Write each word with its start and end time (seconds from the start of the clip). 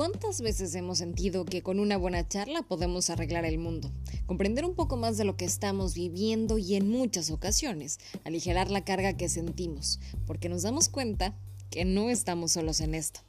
¿Cuántas 0.00 0.40
veces 0.40 0.74
hemos 0.76 0.96
sentido 0.96 1.44
que 1.44 1.60
con 1.60 1.78
una 1.78 1.98
buena 1.98 2.26
charla 2.26 2.62
podemos 2.62 3.10
arreglar 3.10 3.44
el 3.44 3.58
mundo, 3.58 3.92
comprender 4.24 4.64
un 4.64 4.74
poco 4.74 4.96
más 4.96 5.18
de 5.18 5.24
lo 5.24 5.36
que 5.36 5.44
estamos 5.44 5.92
viviendo 5.92 6.56
y 6.56 6.76
en 6.76 6.88
muchas 6.88 7.30
ocasiones 7.30 7.98
aligerar 8.24 8.70
la 8.70 8.82
carga 8.82 9.18
que 9.18 9.28
sentimos, 9.28 10.00
porque 10.26 10.48
nos 10.48 10.62
damos 10.62 10.88
cuenta 10.88 11.36
que 11.68 11.84
no 11.84 12.08
estamos 12.08 12.52
solos 12.52 12.80
en 12.80 12.94
esto? 12.94 13.20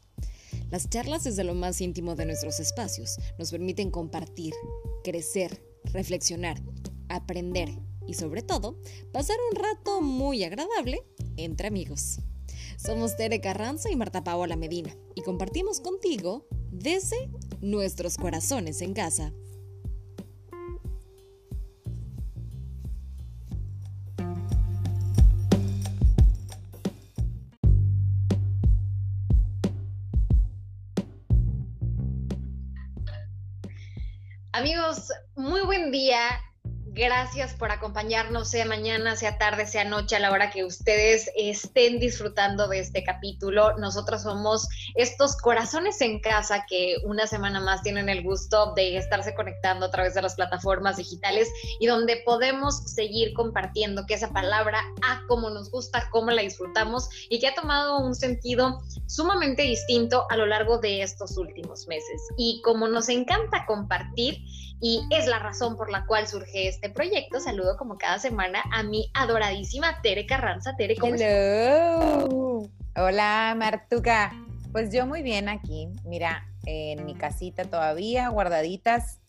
Las 0.70 0.89
charlas 0.89 1.26
desde 1.26 1.44
lo 1.44 1.55
más 1.55 1.81
íntimo 1.81 2.16
de 2.16 2.26
nuestros 2.26 2.62
espacios 2.62 3.17
nos 3.38 3.52
permiten 3.52 3.91
compartir, 3.91 4.53
crecer, 5.03 5.62
reflexionar, 5.91 6.63
aprender 7.09 7.67
y 8.08 8.13
sobre 8.13 8.44
todo 8.44 8.80
pasar 9.12 9.35
un 9.49 9.58
rato 9.58 9.99
muy 9.99 10.45
agradable 10.45 11.03
entre 11.35 11.67
amigos. 11.67 12.20
Somos 12.77 13.17
Tere 13.17 13.41
Carranza 13.41 13.91
y 13.91 13.98
Marta 13.98 14.23
Paola 14.23 14.55
Medina 14.55 14.95
y 15.16 15.22
compartimos 15.22 15.81
contigo 15.81 16.48
desde 16.71 17.30
nuestros 17.61 18.17
corazones 18.17 18.81
en 18.81 18.93
casa. 18.93 19.31
Amigos, 34.53 35.12
muy 35.35 35.62
buen 35.62 35.91
día. 35.91 36.20
Gracias 36.94 37.54
por 37.54 37.72
acompañarnos, 37.72 38.50
sea 38.50 38.66
mañana, 38.66 39.16
sea 39.16 39.38
tarde, 39.38 39.66
sea 39.66 39.86
noche, 39.86 40.18
a 40.18 40.20
la 40.20 40.30
hora 40.30 40.49
que 40.49 40.66
ustedes 40.66 41.32
estén 41.38 42.02
disfrutando 42.02 42.68
de 42.68 42.80
este 42.80 43.05
capítulo. 43.05 43.77
Nosotros 43.77 44.23
somos 44.23 44.68
estos 44.96 45.38
corazones 45.38 46.02
en 46.02 46.20
casa 46.20 46.65
que 46.68 46.98
una 47.05 47.27
semana 47.27 47.62
más 47.62 47.82
tienen 47.82 48.10
el 48.10 48.24
gusto 48.24 48.74
de 48.74 48.98
estarse 48.98 49.34
conectando 49.34 49.85
a 49.85 49.90
través 49.90 50.15
de 50.15 50.21
las 50.21 50.35
plataformas 50.35 50.98
digitales 50.98 51.48
y 51.80 51.88
donde 51.88 52.24
podemos 52.26 52.84
seguir 52.91 53.32
compartiendo 53.35 54.05
que 54.05 54.15
esa 54.15 54.34
palabra, 54.34 54.82
a 55.02 55.21
cómo 55.30 55.49
nos 55.49 55.71
gusta, 55.71 56.10
cómo 56.12 56.32
la 56.32 56.41
disfrutamos 56.41 57.08
y 57.30 57.40
que 57.40 57.48
ha 57.48 57.55
tomado 57.55 57.99
un 57.99 58.15
sentido 58.15 58.82
sumamente 59.08 59.62
distinto 59.62 60.26
a 60.30 60.35
lo 60.35 60.46
largo 60.46 60.80
de 60.80 61.04
estos 61.04 61.37
últimos 61.37 61.87
meses. 61.87 62.21
Y 62.35 62.62
como 62.65 62.90
nos 62.90 63.08
encanta 63.08 63.65
compartir, 63.65 64.44
y 64.81 65.08
es 65.12 65.28
la 65.28 65.38
razón 65.38 65.78
por 65.78 65.91
la 65.91 66.06
cual 66.08 66.28
surge 66.28 66.68
este 66.68 66.81
proyecto. 66.90 67.40
Saludo 67.40 67.78
como 67.78 67.97
cada 67.97 68.19
semana 68.19 68.63
a 68.72 68.84
mi 68.84 69.09
adoradísima 69.13 70.01
Tere 70.01 70.25
Carranza. 70.25 70.75
Tere, 70.75 70.96
¿cómo 70.96 71.16
Hello. 71.16 72.69
Hola, 72.96 73.56
Martuca. 73.57 74.31
Pues 74.72 74.94
yo 74.94 75.06
muy 75.06 75.22
bien 75.22 75.50
aquí, 75.50 75.90
mira, 76.06 76.47
en 76.66 77.06
mi 77.06 77.13
casita 77.13 77.66
todavía, 77.66 78.29
guardaditas, 78.29 79.19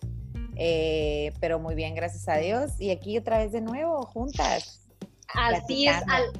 eh, 0.57 1.33
pero 1.41 1.59
muy 1.59 1.75
bien, 1.75 1.95
gracias 1.95 2.29
a 2.29 2.37
Dios. 2.37 2.81
Y 2.81 2.91
aquí 2.91 3.19
otra 3.19 3.39
vez 3.39 3.53
de 3.53 3.61
nuevo, 3.61 4.03
juntas. 4.03 4.87
Así 5.35 5.89
es, 5.89 5.97
al, 6.09 6.33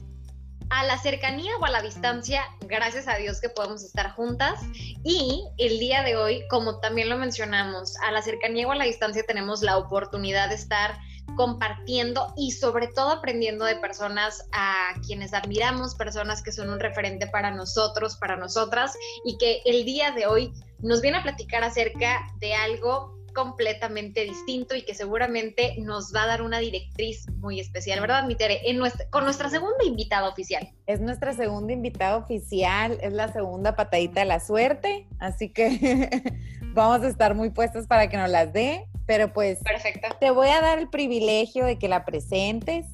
a 0.73 0.85
la 0.85 0.97
cercanía 0.97 1.53
o 1.61 1.67
a 1.67 1.71
la 1.71 1.83
distancia, 1.83 2.45
gracias 2.63 3.07
a 3.07 3.17
Dios 3.17 3.43
que 3.43 3.51
podemos 3.51 3.85
estar 3.85 4.13
juntas. 4.13 4.59
Y 5.05 5.45
el 5.59 5.79
día 5.79 6.03
de 6.03 6.17
hoy, 6.17 6.45
como 6.49 6.81
también 6.81 7.11
lo 7.11 7.19
mencionamos, 7.19 7.95
a 7.99 8.11
la 8.11 8.23
cercanía 8.23 8.67
o 8.67 8.73
a 8.73 8.77
la 8.77 8.85
distancia 8.85 9.23
tenemos 9.27 9.61
la 9.61 9.77
oportunidad 9.77 10.49
de 10.49 10.55
estar 10.55 10.99
compartiendo 11.37 12.33
y 12.39 12.53
sobre 12.53 12.89
todo 12.89 13.11
aprendiendo 13.11 13.67
de 13.67 13.77
personas 13.77 14.49
a 14.53 14.95
quienes 15.07 15.35
admiramos, 15.35 15.95
personas 15.95 16.43
que 16.43 16.53
son 16.53 16.71
un 16.71 16.81
referente 16.81 17.27
para 17.27 17.51
nosotros, 17.51 18.17
para 18.17 18.37
nosotras, 18.37 18.97
y 19.27 19.37
que 19.37 19.61
el 19.67 19.85
día 19.85 20.13
de 20.13 20.27
hoy 20.27 20.55
nos 20.81 21.03
viene 21.03 21.19
a 21.19 21.23
platicar 21.23 21.65
acerca 21.65 22.27
de 22.39 22.55
algo 22.55 23.22
completamente 23.33 24.25
distinto 24.25 24.75
y 24.75 24.83
que 24.83 24.95
seguramente 24.95 25.75
nos 25.79 26.15
va 26.15 26.25
a 26.25 26.27
dar 26.27 26.43
una 26.43 26.59
directriz 26.59 27.27
muy 27.39 27.61
especial, 27.61 28.01
¿verdad, 28.01 28.27
mi 28.27 28.35
Tere? 28.35 28.61
En 28.69 28.79
nuestra, 28.79 29.09
con 29.11 29.25
nuestra 29.25 29.51
segunda 29.51 29.85
invitada 29.85 30.29
oficial. 30.29 30.71
Es 30.87 31.01
nuestra 31.01 31.33
segunda 31.33 31.73
invitada 31.73 32.17
oficial, 32.17 32.99
es 33.03 33.13
la 33.13 33.33
segunda 33.33 33.77
patadita 33.77 34.21
de 34.21 34.27
la 34.27 34.41
suerte, 34.41 35.07
así 35.19 35.49
que 35.49 36.23
vamos 36.75 37.05
a 37.05 37.09
estar 37.09 37.35
muy 37.35 37.51
puestas 37.51 37.87
para 37.87 38.09
que 38.09 38.17
nos 38.17 38.31
las 38.31 38.53
dé, 38.53 38.87
pero 39.07 39.33
pues 39.33 39.59
Perfecto. 39.61 40.09
te 40.21 40.31
voy 40.31 40.49
a 40.49 40.61
dar 40.61 40.79
el 40.79 40.89
privilegio 40.89 41.65
de 41.65 41.79
que 41.79 41.89
la 41.89 42.05
presentes. 42.05 42.87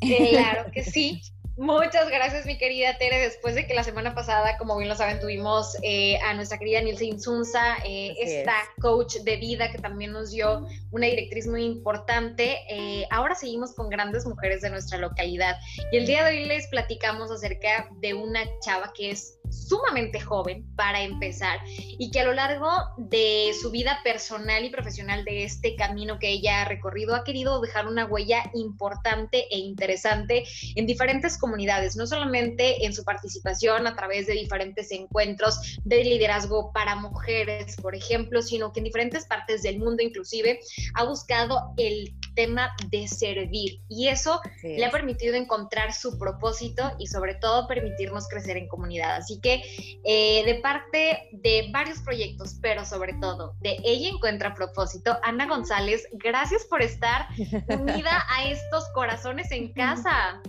Claro 0.00 0.70
que 0.72 0.82
sí. 0.82 1.20
Muchas 1.62 2.10
gracias, 2.10 2.44
mi 2.44 2.58
querida 2.58 2.98
Tere. 2.98 3.20
Después 3.20 3.54
de 3.54 3.68
que 3.68 3.72
la 3.72 3.84
semana 3.84 4.16
pasada, 4.16 4.58
como 4.58 4.76
bien 4.76 4.88
lo 4.88 4.96
saben, 4.96 5.20
tuvimos 5.20 5.76
eh, 5.82 6.18
a 6.18 6.34
nuestra 6.34 6.58
querida 6.58 6.80
Nilce 6.80 7.04
Insunza, 7.04 7.76
eh, 7.86 8.16
esta 8.18 8.54
coach 8.80 9.18
de 9.18 9.36
vida 9.36 9.70
que 9.70 9.78
también 9.78 10.10
nos 10.10 10.32
dio 10.32 10.66
una 10.90 11.06
directriz 11.06 11.46
muy 11.46 11.62
importante. 11.64 12.58
Eh, 12.68 13.06
ahora 13.10 13.36
seguimos 13.36 13.74
con 13.74 13.90
grandes 13.90 14.26
mujeres 14.26 14.62
de 14.62 14.70
nuestra 14.70 14.98
localidad 14.98 15.56
y 15.92 15.98
el 15.98 16.06
día 16.06 16.24
de 16.24 16.36
hoy 16.36 16.44
les 16.46 16.66
platicamos 16.66 17.30
acerca 17.30 17.88
de 18.00 18.12
una 18.12 18.40
chava 18.58 18.92
que 18.92 19.12
es 19.12 19.38
sumamente 19.52 20.20
joven 20.20 20.64
para 20.76 21.02
empezar 21.02 21.60
y 21.66 22.10
que 22.10 22.20
a 22.20 22.24
lo 22.24 22.32
largo 22.32 22.68
de 22.96 23.52
su 23.60 23.70
vida 23.70 24.00
personal 24.02 24.64
y 24.64 24.70
profesional 24.70 25.24
de 25.24 25.44
este 25.44 25.76
camino 25.76 26.18
que 26.18 26.30
ella 26.30 26.62
ha 26.62 26.64
recorrido 26.64 27.14
ha 27.14 27.24
querido 27.24 27.60
dejar 27.60 27.86
una 27.86 28.06
huella 28.06 28.50
importante 28.54 29.46
e 29.50 29.58
interesante 29.58 30.44
en 30.74 30.86
diferentes 30.86 31.38
comunidades, 31.38 31.96
no 31.96 32.06
solamente 32.06 32.84
en 32.84 32.94
su 32.94 33.04
participación 33.04 33.86
a 33.86 33.94
través 33.94 34.26
de 34.26 34.34
diferentes 34.34 34.90
encuentros 34.90 35.78
de 35.84 36.04
liderazgo 36.04 36.72
para 36.72 36.96
mujeres, 36.96 37.76
por 37.76 37.94
ejemplo, 37.94 38.42
sino 38.42 38.72
que 38.72 38.80
en 38.80 38.84
diferentes 38.84 39.26
partes 39.26 39.62
del 39.62 39.78
mundo 39.78 40.02
inclusive 40.02 40.60
ha 40.94 41.04
buscado 41.04 41.74
el 41.76 42.14
tema 42.34 42.74
de 42.90 43.08
servir 43.08 43.80
y 43.88 44.08
eso 44.08 44.40
le 44.62 44.84
ha 44.84 44.90
permitido 44.90 45.34
encontrar 45.34 45.92
su 45.92 46.18
propósito 46.18 46.92
y 46.98 47.06
sobre 47.06 47.34
todo 47.34 47.66
permitirnos 47.66 48.28
crecer 48.28 48.56
en 48.56 48.68
comunidad. 48.68 49.16
Así 49.16 49.40
que 49.40 49.62
eh, 50.04 50.44
de 50.44 50.54
parte 50.56 51.28
de 51.32 51.68
varios 51.72 51.98
proyectos, 52.00 52.58
pero 52.60 52.84
sobre 52.84 53.14
todo 53.14 53.54
de 53.60 53.76
ella 53.84 54.08
encuentra 54.08 54.54
propósito, 54.54 55.18
Ana 55.22 55.46
González, 55.46 56.08
gracias 56.12 56.64
por 56.64 56.82
estar 56.82 57.28
unida 57.68 58.24
a 58.30 58.48
estos 58.48 58.88
corazones 58.94 59.50
en 59.50 59.72
casa. 59.72 60.40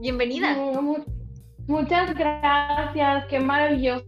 Bienvenida. 0.00 0.56
Muchas 1.66 2.14
gracias, 2.14 3.26
qué 3.28 3.40
maravilloso 3.40 4.04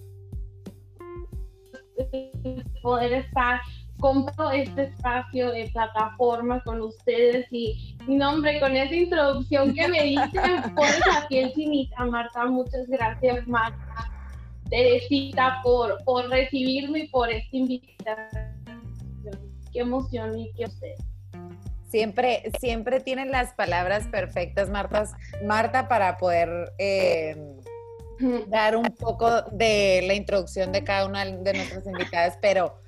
poder 2.83 3.13
estar 3.13 3.61
compro 4.01 4.51
este 4.51 4.85
espacio 4.85 5.51
de 5.53 5.71
plataforma 5.73 6.63
con 6.65 6.81
ustedes 6.81 7.47
y 7.51 7.97
mi 8.07 8.17
nombre 8.17 8.59
con 8.59 8.75
esa 8.75 8.95
introducción 8.95 9.75
que 9.75 9.87
me 9.89 10.03
dice 10.03 10.31
por 10.75 10.87
la 11.07 11.29
piel 11.29 11.53
finita, 11.55 12.05
Marta, 12.07 12.47
muchas 12.47 12.89
gracias 12.89 13.47
Marta, 13.47 14.11
Teresita 14.69 15.61
por, 15.63 16.03
por 16.05 16.29
recibirme 16.29 17.01
y 17.01 17.09
por 17.09 17.31
esta 17.31 17.57
invitación, 17.57 18.57
qué 19.73 19.81
emoción 19.81 20.39
y 20.39 20.53
qué 20.53 20.65
usted. 20.65 20.95
Siempre, 21.89 22.51
siempre 22.61 23.01
tienen 23.01 23.33
las 23.33 23.53
palabras 23.55 24.07
perfectas, 24.07 24.71
Marta, 24.71 25.05
Marta 25.45 25.89
para 25.89 26.19
poder 26.19 26.73
eh, 26.79 27.37
dar 28.47 28.77
un 28.77 28.85
poco 28.85 29.43
de 29.51 30.03
la 30.07 30.15
introducción 30.15 30.71
de 30.71 30.85
cada 30.85 31.07
una 31.07 31.25
de 31.25 31.53
nuestras 31.53 31.85
invitadas, 31.87 32.39
pero 32.41 32.81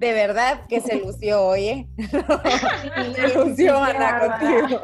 de 0.00 0.14
verdad 0.14 0.66
que 0.66 0.80
se 0.80 0.96
lució, 0.96 1.44
oye. 1.44 1.86
se 3.14 3.34
lució, 3.34 3.76
Ana, 3.76 4.38
contigo. 4.40 4.80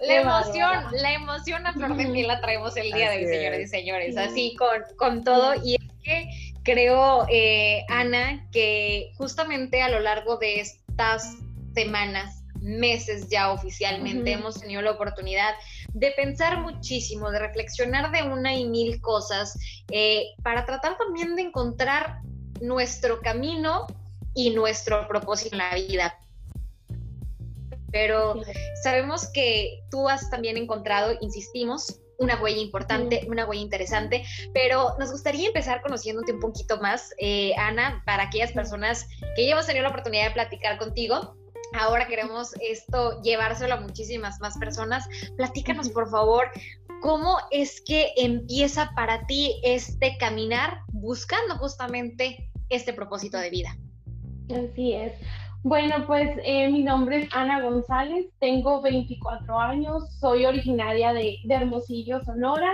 La 0.00 0.14
emoción, 0.20 0.84
la 0.90 1.12
emoción 1.12 1.66
a 1.68 1.72
flor 1.72 1.96
de 1.96 2.06
piel 2.06 2.26
la 2.26 2.40
traemos 2.40 2.76
el 2.76 2.90
día 2.90 3.10
de 3.10 3.18
hoy, 3.18 3.26
señores 3.26 3.60
y 3.60 3.68
señores, 3.68 4.16
así 4.16 4.56
con, 4.56 4.82
con 4.96 5.22
todo. 5.22 5.54
Y 5.64 5.76
es 5.76 5.92
que 6.02 6.28
creo, 6.64 7.26
eh, 7.30 7.84
Ana, 7.88 8.48
que 8.50 9.12
justamente 9.18 9.80
a 9.82 9.88
lo 9.88 10.00
largo 10.00 10.36
de 10.36 10.58
estas 10.58 11.36
semanas, 11.72 12.42
meses 12.60 13.28
ya 13.28 13.52
oficialmente, 13.52 14.32
hemos 14.32 14.60
tenido 14.60 14.82
la 14.82 14.90
oportunidad 14.90 15.54
de 15.92 16.10
pensar 16.10 16.60
muchísimo, 16.60 17.30
de 17.30 17.38
reflexionar 17.38 18.10
de 18.10 18.24
una 18.24 18.52
y 18.56 18.68
mil 18.68 19.00
cosas, 19.00 19.56
eh, 19.92 20.24
para 20.42 20.66
tratar 20.66 20.96
también 20.96 21.36
de 21.36 21.42
encontrar 21.42 22.18
nuestro 22.60 23.20
camino 23.20 23.86
y 24.34 24.50
nuestro 24.50 25.06
propósito 25.08 25.54
en 25.54 25.58
la 25.58 25.74
vida. 25.74 26.18
Pero 27.90 28.40
sabemos 28.82 29.28
que 29.32 29.80
tú 29.90 30.08
has 30.08 30.28
también 30.28 30.56
encontrado, 30.56 31.14
insistimos, 31.20 32.00
una 32.18 32.40
huella 32.40 32.60
importante, 32.60 33.26
una 33.28 33.46
huella 33.46 33.62
interesante, 33.62 34.24
pero 34.54 34.96
nos 34.98 35.12
gustaría 35.12 35.48
empezar 35.48 35.82
conociéndote 35.82 36.32
un 36.32 36.40
poquito 36.40 36.80
más, 36.80 37.14
eh, 37.18 37.54
Ana, 37.56 38.02
para 38.06 38.24
aquellas 38.24 38.52
personas 38.52 39.06
que 39.34 39.46
ya 39.46 39.52
hemos 39.52 39.66
tenido 39.66 39.84
la 39.84 39.90
oportunidad 39.90 40.28
de 40.28 40.30
platicar 40.32 40.78
contigo. 40.78 41.36
Ahora 41.74 42.06
queremos 42.06 42.54
esto 42.60 43.20
llevárselo 43.22 43.74
a 43.74 43.80
muchísimas 43.80 44.40
más 44.40 44.56
personas. 44.56 45.08
Platícanos, 45.36 45.90
por 45.90 46.08
favor, 46.10 46.50
¿cómo 47.00 47.38
es 47.50 47.80
que 47.86 48.12
empieza 48.16 48.92
para 48.94 49.26
ti 49.26 49.60
este 49.62 50.16
caminar 50.18 50.80
buscando 50.92 51.56
justamente 51.56 52.50
este 52.68 52.92
propósito 52.92 53.38
de 53.38 53.50
vida. 53.50 53.76
Así 54.50 54.92
es. 54.92 55.12
Bueno, 55.62 56.04
pues 56.06 56.30
eh, 56.44 56.68
mi 56.70 56.84
nombre 56.84 57.22
es 57.22 57.28
Ana 57.32 57.60
González, 57.60 58.26
tengo 58.38 58.80
24 58.82 59.58
años, 59.58 60.16
soy 60.20 60.46
originaria 60.46 61.12
de, 61.12 61.38
Hermosillo, 61.48 62.22
Sonora, 62.24 62.70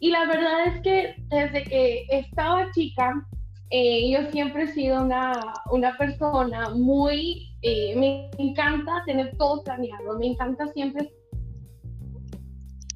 y 0.00 0.10
la 0.10 0.26
verdad 0.26 0.66
es 0.66 0.82
que 0.82 1.14
desde 1.28 1.62
que 1.64 2.06
estaba 2.10 2.70
chica, 2.72 3.24
eh, 3.70 4.10
yo 4.10 4.28
siempre 4.32 4.64
he 4.64 4.66
sido 4.68 5.04
una, 5.04 5.32
una 5.70 5.96
persona 5.98 6.70
muy, 6.70 7.54
eh, 7.62 7.94
me 7.96 8.30
encanta 8.38 9.04
tener 9.06 9.36
todo 9.36 9.62
planeado, 9.62 10.18
me 10.18 10.26
encanta 10.26 10.66
siempre 10.68 11.12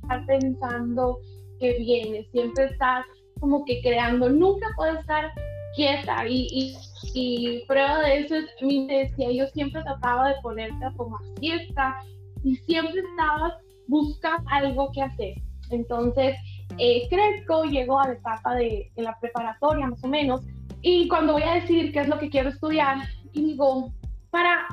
estar 0.05 0.27
pensando 0.27 1.19
que 1.61 1.79
viene, 1.79 2.27
siempre 2.33 2.67
estar 2.67 3.05
como 3.41 3.65
que 3.65 3.81
creando, 3.83 4.31
nunca 4.31 4.67
puedo 4.77 4.99
estar 4.99 5.33
quieta 5.75 6.27
y, 6.29 6.77
y, 7.15 7.65
prueba 7.67 8.01
de 8.01 8.21
eso 8.21 8.37
es, 8.37 8.47
mi 8.63 8.87
decía, 8.87 9.31
yo 9.33 9.47
siempre 9.49 9.83
trataba 9.83 10.29
de 10.29 10.41
ponerte 10.41 10.85
a 10.85 10.93
tomar 10.93 11.21
siesta 11.41 11.97
y 12.45 12.55
siempre 12.57 13.01
estabas 13.01 13.55
buscando 13.89 14.49
algo 14.51 14.91
que 14.93 15.03
hacer. 15.03 15.35
Entonces, 15.71 16.37
eh, 16.79 17.09
crezco, 17.09 17.65
llego 17.65 17.99
a 17.99 18.09
la 18.09 18.15
etapa 18.15 18.55
de, 18.55 18.93
de, 18.95 19.03
la 19.03 19.19
preparatoria 19.19 19.87
más 19.87 20.03
o 20.05 20.09
menos 20.09 20.43
y 20.83 21.09
cuando 21.09 21.35
voy 21.35 21.43
a 21.43 21.55
decir 21.55 21.93
qué 21.93 22.01
es 22.01 22.09
lo 22.09 22.19
que 22.19 22.31
quiero 22.31 22.51
estudiar 22.51 22.99
y 23.33 23.45
digo, 23.45 23.93
para, 24.31 24.67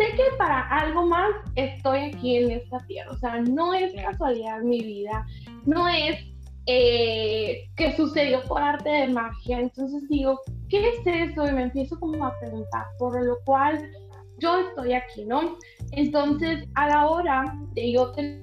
sé 0.00 0.16
que 0.16 0.36
para 0.38 0.60
algo 0.68 1.06
más 1.06 1.30
estoy 1.56 1.98
aquí 1.98 2.36
en 2.36 2.52
esta 2.52 2.78
tierra, 2.86 3.12
o 3.12 3.18
sea, 3.18 3.40
no 3.40 3.74
es 3.74 3.92
casualidad 3.94 4.60
mi 4.62 4.80
vida, 4.80 5.26
no 5.66 5.86
es 5.88 6.18
eh, 6.66 7.68
que 7.76 7.94
sucedió 7.96 8.42
por 8.44 8.62
arte 8.62 8.88
de 8.88 9.08
magia. 9.08 9.60
Entonces 9.60 10.08
digo, 10.08 10.40
¿qué 10.68 10.88
es 10.88 11.06
eso? 11.06 11.46
Y 11.46 11.52
me 11.52 11.64
empiezo 11.64 11.98
como 12.00 12.26
a 12.26 12.38
preguntar, 12.38 12.86
por 12.98 13.22
lo 13.22 13.36
cual 13.44 13.90
yo 14.38 14.60
estoy 14.60 14.94
aquí, 14.94 15.24
¿no? 15.26 15.58
Entonces, 15.92 16.66
a 16.76 16.88
la 16.88 17.08
hora 17.08 17.54
de 17.74 17.92
yo 17.92 18.12
tener 18.12 18.40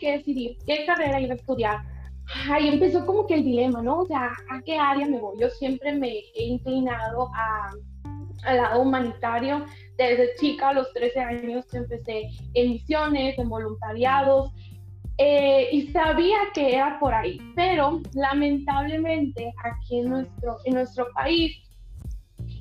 que 0.00 0.12
decidir 0.18 0.56
qué 0.66 0.86
carrera 0.86 1.20
iba 1.20 1.34
a 1.34 1.36
estudiar, 1.36 1.78
ahí 2.50 2.68
empezó 2.68 3.04
como 3.04 3.26
que 3.26 3.34
el 3.34 3.44
dilema, 3.44 3.82
¿no? 3.82 3.98
O 3.98 4.06
sea, 4.06 4.32
¿a 4.48 4.62
qué 4.62 4.78
área 4.78 5.06
me 5.06 5.18
voy? 5.18 5.36
Yo 5.38 5.50
siempre 5.50 5.92
me 5.92 6.08
he 6.34 6.44
inclinado 6.44 7.30
a, 7.34 7.70
al 8.44 8.56
lado 8.56 8.82
humanitario. 8.82 9.64
Desde 9.98 10.34
chica, 10.36 10.70
a 10.70 10.72
los 10.72 10.92
13 10.92 11.20
años, 11.20 11.72
empecé 11.74 12.30
en 12.54 12.70
misiones, 12.70 13.38
en 13.38 13.48
voluntariados, 13.48 14.52
eh, 15.18 15.68
y 15.70 15.88
sabía 15.88 16.38
que 16.54 16.74
era 16.74 16.98
por 16.98 17.12
ahí, 17.14 17.38
pero 17.54 18.00
lamentablemente 18.14 19.52
aquí 19.62 19.98
en 19.98 20.08
nuestro, 20.08 20.56
en 20.64 20.74
nuestro 20.74 21.06
país, 21.12 21.56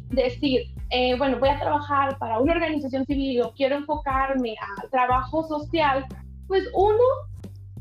decir, 0.10 0.62
eh, 0.90 1.18
bueno, 1.18 1.40
voy 1.40 1.50
a 1.50 1.60
trabajar 1.60 2.18
para 2.20 2.40
una 2.40 2.54
organización 2.54 3.06
civil 3.06 3.42
o 3.42 3.54
quiero 3.54 3.78
enfocarme 3.78 4.56
a 4.62 4.88
trabajo 4.90 5.48
social, 5.48 6.06
pues 6.48 6.68
uno, 6.74 7.04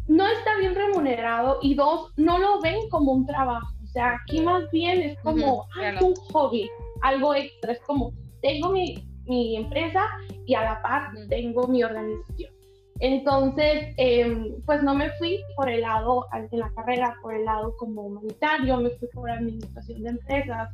no 0.07 0.27
está 0.27 0.57
bien 0.59 0.75
remunerado 0.75 1.59
y 1.63 1.75
dos, 1.75 2.13
no 2.17 2.39
lo 2.39 2.61
ven 2.61 2.89
como 2.89 3.13
un 3.13 3.27
trabajo. 3.27 3.75
O 3.83 3.87
sea, 3.89 4.15
aquí 4.23 4.41
más 4.41 4.71
bien 4.71 5.03
es 5.03 5.19
como 5.21 5.67
un 6.01 6.15
hobby, 6.33 6.71
algo 7.03 7.35
extra. 7.35 7.73
Es 7.73 7.81
como, 7.81 8.13
tengo 8.41 8.71
mi, 8.71 9.05
mi 9.31 9.57
empresa 9.57 10.03
y 10.45 10.55
a 10.55 10.65
la 10.65 10.83
par 10.83 11.13
tengo 11.29 11.67
mi 11.69 11.85
organización. 11.85 12.53
Entonces, 12.99 13.95
em, 13.97 14.61
pues 14.67 14.83
no 14.83 14.95
me 14.95 15.11
fui 15.13 15.41
por 15.57 15.71
el 15.71 15.81
lado, 15.81 16.27
en 16.35 16.59
la 16.59 16.71
carrera, 16.75 17.17
por 17.23 17.35
el 17.35 17.45
lado 17.47 17.75
como 17.79 18.03
humanitario, 18.03 18.77
me 18.77 18.91
fui 18.91 19.09
por 19.15 19.31
administración 19.31 20.03
de 20.03 20.11
empresas. 20.11 20.69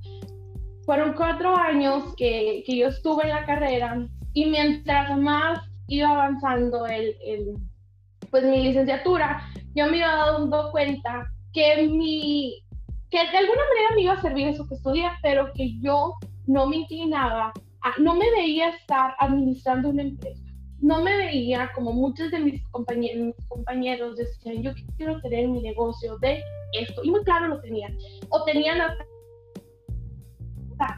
Fueron 0.87 1.13
cuatro 1.15 1.57
años 1.57 2.15
que, 2.17 2.65
que 2.67 2.79
yo 2.79 2.89
estuve 2.89 3.25
en 3.25 3.31
la 3.31 3.45
carrera 3.45 4.09
y 4.33 4.47
mientras 4.47 5.17
más 5.19 5.61
iba 5.89 6.09
avanzando 6.09 6.87
el, 6.87 7.15
el, 7.25 7.55
pues 8.31 8.43
mi 8.45 8.63
licenciatura, 8.63 9.43
yo 9.75 9.87
me 9.87 9.99
iba 9.99 10.15
dando 10.17 10.71
cuenta 10.73 11.31
que, 11.53 11.87
mi, 11.89 12.61
que 13.11 13.19
de 13.19 13.39
alguna 13.39 13.63
manera 13.69 13.95
me 13.95 14.03
iba 14.03 14.13
a 14.15 14.23
servir 14.23 14.49
eso 14.49 14.67
que 14.67 14.75
estudié, 14.75 15.09
pero 15.23 15.53
que 15.55 15.79
yo 15.81 16.15
no 16.47 16.67
me 16.67 16.77
inclinaba, 16.77 17.53
no 17.99 18.15
me 18.15 18.31
veía 18.33 18.71
estar 18.71 19.15
administrando 19.19 19.91
una 19.91 20.03
empresa. 20.03 20.43
No 20.81 21.03
me 21.03 21.17
veía 21.17 21.71
como 21.75 21.93
muchos 21.93 22.31
de 22.31 22.39
mis 22.39 22.63
compañeros, 22.69 24.17
decían, 24.17 24.63
yo 24.63 24.73
quiero 24.97 25.21
tener 25.23 25.49
mi 25.49 25.63
negocio 25.63 26.19
de 26.19 26.43
esto, 26.75 27.03
y 27.03 27.11
muy 27.11 27.25
claro 27.25 27.49
lo 27.49 27.61
tenían, 27.61 27.97
o 28.29 28.45
tenían 28.45 28.79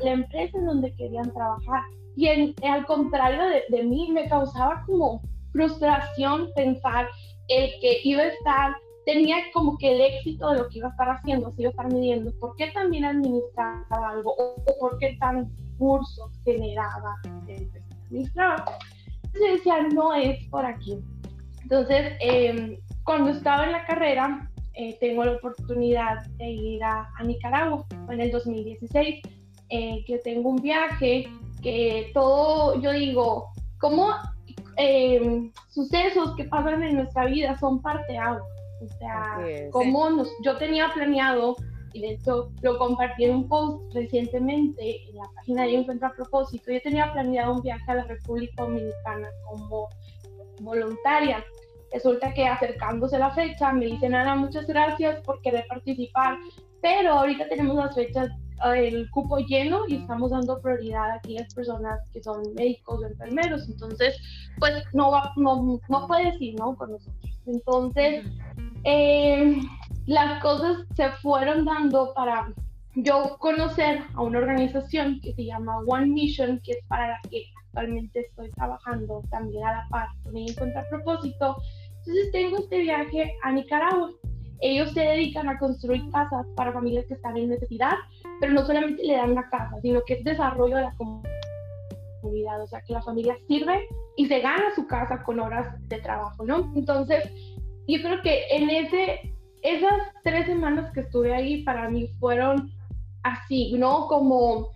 la 0.01 0.11
empresa 0.11 0.59
en 0.59 0.67
donde 0.67 0.95
querían 0.97 1.33
trabajar, 1.33 1.83
y 2.17 2.29
al 2.67 2.85
contrario 2.87 3.41
de, 3.49 3.63
de, 3.69 3.85
mí, 3.85 4.11
me 4.11 4.29
causaba 4.29 4.83
como 4.87 5.23
frustración 5.53 6.51
pensar 6.57 7.09
el 7.47 7.71
que 7.81 8.01
iba 8.03 8.23
a 8.23 8.27
estar, 8.27 8.77
tenía 9.09 9.37
como 9.55 9.79
que 9.79 9.95
el 9.95 10.03
éxito 10.03 10.51
de 10.51 10.59
lo 10.59 10.69
que 10.69 10.81
iba 10.81 10.89
a 10.89 10.91
estar 10.91 11.09
haciendo, 11.09 11.51
se 11.53 11.63
iba 11.63 11.69
a 11.69 11.71
estar 11.71 11.91
midiendo, 11.91 12.31
¿por 12.39 12.55
qué 12.57 12.67
también 12.73 13.07
administraba 13.07 14.11
algo? 14.11 14.35
¿O, 14.37 14.79
por 14.79 14.99
qué 14.99 15.17
tan 15.19 15.51
cursos 15.79 16.31
generaba? 16.45 17.17
Administraba 18.05 18.67
decía, 19.33 19.81
no 19.95 20.13
es 20.15 20.45
por 20.49 20.67
aquí. 20.67 20.99
Entonces, 21.63 22.13
em, 22.21 22.77
cuando 23.03 23.31
estaba 23.31 23.65
en 23.65 23.73
la 23.73 23.87
carrera, 23.87 24.51
eh, 24.75 24.99
tengo 25.01 25.25
la 25.25 25.33
oportunidad 25.33 26.27
de 26.37 26.51
ir 26.51 26.85
a, 26.85 27.09
Nicaragua, 27.25 27.87
en 28.11 28.21
el 28.21 28.31
2016, 28.31 29.23
eh, 29.71 30.05
que 30.07 30.19
tengo 30.19 30.51
un 30.51 30.57
viaje, 30.57 31.31
que 31.63 32.11
todo, 32.13 32.79
yo 32.83 32.93
digo, 32.93 33.47
como 33.81 34.11
em, 34.77 35.51
sucesos 35.71 36.37
que 36.37 36.45
pasan 36.45 36.83
en 36.83 36.97
nuestra 36.97 37.25
vida 37.25 37.57
son 37.59 37.81
parte 37.81 38.19
agua. 38.19 38.45
O 38.81 38.89
sea, 38.99 39.39
como 39.71 40.09
nos, 40.11 40.29
yo 40.45 40.57
tenía 40.57 40.89
planeado 40.95 41.57
y 41.93 42.01
de 42.01 42.11
hecho 42.13 42.53
lo 42.63 42.79
compartí 42.79 43.25
en 43.25 43.35
un 43.35 43.49
post 43.49 43.93
recientemente 43.95 45.09
en 45.09 45.17
la 45.17 45.25
página 45.35 45.63
de 45.65 45.75
Encuentro 45.77 46.09
a 46.09 46.13
Propósito. 46.13 46.71
Yo 46.71 46.81
tenía 46.83 47.13
planeado 47.13 47.55
un 47.55 47.63
viaje 47.63 47.91
a 47.91 47.97
la 47.97 48.05
República 48.05 48.63
Dominicana 48.63 49.29
como 49.49 49.89
voluntaria. 50.61 51.45
Resulta 51.93 52.33
que 52.35 52.47
acercándose 52.47 53.19
la 53.19 53.31
fecha 53.31 53.73
me 53.73 53.87
dicen, 53.87 54.15
Ana, 54.15 54.35
muchas 54.35 54.67
gracias 54.67 55.21
por 55.23 55.41
querer 55.41 55.65
participar, 55.69 56.37
pero 56.83 57.13
ahorita 57.13 57.49
tenemos 57.49 57.77
las 57.77 57.95
fechas, 57.95 58.29
el 58.75 59.09
cupo 59.11 59.39
lleno 59.39 59.89
y 59.89 59.97
estamos 59.97 60.33
dando 60.33 60.61
prioridad 60.61 61.11
a 61.11 61.15
aquellas 61.15 61.55
personas 61.55 62.01
que 62.13 62.23
son 62.23 62.43
médicos 62.55 63.01
o 63.01 63.07
enfermeros. 63.07 63.69
Entonces, 63.69 64.17
pues 64.59 64.83
no, 64.93 65.13
no, 65.37 65.81
no 65.89 66.07
puedes 66.07 66.41
ir, 66.41 66.59
¿no? 66.59 66.77
Con 66.77 66.93
nosotros. 66.93 67.39
Entonces, 67.47 68.27
eh, 68.85 69.61
las 70.07 70.41
cosas 70.43 70.79
se 70.95 71.11
fueron 71.23 71.65
dando 71.65 72.13
para 72.15 72.53
yo 72.95 73.37
conocer 73.39 74.03
a 74.15 74.23
una 74.23 74.39
organización 74.39 75.21
que 75.21 75.33
se 75.35 75.45
llama 75.45 75.79
One 75.87 76.07
Mission, 76.07 76.61
que 76.65 76.73
es 76.73 76.79
para 76.89 77.09
la 77.09 77.21
que 77.31 77.45
actualmente 77.67 78.21
estoy 78.21 78.51
trabajando 78.51 79.23
también 79.31 79.65
a 79.65 79.73
la 79.73 79.87
par 79.91 80.09
con 80.25 80.37
ella 80.37 80.55
en 80.61 80.73
propósito. 80.91 81.57
Entonces 81.99 82.33
tengo 82.33 82.59
este 82.59 82.81
viaje 82.81 83.35
a 83.43 83.53
Nicaragua. 83.53 84.11
Ellos 84.61 84.91
se 84.93 85.01
dedican 85.01 85.49
a 85.49 85.59
construir 85.59 86.11
casas 86.11 86.47
para 86.57 86.73
familias 86.73 87.07
que 87.07 87.15
están 87.15 87.37
en 87.37 87.51
necesidad, 87.51 87.95
pero 88.41 88.53
no 88.53 88.67
solamente 88.67 89.05
le 89.05 89.15
dan 89.15 89.33
una 89.33 89.49
casa, 89.51 89.77
sino 89.83 90.03
que 90.05 90.15
es 90.15 90.25
desarrollo 90.25 90.77
de 90.77 90.83
la 90.83 90.95
comunidad, 90.97 92.63
o 92.63 92.67
sea, 92.67 92.81
que 92.81 92.95
la 92.95 93.03
familia 93.03 93.37
sirve 93.47 93.87
y 94.17 94.27
se 94.27 94.41
gana 94.41 94.75
su 94.75 94.87
casa 94.89 95.23
con 95.23 95.39
horas 95.39 95.69
de 95.89 96.01
trabajo, 96.01 96.45
¿no? 96.45 96.73
Entonces, 96.75 97.31
yo 97.89 98.03
creo 98.03 98.23
que 98.23 98.45
en 98.51 98.71
ese 98.71 99.35
esas 99.63 100.01
tres 100.23 100.47
semanas 100.47 100.93
que 100.93 101.01
estuve 101.01 101.35
ahí 101.35 101.63
para 101.63 101.89
mí 101.89 102.09
fueron 102.21 102.71
así, 103.23 103.73
¿no? 103.77 104.07
Como 104.07 104.69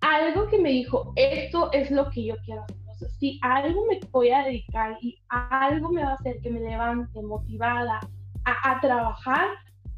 algo 0.00 0.46
que 0.48 0.58
me 0.58 0.70
dijo, 0.70 1.12
esto 1.16 1.72
es 1.72 1.90
lo 1.90 2.10
que 2.10 2.24
yo 2.24 2.34
quiero 2.44 2.62
hacer. 2.62 2.76
Si 3.18 3.38
algo 3.42 3.86
me 3.86 4.00
voy 4.10 4.30
a 4.30 4.44
dedicar 4.44 4.96
y 5.00 5.18
algo 5.28 5.90
me 5.90 6.02
va 6.02 6.10
a 6.10 6.14
hacer 6.14 6.40
que 6.40 6.50
me 6.50 6.60
levante 6.60 7.22
motivada 7.22 8.00
a, 8.44 8.80
trabajar, 8.80 9.48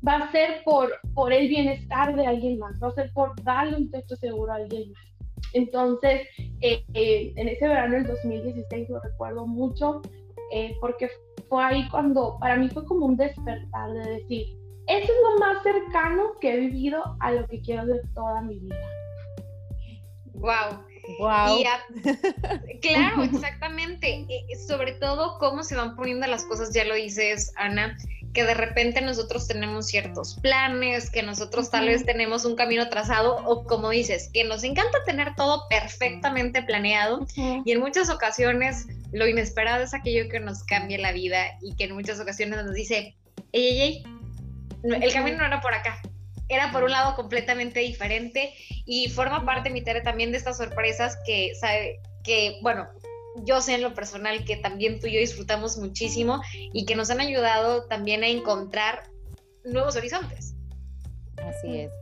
va 0.06 0.16
a 0.16 0.32
ser 0.32 0.62
por, 0.64 0.90
por 1.14 1.32
el 1.32 1.48
bienestar 1.48 2.14
de 2.16 2.26
alguien 2.26 2.58
más, 2.58 2.80
va 2.82 2.88
a 2.88 2.94
ser 2.94 3.12
por 3.12 3.40
darle 3.42 3.76
un 3.76 3.90
texto 3.90 4.16
seguro 4.16 4.52
a 4.52 4.56
alguien 4.56 4.92
más. 4.92 5.02
Entonces, 5.52 6.22
eh, 6.60 6.84
eh, 6.94 7.32
en 7.36 7.48
ese 7.48 7.68
verano 7.68 7.94
del 7.94 8.06
2016 8.06 8.88
lo 8.88 9.00
recuerdo 9.00 9.46
mucho 9.46 10.02
eh, 10.52 10.76
porque 10.80 11.08
fue 11.48 11.64
ahí 11.64 11.88
cuando 11.88 12.36
para 12.40 12.56
mí 12.56 12.68
fue 12.68 12.84
como 12.84 13.06
un 13.06 13.16
despertar 13.16 13.90
de 13.92 14.10
decir, 14.10 14.46
eso 14.86 15.12
es 15.12 15.18
lo 15.30 15.38
más 15.38 15.62
cercano 15.62 16.32
que 16.40 16.54
he 16.54 16.60
vivido 16.60 17.16
a 17.20 17.32
lo 17.32 17.46
que 17.46 17.60
quiero 17.60 17.86
de 17.86 18.00
toda 18.14 18.40
mi 18.42 18.58
vida. 18.58 18.76
Wow. 20.34 20.84
Wow. 21.18 21.64
claro, 22.82 23.22
exactamente. 23.22 24.26
sobre 24.66 24.92
todo 24.92 25.38
cómo 25.38 25.62
se 25.62 25.74
van 25.74 25.96
poniendo 25.96 26.26
las 26.26 26.44
cosas, 26.44 26.72
ya 26.74 26.84
lo 26.84 26.94
dices, 26.94 27.52
Ana, 27.56 27.96
que 28.34 28.44
de 28.44 28.54
repente 28.54 29.00
nosotros 29.00 29.48
tenemos 29.48 29.86
ciertos 29.86 30.38
planes, 30.42 31.10
que 31.10 31.22
nosotros 31.22 31.70
tal 31.70 31.86
vez 31.86 32.04
tenemos 32.04 32.44
un 32.44 32.56
camino 32.56 32.88
trazado 32.88 33.36
o 33.46 33.64
como 33.64 33.90
dices, 33.90 34.30
que 34.32 34.44
nos 34.44 34.64
encanta 34.64 35.02
tener 35.04 35.34
todo 35.34 35.64
perfectamente 35.68 36.62
planeado 36.62 37.26
y 37.36 37.72
en 37.72 37.80
muchas 37.80 38.10
ocasiones 38.10 38.86
lo 39.12 39.26
inesperado 39.26 39.82
es 39.82 39.94
aquello 39.94 40.28
que 40.28 40.40
nos 40.40 40.64
cambia 40.64 40.98
la 40.98 41.12
vida 41.12 41.58
y 41.62 41.74
que 41.76 41.84
en 41.84 41.94
muchas 41.94 42.20
ocasiones 42.20 42.64
nos 42.64 42.74
dice, 42.74 43.16
ey, 43.52 43.66
ey, 43.66 43.80
ey, 43.80 44.02
el 44.84 45.12
camino 45.12 45.38
no 45.38 45.46
era 45.46 45.60
por 45.60 45.74
acá, 45.74 46.00
era 46.48 46.70
por 46.72 46.84
un 46.84 46.90
lado 46.90 47.14
completamente 47.14 47.80
diferente 47.80 48.54
y 48.86 49.08
forma 49.08 49.44
parte, 49.44 49.70
mi 49.70 49.82
Tere, 49.82 50.00
también 50.00 50.30
de 50.30 50.38
estas 50.38 50.58
sorpresas 50.58 51.18
que, 51.26 51.54
sabe, 51.54 52.00
que, 52.24 52.58
bueno, 52.62 52.88
yo 53.44 53.60
sé 53.60 53.74
en 53.74 53.82
lo 53.82 53.94
personal 53.94 54.44
que 54.44 54.56
también 54.56 55.00
tú 55.00 55.06
y 55.06 55.14
yo 55.14 55.20
disfrutamos 55.20 55.78
muchísimo 55.78 56.42
y 56.72 56.86
que 56.86 56.96
nos 56.96 57.10
han 57.10 57.20
ayudado 57.20 57.86
también 57.86 58.22
a 58.24 58.28
encontrar 58.28 59.04
nuevos 59.64 59.96
horizontes. 59.96 60.54
Así 61.36 61.80
es. 61.80 61.92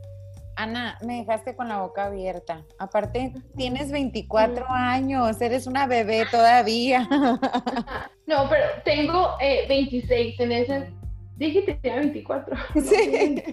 Ana, 0.57 0.97
me 1.05 1.19
dejaste 1.19 1.55
con 1.55 1.69
la 1.69 1.81
boca 1.81 2.05
abierta. 2.05 2.65
Aparte, 2.79 3.31
tienes 3.55 3.91
24 3.91 4.65
años, 4.69 5.39
eres 5.39 5.67
una 5.67 5.87
bebé 5.87 6.25
todavía. 6.29 7.07
No, 8.27 8.49
pero 8.49 8.65
tengo 8.83 9.37
26 9.39 10.11
eh, 10.11 10.43
en 10.43 10.51
ese 10.51 10.91
Dije 11.37 11.63
que 11.63 11.75
tenía 11.75 11.99
24. 11.99 12.57
Sí. 12.75 13.43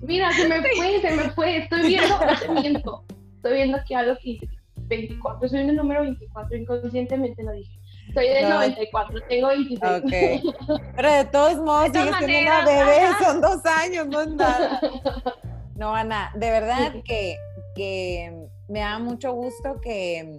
Mira, 0.00 0.32
se 0.32 0.48
me 0.48 0.62
fue, 0.62 1.00
se 1.00 1.10
me 1.10 1.30
fue. 1.30 1.56
Estoy 1.58 1.88
viendo, 1.88 2.18
miento. 2.62 3.04
Estoy 3.36 3.52
viendo 3.54 3.76
aquí 3.76 3.94
algo 3.94 4.14
que 4.22 4.30
dice 4.30 4.46
24. 4.76 5.48
Soy 5.48 5.60
un 5.62 5.76
número 5.76 6.02
24, 6.02 6.56
inconscientemente 6.56 7.42
lo 7.42 7.52
dije. 7.52 7.78
Soy 8.14 8.28
del 8.28 8.48
94, 8.48 9.20
tengo 9.28 9.48
26. 9.48 9.82
Ok. 9.82 10.80
Pero 10.96 11.12
de 11.12 11.24
todos 11.26 11.58
modos, 11.58 11.86
sigues 11.86 12.16
siendo 12.16 12.40
una 12.40 12.64
bebé, 12.64 13.00
son 13.22 13.40
dos 13.40 13.66
años, 13.66 14.06
no 14.06 14.20
es 14.22 14.28
nada. 14.28 14.80
No, 15.80 15.94
Ana, 15.94 16.30
de 16.34 16.50
verdad 16.50 16.92
que, 17.06 17.38
que 17.74 18.48
me 18.68 18.80
da 18.80 18.98
mucho 18.98 19.32
gusto 19.32 19.80
que, 19.80 20.38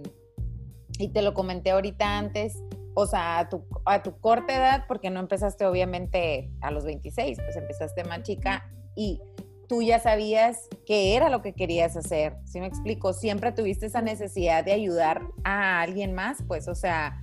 y 1.00 1.08
te 1.08 1.20
lo 1.20 1.34
comenté 1.34 1.72
ahorita 1.72 2.16
antes, 2.16 2.62
o 2.94 3.06
sea, 3.08 3.40
a 3.40 3.48
tu, 3.48 3.66
a 3.84 4.04
tu 4.04 4.20
corta 4.20 4.54
edad, 4.54 4.84
porque 4.86 5.10
no 5.10 5.18
empezaste 5.18 5.66
obviamente 5.66 6.52
a 6.60 6.70
los 6.70 6.84
26, 6.84 7.38
pues 7.42 7.56
empezaste 7.56 8.04
más 8.04 8.22
chica 8.22 8.70
y 8.94 9.20
tú 9.68 9.82
ya 9.82 9.98
sabías 9.98 10.68
qué 10.86 11.16
era 11.16 11.28
lo 11.28 11.42
que 11.42 11.54
querías 11.54 11.96
hacer. 11.96 12.36
¿Sí 12.44 12.60
me 12.60 12.66
explico? 12.66 13.12
Siempre 13.12 13.50
tuviste 13.50 13.86
esa 13.86 14.00
necesidad 14.00 14.64
de 14.64 14.74
ayudar 14.74 15.22
a 15.42 15.80
alguien 15.80 16.12
más, 16.12 16.38
pues, 16.46 16.68
o 16.68 16.76
sea, 16.76 17.21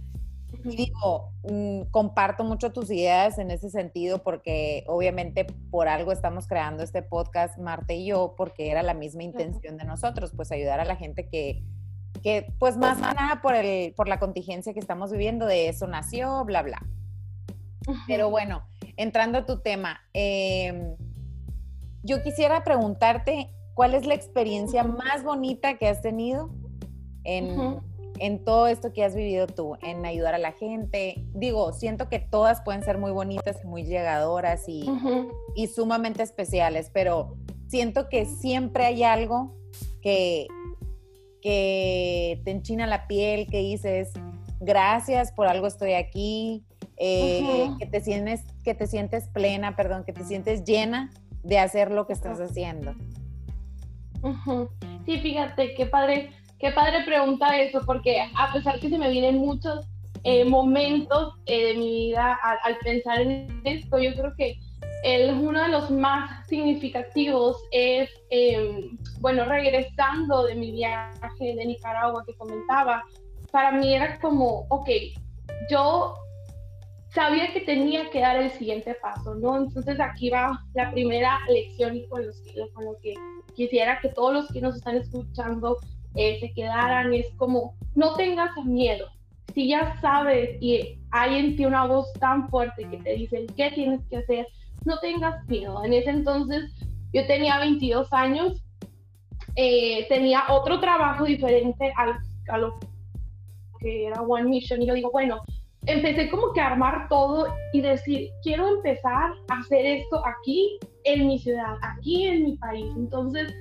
y 0.64 0.76
digo, 0.76 1.32
mm, 1.44 1.84
comparto 1.92 2.44
mucho 2.44 2.72
tus 2.72 2.92
ideas 2.92 3.38
en 3.38 3.52
ese 3.52 3.70
sentido 3.70 4.24
porque 4.24 4.84
obviamente 4.88 5.46
por 5.72 5.88
algo 5.88 6.12
estamos 6.12 6.48
creando 6.48 6.84
este 6.84 7.02
podcast, 7.02 7.58
Marte 7.58 7.96
y 7.96 8.08
yo, 8.08 8.34
porque 8.38 8.72
era 8.72 8.84
la 8.84 8.94
misma 8.94 9.24
intención 9.24 9.78
de 9.78 9.86
nosotros, 9.86 10.32
pues 10.36 10.52
ayudar 10.52 10.80
a 10.80 10.86
la 10.86 10.96
gente 10.96 11.28
que 11.28 11.64
que 12.22 12.54
pues 12.60 12.78
más 12.78 13.00
nada 13.00 13.40
por, 13.42 13.56
el, 13.56 13.94
por 13.94 14.08
la 14.08 14.20
contingencia 14.20 14.74
que 14.74 14.80
estamos 14.80 15.12
viviendo, 15.12 15.46
de 15.46 15.70
eso 15.70 15.88
nació, 15.88 16.44
bla, 16.46 16.62
bla. 16.62 16.86
Pero 18.08 18.30
bueno, 18.30 18.64
entrando 18.98 19.40
a 19.40 19.46
tu 19.46 19.62
tema, 19.62 20.02
em, 20.14 20.96
yo 22.04 22.22
quisiera 22.22 22.64
preguntarte, 22.64 23.50
¿cuál 23.74 23.96
es 23.96 24.06
la 24.06 24.14
experiencia 24.14 24.84
más 24.84 25.24
bonita 25.24 25.78
que 25.78 25.88
has 25.88 26.02
tenido 26.02 26.52
en, 27.24 27.80
en, 28.20 28.44
todo 28.44 28.68
esto 28.68 28.94
que 28.94 29.04
has 29.04 29.16
vivido 29.16 29.48
tú, 29.48 29.76
en 29.82 30.06
ayudar 30.06 30.36
a 30.36 30.38
la 30.38 30.52
gente? 30.52 31.26
Digo, 31.34 31.74
siento 31.74 32.10
que 32.10 32.20
todas 32.20 32.62
pueden 32.62 32.84
ser 32.84 32.98
muy 32.98 33.12
bonitas, 33.12 33.64
muy 33.66 33.84
llegadoras 33.84 34.68
y, 34.68 34.90
y 35.56 35.68
sumamente 35.68 36.24
especiales, 36.24 36.90
pero 36.94 37.36
siento 37.68 38.10
que 38.10 38.26
siempre 38.26 38.86
hay 38.86 39.04
algo 39.04 39.56
que, 40.02 40.48
que 41.42 42.42
te 42.44 42.52
enchina 42.52 42.88
la 42.88 43.08
piel, 43.08 43.48
que 43.48 43.60
dices, 43.60 44.12
gracias, 44.60 45.32
por 45.32 45.48
algo 45.48 45.68
estoy 45.68 45.94
aquí, 45.94 46.66
eh, 46.98 47.70
que, 47.80 47.86
te 47.86 48.02
sientes, 48.02 48.44
que 48.64 48.74
te 48.74 48.88
sientes 48.88 49.28
plena, 49.28 49.76
perdón, 49.76 50.04
que 50.04 50.14
te 50.14 50.26
sientes 50.26 50.66
llena 50.66 51.12
de 51.44 51.58
hacer 51.58 51.92
lo 51.92 52.06
que 52.08 52.14
estás 52.14 52.40
haciendo. 52.42 52.94
Sí, 55.06 55.18
fíjate, 55.20 55.74
qué 55.76 55.86
padre, 55.86 56.32
qué 56.60 56.72
padre 56.72 57.04
pregunta 57.06 57.58
eso, 57.58 57.82
porque 57.86 58.22
a 58.36 58.54
pesar 58.54 58.80
que 58.80 58.90
se 58.90 58.98
me 58.98 59.10
vienen 59.10 59.38
muchos 59.38 59.88
eh, 60.24 60.44
momentos 60.44 61.36
eh, 61.46 61.68
de 61.68 61.74
mi 61.76 62.08
vida 62.08 62.38
al, 62.64 62.78
pensar 62.80 63.22
en 63.22 63.62
esto, 63.64 63.98
yo 63.98 64.14
creo 64.14 64.34
que 64.38 64.60
el, 65.04 65.34
uno 65.36 65.64
de 65.64 65.70
los 65.70 65.90
más 65.90 66.46
significativos 66.48 67.58
es, 67.72 68.10
em, 68.30 68.98
bueno, 69.22 69.46
regresando 69.46 70.44
de 70.44 70.56
mi 70.56 70.72
viaje 70.72 71.56
de 71.56 71.66
Nicaragua 71.66 72.26
que 72.26 72.36
comentaba, 72.36 73.06
para 73.52 73.72
mí 73.72 73.94
era 73.96 74.20
como, 74.20 74.66
ok, 74.70 74.90
yo 75.72 76.16
sabía 77.14 77.54
que 77.54 77.62
tenía 77.62 78.10
que 78.10 78.20
dar 78.20 78.36
el 78.36 78.52
siguiente 78.52 78.96
paso, 78.96 79.36
¿no? 79.36 79.58
Entonces 79.58 79.98
aquí 80.02 80.30
va 80.30 80.60
la 80.74 80.92
primera 80.92 81.40
lección 81.48 81.96
y 81.96 82.06
con, 82.08 82.22
con 82.74 82.86
lo 82.86 82.98
que 83.02 83.14
quisiera 83.56 84.00
que 84.02 84.10
todos 84.10 84.34
los 84.34 84.48
que 84.50 84.62
nos 84.62 84.76
están 84.76 84.98
escuchando 84.98 85.78
eh, 86.16 86.40
se 86.40 86.54
quedaran, 86.54 87.14
es 87.14 87.28
como, 87.38 87.76
no 87.96 88.16
tengas 88.16 88.52
miedo. 88.66 89.08
Si 89.54 89.68
ya 89.68 90.00
sabes 90.02 90.62
y 90.62 91.00
hay 91.12 91.36
en 91.36 91.56
ti 91.56 91.66
una 91.66 91.86
voz 91.86 92.12
tan 92.14 92.50
fuerte 92.50 92.88
que 92.90 92.98
te 92.98 93.14
dice 93.14 93.48
qué 93.56 93.72
tienes 93.72 94.02
que 94.10 94.18
hacer, 94.18 94.48
no 94.86 95.00
tengas 95.00 95.46
miedo. 95.48 95.84
En 95.84 95.94
ese 95.94 96.12
entonces 96.12 96.72
yo 97.14 97.26
tenía 97.28 97.60
22 97.60 98.12
años, 98.14 98.62
eh, 99.56 100.08
tenía 100.08 100.44
otro 100.50 100.80
trabajo 100.80 101.26
diferente 101.26 101.92
a 102.48 102.58
lo 102.58 102.80
que 103.80 104.08
era 104.08 104.22
One 104.22 104.50
Mission 104.50 104.82
y 104.82 104.88
yo 104.88 104.94
digo, 104.94 105.10
bueno, 105.12 105.42
empecé 105.86 106.30
como 106.30 106.54
que 106.54 106.62
a 106.62 106.68
armar 106.68 107.08
todo 107.10 107.54
y 107.74 107.82
decir, 107.82 108.30
quiero 108.44 108.68
empezar 108.76 109.32
a 109.50 109.60
hacer 109.60 109.86
esto 109.86 110.22
aquí 110.26 110.78
en 111.06 111.28
mi 111.28 111.40
ciudad, 111.40 111.78
aquí 111.82 112.26
en 112.26 112.44
mi 112.44 112.58
país. 112.58 112.92
Entonces 112.96 113.54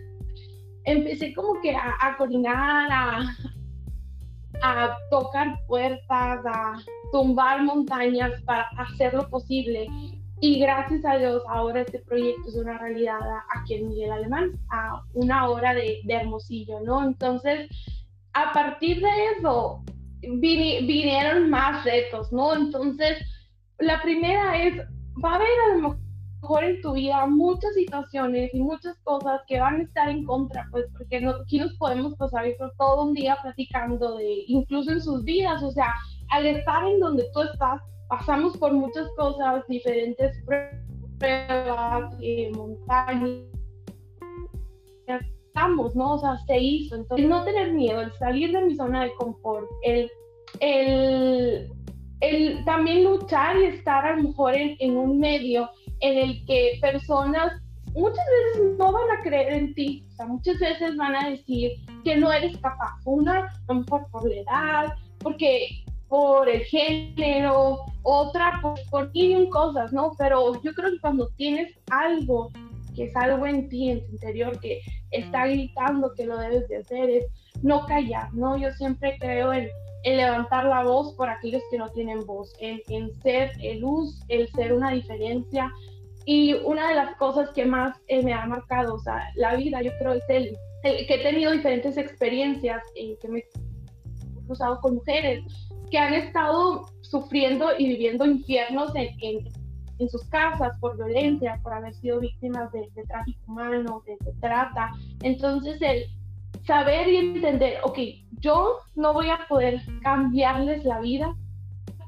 empecé 0.89 1.35
como 1.35 1.61
que 1.61 1.75
a, 1.75 1.95
a 2.01 2.17
coordinar, 2.17 2.91
a, 4.63 4.97
tocar 5.11 5.59
puertas, 5.67 6.45
a 6.45 6.79
tumbar 7.13 7.63
montañas 7.63 8.33
para 8.43 8.69
hacer 8.77 9.15
lo 9.15 9.29
posible. 9.29 9.87
Y 10.41 10.61
gracias 10.61 11.05
a 11.05 11.17
Dios, 11.17 11.43
ahora 11.49 11.83
este 11.83 11.99
proyecto 12.01 12.49
es 12.49 12.55
una 12.57 12.79
realidad 12.79 13.19
aquí 13.57 13.75
en 13.75 13.89
Miguel 13.89 14.13
Alemán, 14.13 14.53
a 14.71 15.03
una 15.15 15.49
hora 15.49 15.75
de, 15.75 16.01
Hermosillo, 16.09 16.81
¿no? 16.81 17.05
Entonces, 17.05 17.69
a 18.33 18.53
partir 18.53 19.01
de 19.01 19.11
eso, 19.37 19.83
vinieron 20.21 21.51
más 21.51 21.85
retos, 21.85 22.33
¿no? 22.33 22.55
Entonces, 22.55 23.19
la 23.79 24.01
primera 24.03 24.63
es, 24.63 24.79
va 25.25 25.33
a 25.33 25.35
haber 25.37 25.49
a 25.49 25.75
lo 25.75 25.83
mejor 25.83 26.08
en 26.61 26.81
tu 26.81 26.93
vida 26.93 27.27
muchas 27.27 27.75
situaciones 27.75 28.55
y 28.55 28.61
muchas 28.61 28.97
cosas 29.05 29.41
que 29.47 29.61
van 29.61 29.81
a 29.81 29.83
estar 29.83 30.09
en 30.09 30.25
contra, 30.25 30.67
pues 30.71 30.87
porque 30.97 31.21
no, 31.21 31.31
aquí 31.31 31.59
nos 31.59 31.75
podemos 31.75 32.15
pasar 32.15 32.47
todo 32.79 33.05
un 33.05 33.15
día 33.15 33.37
platicando 33.43 34.17
de, 34.17 34.45
incluso 34.47 34.93
en 34.93 35.01
sus 35.01 35.25
vidas, 35.25 35.63
o 35.63 35.71
sea, 35.71 35.93
al 36.31 36.47
estar 36.47 36.87
en 36.87 37.01
donde 37.01 37.25
tú 37.33 37.43
estás, 37.43 37.81
pasamos 38.09 38.57
por 38.57 38.73
muchas 38.73 39.09
cosas, 39.17 39.65
diferentes 39.69 40.43
pruebas, 41.19 42.15
eh, 42.21 42.51
montañas, 42.55 43.45
estamos, 45.47 45.95
¿no? 45.97 46.15
O 46.15 46.19
sea, 46.19 46.37
se 46.47 46.59
hizo. 46.59 46.97
Entonces, 46.97 47.29
no 47.29 47.45
tener 47.45 47.73
miedo, 47.73 48.01
el 48.01 48.13
salir 48.15 48.53
de 48.53 48.63
mi 48.63 48.77
zona 48.77 49.05
de 49.05 49.15
confort, 49.15 49.67
el, 49.83 50.11
el, 50.61 51.71
el 52.21 52.65
también 52.65 53.05
luchar 53.05 53.57
y 53.59 53.65
estar 53.65 54.07
a 54.07 54.17
lo 54.17 54.23
mejor 54.25 54.55
en, 54.55 54.77
en 54.79 54.97
un 54.97 55.19
medio 55.19 55.69
en 56.01 56.19
el 56.19 56.45
que 56.47 56.79
personas 56.81 57.53
muchas 57.95 58.25
veces 58.55 58.79
no 58.79 58.93
van 58.93 59.19
a 59.19 59.23
creer 59.23 59.53
en 59.53 59.75
ti, 59.75 60.05
o 60.13 60.17
sea, 60.17 60.27
muchas 60.27 60.59
veces 60.59 60.97
van 60.97 61.17
a 61.17 61.31
decir 61.31 61.73
que 62.05 62.17
no 62.17 62.33
eres 62.33 62.57
capaz, 62.59 62.95
una, 63.05 63.53
a 63.67 64.07
por 64.11 64.29
la 64.29 64.37
edad, 64.37 64.95
porque 65.19 65.85
por 66.09 66.49
el 66.49 66.61
género, 66.63 67.85
otra 68.03 68.61
por, 68.63 68.79
por 68.91 69.13
mil 69.13 69.49
cosas, 69.51 69.93
¿no? 69.93 70.13
Pero 70.19 70.61
yo 70.63 70.73
creo 70.75 70.91
que 70.93 71.01
cuando 71.01 71.29
tienes 71.37 71.75
algo 71.91 72.51
que 72.99 73.05
es 73.05 73.17
algo 73.17 73.47
en 73.47 73.69
ti, 73.69 73.91
en 73.91 74.05
tu 74.05 74.13
interior, 74.13 74.59
que 74.59 74.81
está 75.13 75.47
gritando 75.47 76.13
que 76.15 76.27
lo 76.27 76.37
debes 76.37 76.69
de 76.69 76.79
hacer, 76.79 77.09
es 77.09 77.27
no 77.63 77.87
callar, 77.87 78.35
¿no? 78.35 78.57
Yo 78.57 78.71
siempre 78.73 79.17
creo 79.21 79.53
en, 79.53 79.69
levantar 80.05 80.65
la 80.65 80.83
voz 80.83 81.15
por 81.15 81.29
aquellos 81.29 81.63
que 81.71 81.79
no 81.79 81.89
tienen 81.91 82.25
voz, 82.25 82.53
en, 82.61 82.81
ser 83.21 83.53
luz, 83.79 84.21
el 84.29 84.49
ser 84.53 84.73
una 84.73 84.91
diferencia. 84.93 85.73
Y 86.25 86.55
una 86.55 86.89
de 86.89 86.95
las 86.95 87.17
cosas 87.17 87.51
que 87.51 87.65
más 87.65 87.99
eh, 88.07 88.23
me 88.23 88.35
ha 88.35 88.45
marcado, 88.47 88.95
o 88.95 88.99
sea, 88.99 89.31
la 89.35 89.57
vida, 89.57 89.81
yo 89.83 89.91
creo, 89.99 90.13
es 90.15 90.25
el, 90.29 90.57
que 90.83 91.15
he 91.15 91.23
tenido 91.23 91.53
diferentes 91.53 91.97
experiencias 91.97 92.83
en 92.95 93.17
que 93.19 93.29
me 93.29 93.39
he 93.41 94.47
cruzado 94.47 94.81
con 94.81 94.97
mujeres 94.97 95.43
que 95.91 95.99
han 95.99 96.13
estado 96.13 96.87
sufriendo 97.01 97.71
y 97.79 97.89
viviendo 97.89 98.27
infiernos 98.27 98.93
en, 98.95 99.49
en 99.99 100.09
sus 100.09 100.25
casas 100.25 100.79
por 100.81 100.97
violencia, 100.97 101.59
por 101.63 101.73
haber 101.73 101.95
sido 101.95 102.21
víctimas 102.21 102.71
de, 102.73 102.89
tráfico 103.09 103.41
humano, 103.47 104.03
de, 104.07 104.17
de, 104.21 104.33
trata. 104.41 104.93
Entonces, 105.23 105.81
el 105.83 106.05
saber 106.65 107.09
y 107.09 107.17
entender, 107.17 107.79
ok, 107.83 107.99
yo 108.41 108.79
no 108.95 109.13
voy 109.13 109.31
a 109.31 109.47
poder 109.49 109.81
cambiarles 110.03 110.85
la 110.85 111.01
vida, 111.01 111.35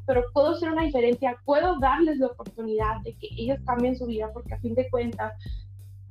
pero 0.07 0.25
puedo 0.33 0.51
hacer 0.51 0.71
una 0.71 0.83
diferencia, 0.83 1.37
puedo 1.45 1.79
darles 1.79 2.19
la 2.19 2.29
oportunidad 2.29 3.01
de 3.03 3.15
que 3.15 3.29
ellos 3.37 3.59
cambien 3.65 3.97
su 3.97 4.07
vida, 4.07 4.31
porque 4.33 4.55
a 4.55 4.61
fin 4.61 4.75
de 4.75 4.89
cuentas, 4.91 5.33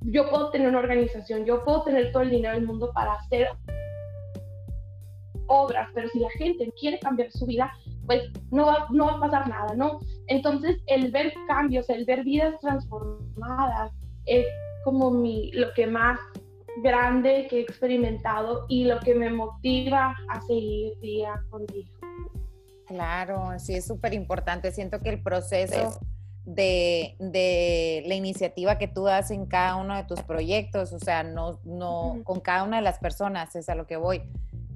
yo 0.01 0.29
puedo 0.29 0.49
tener 0.51 0.69
una 0.69 0.79
organización, 0.79 1.45
yo 1.45 1.63
puedo 1.63 1.83
tener 1.83 2.11
todo 2.11 2.23
el 2.23 2.29
dinero 2.29 2.55
del 2.55 2.65
mundo 2.65 2.91
para 2.93 3.13
hacer 3.13 3.49
obras, 5.47 5.89
pero 5.93 6.07
si 6.09 6.19
la 6.19 6.29
gente 6.31 6.71
quiere 6.79 6.99
cambiar 6.99 7.31
su 7.31 7.45
vida, 7.45 7.73
pues 8.05 8.23
no 8.51 8.67
va, 8.67 8.87
no 8.91 9.07
va 9.07 9.13
a 9.13 9.19
pasar 9.19 9.49
nada, 9.49 9.75
¿no? 9.75 9.99
Entonces, 10.27 10.77
el 10.87 11.11
ver 11.11 11.33
cambios, 11.47 11.89
el 11.89 12.05
ver 12.05 12.23
vidas 12.23 12.55
transformadas, 12.61 13.91
es 14.25 14.45
como 14.83 15.11
mi, 15.11 15.51
lo 15.51 15.73
que 15.73 15.87
más 15.87 16.19
grande 16.81 17.47
que 17.49 17.57
he 17.57 17.61
experimentado 17.61 18.65
y 18.67 18.85
lo 18.85 18.99
que 18.99 19.15
me 19.15 19.29
motiva 19.29 20.15
a 20.29 20.41
seguir 20.41 20.99
día 20.99 21.41
con 21.49 21.65
día. 21.67 21.87
Claro, 22.87 23.57
sí, 23.59 23.75
es 23.75 23.85
súper 23.85 24.13
importante. 24.13 24.71
Siento 24.71 24.99
que 25.01 25.09
el 25.09 25.21
proceso 25.21 25.99
de, 26.45 27.15
de, 27.19 28.03
la 28.07 28.15
iniciativa 28.15 28.77
que 28.77 28.87
tú 28.87 29.03
das 29.03 29.29
en 29.29 29.45
cada 29.45 29.75
uno 29.75 29.95
de 29.95 30.03
tus 30.05 30.21
proyectos, 30.23 30.91
o 30.93 30.99
sea, 30.99 31.23
no, 31.23 31.59
no, 31.63 32.21
con 32.23 32.39
cada 32.39 32.63
una 32.63 32.77
de 32.77 32.83
las 32.83 32.97
personas, 32.97 33.55
es 33.55 33.69
a 33.69 33.75
lo 33.75 33.85
que 33.85 33.97
voy 33.97 34.23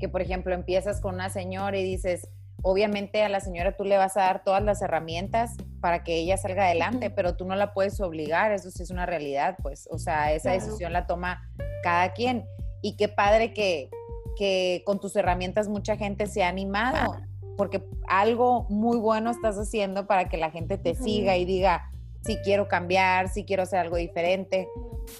que 0.03 0.09
por 0.09 0.21
ejemplo 0.21 0.53
empiezas 0.53 0.99
con 0.99 1.15
una 1.15 1.29
señora 1.29 1.77
y 1.77 1.83
dices, 1.83 2.27
obviamente 2.63 3.21
a 3.21 3.29
la 3.29 3.41
señora 3.41 3.75
tú 3.75 3.83
le 3.83 3.97
vas 3.97 4.17
a 4.17 4.21
dar 4.21 4.43
todas 4.43 4.63
las 4.63 4.81
herramientas 4.81 5.51
para 5.81 6.03
que 6.03 6.15
ella 6.15 6.37
salga 6.37 6.65
adelante, 6.65 7.09
pero 7.09 7.35
tú 7.35 7.45
no 7.45 7.55
la 7.55 7.73
puedes 7.73 7.99
obligar, 7.99 8.51
eso 8.53 8.71
sí 8.71 8.81
es 8.81 8.89
una 8.89 9.05
realidad, 9.05 9.57
pues, 9.61 9.87
o 9.91 9.99
sea, 9.99 10.33
esa 10.33 10.51
decisión 10.51 10.93
la 10.93 11.05
toma 11.05 11.43
cada 11.83 12.13
quien. 12.13 12.45
Y 12.81 12.95
qué 12.95 13.09
padre 13.09 13.53
que, 13.53 13.89
que 14.37 14.81
con 14.85 14.99
tus 14.99 15.15
herramientas 15.15 15.67
mucha 15.67 15.97
gente 15.97 16.25
se 16.25 16.43
ha 16.43 16.47
animado, 16.47 17.17
porque 17.57 17.83
algo 18.07 18.65
muy 18.69 18.97
bueno 18.97 19.29
estás 19.29 19.57
haciendo 19.57 20.07
para 20.07 20.29
que 20.29 20.37
la 20.37 20.49
gente 20.49 20.77
te 20.77 20.95
siga 20.95 21.35
y 21.35 21.45
diga, 21.45 21.91
si 22.25 22.37
quiero 22.37 22.69
cambiar, 22.69 23.27
si 23.27 23.43
quiero 23.43 23.63
hacer 23.63 23.79
algo 23.79 23.97
diferente. 23.97 24.69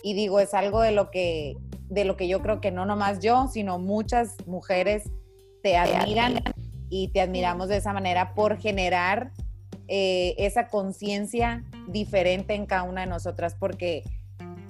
Y 0.01 0.13
digo, 0.13 0.39
es 0.39 0.53
algo 0.53 0.81
de 0.81 0.91
lo 0.91 1.11
que 1.11 1.57
de 1.89 2.05
lo 2.05 2.17
que 2.17 2.27
yo 2.27 2.41
creo 2.41 2.59
que 2.59 2.71
no 2.71 2.85
nomás 2.85 3.19
yo, 3.19 3.47
sino 3.49 3.77
muchas 3.77 4.35
mujeres 4.47 5.03
te 5.61 5.77
admiran 5.77 6.39
y 6.95 7.07
te 7.07 7.21
admiramos 7.21 7.69
de 7.69 7.77
esa 7.77 7.91
manera 7.91 8.35
por 8.35 8.59
generar 8.59 9.31
eh, 9.87 10.35
esa 10.37 10.67
conciencia 10.67 11.63
diferente 11.87 12.53
en 12.53 12.67
cada 12.67 12.83
una 12.83 13.01
de 13.01 13.07
nosotras, 13.07 13.55
porque 13.59 14.03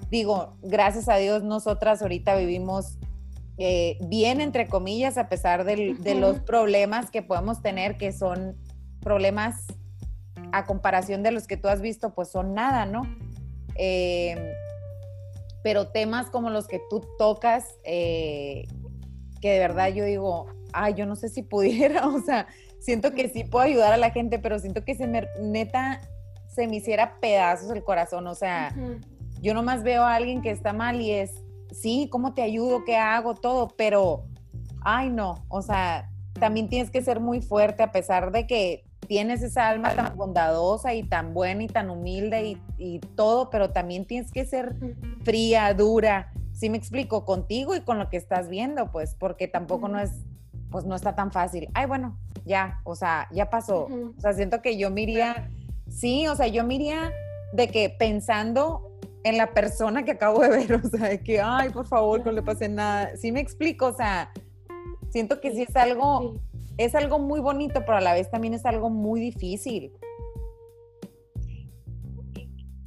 digo, 0.10 0.56
gracias 0.62 1.10
a 1.10 1.18
Dios 1.18 1.44
nosotras 1.44 2.02
ahorita 2.02 2.38
vivimos 2.38 2.98
eh, 3.58 3.98
bien, 4.08 4.40
entre 4.40 4.70
comillas, 4.70 5.18
a 5.18 5.28
pesar 5.28 5.66
de 5.66 6.16
los 6.16 6.40
problemas 6.40 7.12
que 7.12 7.24
podemos 7.24 7.62
tener, 7.62 7.98
que 7.98 8.14
son 8.14 8.56
problemas 9.02 9.66
a 10.54 10.66
comparación 10.66 11.24
de 11.24 11.32
los 11.32 11.46
que 11.46 11.58
tú 11.58 11.68
has 11.68 11.82
visto, 11.82 12.14
pues 12.14 12.30
son 12.30 12.54
nada, 12.54 12.86
¿no? 12.86 13.02
Eh, 13.76 14.54
pero 15.62 15.90
temas 15.90 16.28
como 16.30 16.50
los 16.50 16.68
que 16.68 16.80
tú 16.90 17.06
tocas, 17.18 17.76
eh, 17.84 18.66
que 19.42 19.52
de 19.52 19.60
verdad 19.60 19.90
yo 19.90 20.06
digo, 20.06 20.48
ay, 20.74 20.94
yo 20.96 21.06
no 21.06 21.16
sé 21.16 21.30
si 21.30 21.44
pudiera, 21.44 22.08
o 22.08 22.22
sea, 22.22 22.48
siento 22.80 23.14
que 23.14 23.30
sí 23.30 23.44
puedo 23.44 23.66
ayudar 23.66 23.94
a 23.94 23.98
la 23.98 24.12
gente, 24.12 24.40
pero 24.40 24.60
siento 24.60 24.84
que 24.84 24.96
se 24.96 25.08
me, 25.08 25.28
neta, 25.40 26.02
se 26.48 26.68
me 26.68 26.78
hiciera 26.78 27.20
pedazos 27.20 27.72
el 27.72 27.84
corazón, 27.84 28.28
o 28.28 28.36
sea, 28.36 28.76
yo 29.42 29.54
nomás 29.54 29.84
veo 29.84 30.04
a 30.04 30.16
alguien 30.16 30.42
que 30.42 30.52
está 30.52 30.74
mal 30.74 31.02
y 31.02 31.12
es, 31.12 31.32
sí, 31.72 32.08
¿cómo 32.12 32.34
te 32.34 32.42
ayudo? 32.42 32.84
¿Qué 32.86 32.96
hago? 32.96 33.36
Todo, 33.36 33.70
pero, 33.78 34.26
ay, 34.82 35.10
no, 35.10 35.46
o 35.50 35.62
sea, 35.62 36.10
también 36.40 36.70
tienes 36.70 36.92
que 36.92 37.04
ser 37.04 37.20
muy 37.20 37.42
fuerte 37.42 37.84
a 37.84 37.92
pesar 37.92 38.32
de 38.32 38.48
que 38.48 38.84
tienes 39.08 39.42
esa 39.42 39.70
alma 39.70 39.94
tan 39.96 40.16
bondadosa 40.18 40.94
y 40.94 41.04
tan 41.04 41.34
buena 41.34 41.64
y 41.64 41.68
tan 41.68 41.90
humilde 41.90 42.58
y, 42.78 43.00
todo, 43.16 43.50
pero 43.50 43.72
también 43.72 44.06
tienes 44.06 44.32
que 44.32 44.46
ser 44.46 44.76
fría, 45.24 45.74
dura. 45.74 46.32
Sí 46.52 46.70
me 46.70 46.78
explico, 46.78 47.26
contigo 47.26 47.76
y 47.76 47.82
con 47.82 48.00
lo 48.00 48.10
que 48.10 48.18
estás 48.18 48.50
viendo, 48.50 48.92
pues, 48.92 49.16
porque 49.16 49.48
tampoco 49.48 49.88
no 49.88 50.00
es, 50.00 50.12
pues 50.74 50.86
no 50.86 50.96
está 50.96 51.14
tan 51.16 51.32
fácil. 51.32 51.70
Ay, 51.76 51.86
bueno, 51.86 52.18
ya, 52.46 52.82
o 52.84 52.96
sea, 52.96 53.30
ya 53.32 53.50
pasó. 53.50 53.88
O 54.18 54.20
sea, 54.20 54.34
siento 54.34 54.62
que 54.64 54.76
yo 54.76 54.90
miría, 54.90 55.50
sí, 55.88 56.28
o 56.28 56.36
sea, 56.36 56.48
yo 56.48 56.64
miría 56.64 57.14
de 57.54 57.68
que 57.68 57.90
pensando 57.90 58.92
en 59.24 59.38
la 59.38 59.54
persona 59.54 60.04
que 60.04 60.12
acabo 60.12 60.42
de 60.42 60.50
ver, 60.50 60.74
o 60.84 60.90
sea, 60.90 61.10
de 61.10 61.22
que, 61.22 61.40
ay, 61.40 61.70
por 61.70 61.86
favor, 61.86 62.26
no 62.26 62.32
le 62.32 62.42
pase 62.42 62.68
nada. 62.68 63.16
Sí 63.16 63.32
me 63.32 63.40
explico, 63.40 63.86
o 63.86 63.94
sea, 63.94 64.32
siento 65.12 65.40
que 65.40 65.52
sí 65.52 65.62
es 65.62 65.76
algo 65.76 66.34
es 66.78 66.96
algo 66.96 67.20
muy 67.20 67.40
bonito, 67.40 67.82
pero 67.86 67.98
a 67.98 68.02
la 68.02 68.14
vez 68.14 68.32
también 68.32 68.56
es 68.56 68.66
algo 68.66 68.90
muy 68.90 69.20
difícil. 69.20 69.92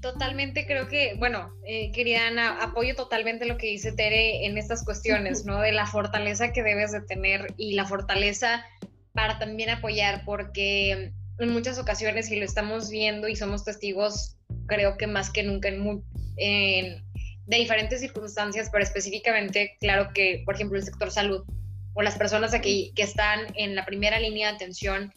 Totalmente 0.00 0.66
creo 0.66 0.88
que, 0.88 1.14
bueno, 1.18 1.52
eh, 1.64 1.90
querida 1.92 2.28
Ana, 2.28 2.62
apoyo 2.62 2.94
totalmente 2.94 3.46
lo 3.46 3.56
que 3.56 3.66
dice 3.66 3.92
Tere 3.92 4.46
en 4.46 4.58
estas 4.58 4.84
cuestiones, 4.84 5.44
¿no? 5.44 5.60
De 5.60 5.72
la 5.72 5.86
fortaleza 5.86 6.52
que 6.52 6.62
debes 6.62 6.92
de 6.92 7.00
tener 7.00 7.54
y 7.56 7.74
la 7.74 7.86
fortaleza 7.86 8.64
para 9.12 9.38
también 9.38 9.70
apoyar, 9.70 10.22
porque 10.24 11.12
en 11.38 11.52
muchas 11.52 11.78
ocasiones, 11.78 12.30
y 12.30 12.36
lo 12.36 12.44
estamos 12.44 12.90
viendo 12.90 13.28
y 13.28 13.36
somos 13.36 13.64
testigos, 13.64 14.36
creo 14.66 14.96
que 14.96 15.06
más 15.06 15.30
que 15.30 15.42
nunca 15.42 15.68
en, 15.68 16.04
en 16.36 17.04
de 17.46 17.56
diferentes 17.56 18.00
circunstancias, 18.00 18.68
pero 18.70 18.84
específicamente, 18.84 19.76
claro 19.80 20.10
que, 20.12 20.42
por 20.44 20.54
ejemplo, 20.54 20.78
el 20.78 20.84
sector 20.84 21.10
salud, 21.10 21.44
o 21.94 22.02
las 22.02 22.18
personas 22.18 22.52
aquí 22.52 22.92
que 22.94 23.02
están 23.02 23.40
en 23.54 23.74
la 23.74 23.86
primera 23.86 24.20
línea 24.20 24.50
de 24.50 24.56
atención 24.56 25.12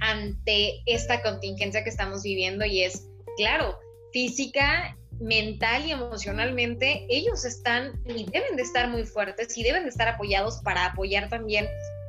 ante 0.00 0.80
esta 0.86 1.22
contingencia 1.22 1.84
que 1.84 1.90
estamos 1.90 2.22
viviendo 2.22 2.64
y 2.64 2.82
es, 2.82 3.08
claro, 3.36 3.78
física, 4.12 4.96
mental 5.20 5.86
y 5.86 5.92
emocionalmente, 5.92 7.06
ellos 7.08 7.44
están 7.44 8.00
y 8.06 8.24
deben 8.30 8.56
de 8.56 8.62
estar 8.62 8.88
muy 8.88 9.04
fuertes 9.04 9.56
y 9.56 9.62
deben 9.62 9.82
de 9.84 9.88
estar 9.88 10.08
apoyados 10.08 10.60
para 10.62 10.86
apoyar 10.86 11.28
también 11.28 11.66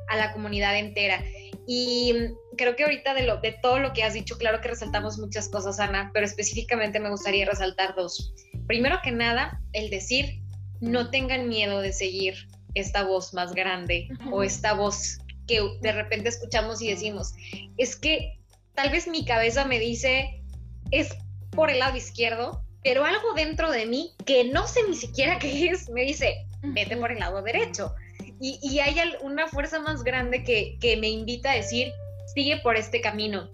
a 0.08 0.16
la 0.16 0.32
comunidad 0.32 0.78
entera. 0.78 1.22
Y 1.66 2.14
creo 2.56 2.74
que 2.76 2.84
ahorita 2.84 3.14
de, 3.14 3.24
lo, 3.24 3.40
de 3.40 3.52
todo 3.62 3.78
lo 3.78 3.92
que 3.92 4.02
has 4.02 4.14
dicho, 4.14 4.38
claro 4.38 4.60
que 4.60 4.68
resaltamos 4.68 5.18
muchas 5.18 5.48
cosas, 5.48 5.78
Ana, 5.78 6.10
pero 6.12 6.26
específicamente 6.26 7.00
me 7.00 7.10
gustaría 7.10 7.46
resaltar 7.46 7.94
dos. 7.94 8.34
Primero 8.66 8.98
que 9.02 9.12
nada, 9.12 9.60
el 9.72 9.90
decir, 9.90 10.40
no 10.80 11.10
tengan 11.10 11.48
miedo 11.48 11.80
de 11.80 11.92
seguir 11.92 12.34
esta 12.74 13.04
voz 13.04 13.34
más 13.34 13.52
grande 13.54 14.08
o 14.32 14.42
esta 14.42 14.72
voz 14.72 15.18
que 15.46 15.60
de 15.80 15.92
repente 15.92 16.28
escuchamos 16.28 16.80
y 16.80 16.88
decimos, 16.88 17.34
es 17.76 17.96
que 17.96 18.38
tal 18.74 18.90
vez 18.90 19.08
mi 19.08 19.24
cabeza 19.24 19.64
me 19.64 19.78
dice, 19.78 20.42
es 20.90 21.16
por 21.50 21.70
el 21.70 21.78
lado 21.78 21.96
izquierdo, 21.96 22.62
pero 22.82 23.04
algo 23.04 23.34
dentro 23.34 23.70
de 23.70 23.86
mí 23.86 24.14
que 24.24 24.44
no 24.44 24.66
sé 24.66 24.80
ni 24.88 24.96
siquiera 24.96 25.38
qué 25.40 25.68
es, 25.68 25.88
me 25.90 26.02
dice, 26.02 26.46
vete 26.62 26.96
por 26.96 27.12
el 27.12 27.18
lado 27.18 27.42
derecho. 27.42 27.94
Y, 28.40 28.58
y 28.62 28.80
hay 28.80 28.96
una 29.20 29.48
fuerza 29.48 29.80
más 29.80 30.02
grande 30.02 30.42
que, 30.44 30.78
que 30.80 30.96
me 30.96 31.08
invita 31.08 31.52
a 31.52 31.56
decir, 31.56 31.92
sigue 32.34 32.58
por 32.58 32.76
este 32.76 33.00
camino. 33.00 33.50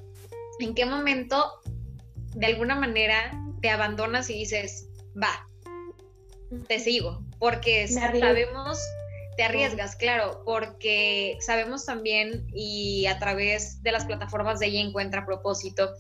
¿En 0.61 0.74
qué 0.74 0.87
momento, 0.87 1.61
de 2.35 2.46
alguna 2.46 2.76
manera, 2.76 3.32
te 3.61 3.68
abandonas 3.68 4.30
y 4.30 4.35
dices, 4.35 4.88
va, 5.20 5.48
te 6.68 6.78
sigo? 6.78 7.22
Porque 7.38 7.88
sabemos 7.88 8.78
te 9.37 9.44
arriesgas, 9.44 9.96
claro, 9.96 10.42
porque 10.44 11.37
sabemos 11.40 11.85
también 11.85 12.46
y 12.55 13.07
a 13.07 13.18
través 13.18 13.83
de 13.83 13.92
las 13.92 14.07
plataformas 14.07 14.61
de 14.61 14.66
ella 14.66 14.81
encuentra 14.81 15.27
propósito, 15.27 15.90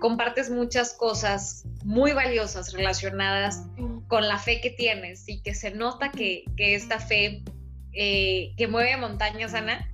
compartes 0.00 0.50
muchas 0.50 0.92
cosas 0.92 1.64
muy 1.84 2.12
valiosas 2.12 2.72
relacionadas 2.72 3.62
con 4.08 4.28
la 4.28 4.38
fe 4.38 4.60
que 4.60 4.70
tienes 4.70 5.28
y 5.28 5.40
que 5.42 5.54
se 5.54 5.70
nota 5.70 6.10
que, 6.10 6.44
esta 6.58 6.98
fe 6.98 7.42
eh, 7.92 8.52
que 8.56 8.68
mueve 8.68 8.96
montañas, 8.96 9.54
Ana, 9.54 9.90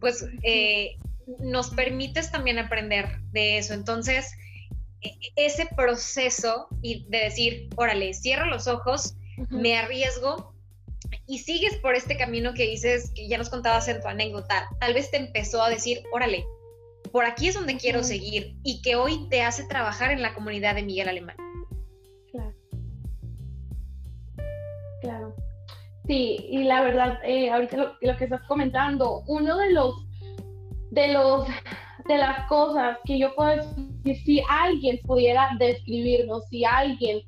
pues 0.00 0.26
eh, 0.42 0.96
nos 1.38 1.70
permites 1.70 2.30
también 2.30 2.58
aprender 2.58 3.20
de 3.30 3.58
eso. 3.58 3.74
Entonces, 3.74 4.32
e, 5.00 5.12
ese 5.36 5.68
proceso 5.76 6.66
y 6.82 7.06
de 7.08 7.18
decir, 7.18 7.68
órale, 7.76 8.14
cierro 8.14 8.46
los 8.46 8.66
ojos, 8.66 9.14
me 9.48 9.78
arriesgo, 9.78 10.51
y 11.26 11.38
sigues 11.38 11.76
por 11.76 11.94
este 11.94 12.16
camino 12.16 12.54
que 12.54 12.66
dices, 12.66 13.12
que 13.14 13.28
ya 13.28 13.38
nos 13.38 13.48
contabas 13.48 13.88
en 13.88 14.00
tu 14.00 14.08
anécdota, 14.08 14.68
tal 14.80 14.94
vez 14.94 15.10
te 15.10 15.18
empezó 15.18 15.62
a 15.62 15.70
decir, 15.70 16.02
órale, 16.12 16.44
por 17.12 17.24
aquí 17.24 17.48
es 17.48 17.54
donde 17.54 17.76
quiero 17.76 18.02
seguir 18.02 18.56
y 18.62 18.82
que 18.82 18.96
hoy 18.96 19.28
te 19.28 19.42
hace 19.42 19.64
trabajar 19.64 20.10
en 20.10 20.22
la 20.22 20.34
comunidad 20.34 20.74
de 20.74 20.82
Miguel 20.82 21.08
Alemán. 21.08 21.36
Claro. 22.30 22.54
Claro. 25.00 25.36
Sí, 26.06 26.46
y 26.48 26.64
la 26.64 26.82
verdad, 26.82 27.18
eh, 27.24 27.50
ahorita 27.50 27.76
lo, 27.76 27.94
lo, 28.00 28.16
que 28.16 28.24
estás 28.24 28.42
comentando, 28.48 29.22
uno 29.26 29.56
de 29.56 29.72
los, 29.72 29.94
de 30.90 31.08
los, 31.08 31.46
de 32.08 32.18
las 32.18 32.48
cosas 32.48 32.98
que 33.04 33.18
yo 33.18 33.34
puedo 33.34 33.56
decir 33.56 34.24
si 34.24 34.42
alguien 34.48 34.98
pudiera 35.04 35.50
describirnos, 35.58 36.44
si 36.48 36.64
alguien 36.64 37.22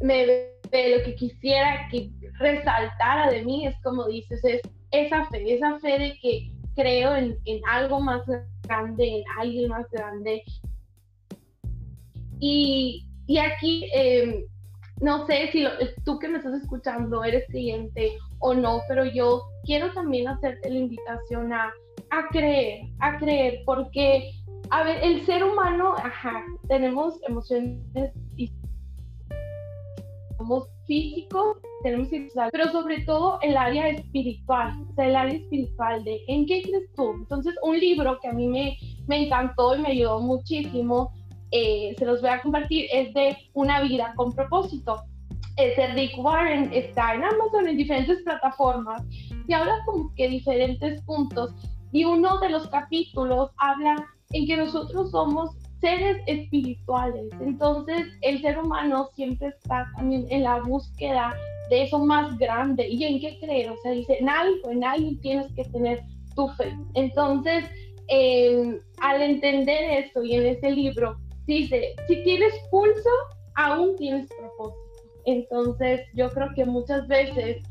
me 0.00 0.26
ve 0.70 0.98
lo 0.98 1.04
que 1.04 1.14
quisiera 1.14 1.88
que 1.90 2.10
resaltara 2.38 3.30
de 3.30 3.44
mí, 3.44 3.66
es 3.66 3.76
como 3.82 4.06
dices, 4.06 4.44
es 4.44 4.60
esa 4.90 5.26
fe, 5.26 5.54
esa 5.54 5.78
fe 5.80 5.98
de 5.98 6.18
que 6.20 6.52
creo 6.74 7.16
en, 7.16 7.36
en 7.44 7.60
algo 7.68 8.00
más 8.00 8.22
grande, 8.62 9.18
en 9.18 9.24
alguien 9.38 9.68
más 9.68 9.90
grande. 9.90 10.42
Y, 12.40 13.04
y 13.26 13.38
aquí, 13.38 13.90
em, 13.92 14.44
no 15.00 15.26
sé 15.26 15.50
si 15.52 15.64
tú 16.04 16.18
que 16.18 16.28
me 16.28 16.38
estás 16.38 16.62
escuchando 16.62 17.22
eres 17.24 17.44
creyente 17.48 18.16
o 18.38 18.54
no, 18.54 18.80
pero 18.88 19.04
yo 19.04 19.42
quiero 19.64 19.92
también 19.92 20.28
hacerte 20.28 20.70
la 20.70 20.78
invitación 20.78 21.52
a, 21.52 21.72
a 22.10 22.28
creer, 22.30 22.86
a 23.00 23.18
creer, 23.18 23.60
porque, 23.66 24.30
a 24.70 24.84
ver, 24.84 25.02
el 25.02 25.24
ser 25.26 25.44
humano, 25.44 25.94
ajá, 25.96 26.44
tenemos 26.68 27.20
emociones 27.28 28.12
y 28.36 28.52
somos 30.36 30.68
físicos, 30.86 31.58
tenemos 31.82 32.08
sexual, 32.08 32.50
pero 32.52 32.70
sobre 32.70 33.00
todo 33.02 33.38
el 33.42 33.56
área 33.56 33.88
espiritual, 33.88 34.74
o 34.90 34.94
sea, 34.94 35.06
el 35.06 35.16
área 35.16 35.34
espiritual 35.34 36.04
de 36.04 36.20
¿en 36.26 36.46
qué 36.46 36.62
crees 36.62 36.92
tú? 36.94 37.12
Entonces, 37.14 37.54
un 37.62 37.78
libro 37.78 38.18
que 38.20 38.28
a 38.28 38.32
mí 38.32 38.46
me, 38.48 38.76
me 39.06 39.24
encantó 39.24 39.76
y 39.76 39.80
me 39.80 39.88
ayudó 39.88 40.20
muchísimo, 40.20 41.12
eh, 41.50 41.94
se 41.98 42.04
los 42.04 42.20
voy 42.20 42.30
a 42.30 42.42
compartir, 42.42 42.86
es 42.92 43.12
de 43.14 43.36
Una 43.54 43.80
vida 43.80 44.12
con 44.16 44.32
propósito. 44.32 45.02
Es 45.56 45.76
de 45.76 45.88
Rick 45.88 46.16
Warren, 46.18 46.70
está 46.72 47.14
en 47.14 47.24
Amazon, 47.24 47.68
en 47.68 47.76
diferentes 47.76 48.22
plataformas, 48.22 49.02
y 49.48 49.52
habla 49.52 49.76
como 49.86 50.14
que 50.14 50.28
diferentes 50.28 51.02
puntos. 51.02 51.52
Y 51.90 52.04
uno 52.04 52.38
de 52.38 52.50
los 52.50 52.68
capítulos 52.68 53.50
habla 53.56 53.96
en 54.30 54.46
que 54.46 54.56
nosotros 54.56 55.10
somos 55.10 55.56
seres 55.80 56.18
espirituales. 56.26 57.32
Entonces, 57.40 58.06
el 58.20 58.40
ser 58.40 58.58
humano 58.58 59.08
siempre 59.16 59.48
está 59.48 59.90
también 59.96 60.26
en 60.30 60.44
la 60.44 60.60
búsqueda 60.60 61.34
de 61.70 61.82
eso 61.82 61.98
más 61.98 62.36
grande. 62.38 62.88
¿Y 62.88 63.04
en 63.04 63.20
qué 63.20 63.38
creer? 63.40 63.70
O 63.70 63.76
sea, 63.82 63.92
dice, 63.92 64.16
en 64.18 64.28
algo, 64.28 64.70
en 64.70 64.84
alguien 64.84 65.20
tienes 65.20 65.52
que 65.54 65.64
tener 65.64 66.02
tu 66.34 66.48
fe. 66.50 66.72
Entonces, 66.94 67.64
eh, 68.08 68.80
al 69.00 69.22
entender 69.22 70.04
eso 70.04 70.22
y 70.22 70.34
en 70.34 70.46
ese 70.46 70.70
libro, 70.70 71.16
dice, 71.46 71.94
si 72.06 72.22
tienes 72.24 72.54
pulso, 72.70 73.10
aún 73.54 73.96
tienes 73.96 74.28
propósito. 74.28 74.88
Entonces, 75.26 76.00
yo 76.14 76.30
creo 76.30 76.48
que 76.54 76.64
muchas 76.64 77.06
veces 77.06 77.62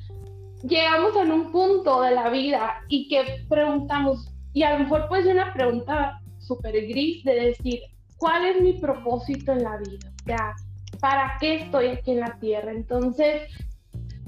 llegamos 0.63 1.15
a 1.15 1.21
un 1.21 1.51
punto 1.51 2.01
de 2.01 2.11
la 2.11 2.29
vida 2.29 2.81
y 2.87 3.07
que 3.07 3.23
preguntamos, 3.49 4.31
y 4.53 4.63
a 4.63 4.73
lo 4.73 4.79
mejor 4.79 5.07
puede 5.07 5.23
ser 5.23 5.33
una 5.33 5.53
pregunta 5.53 6.19
súper 6.39 6.73
gris 6.87 7.23
de 7.23 7.33
decir, 7.33 7.81
¿cuál 8.17 8.45
es 8.45 8.61
mi 8.61 8.73
propósito 8.73 9.51
en 9.53 9.63
la 9.63 9.77
vida? 9.77 10.11
O 10.23 10.25
sea, 10.25 10.55
¿para 10.99 11.37
qué 11.39 11.55
estoy 11.55 11.87
aquí 11.87 12.11
en 12.11 12.19
la 12.21 12.37
tierra? 12.39 12.71
Entonces, 12.71 13.43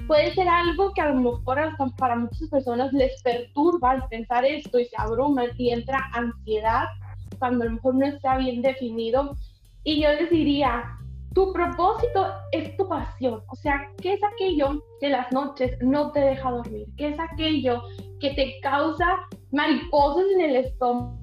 puede 0.08 0.34
ser 0.34 0.48
algo 0.48 0.92
que 0.94 1.02
a 1.02 1.10
lo 1.10 1.22
mejor 1.22 1.60
para 1.98 2.16
muchas 2.16 2.50
personas 2.50 2.92
les 2.94 3.22
perturba 3.22 3.92
al 3.92 4.08
pensar 4.08 4.46
esto 4.46 4.80
y 4.80 4.86
se 4.86 4.96
abruman 4.98 5.50
y 5.58 5.72
entra 5.72 6.10
ansiedad 6.14 6.86
cuando 7.38 7.64
a 7.64 7.68
lo 7.68 7.74
mejor 7.74 7.96
no 7.96 8.06
está 8.06 8.38
bien 8.38 8.62
definido. 8.62 9.36
Y 9.84 10.02
yo 10.02 10.12
les 10.12 10.30
diría, 10.30 10.84
tu 11.34 11.54
propósito 11.54 12.28
es 12.52 12.76
tu 12.76 12.88
pasión, 12.88 13.42
o 13.48 13.56
sea, 13.56 13.90
¿qué 14.02 14.14
es 14.14 14.20
aquello 14.24 14.84
que 15.00 15.10
las 15.10 15.32
noches 15.32 15.78
no 15.82 16.12
te 16.12 16.20
deja 16.20 16.52
dormir? 16.52 16.88
¿Qué 16.98 17.10
es 17.10 17.20
aquello 17.20 17.82
que 18.20 18.32
te 18.32 18.60
causa 18.62 19.20
mariposas 19.52 20.26
en 20.36 20.42
el 20.42 20.56
estómago? 20.58 21.18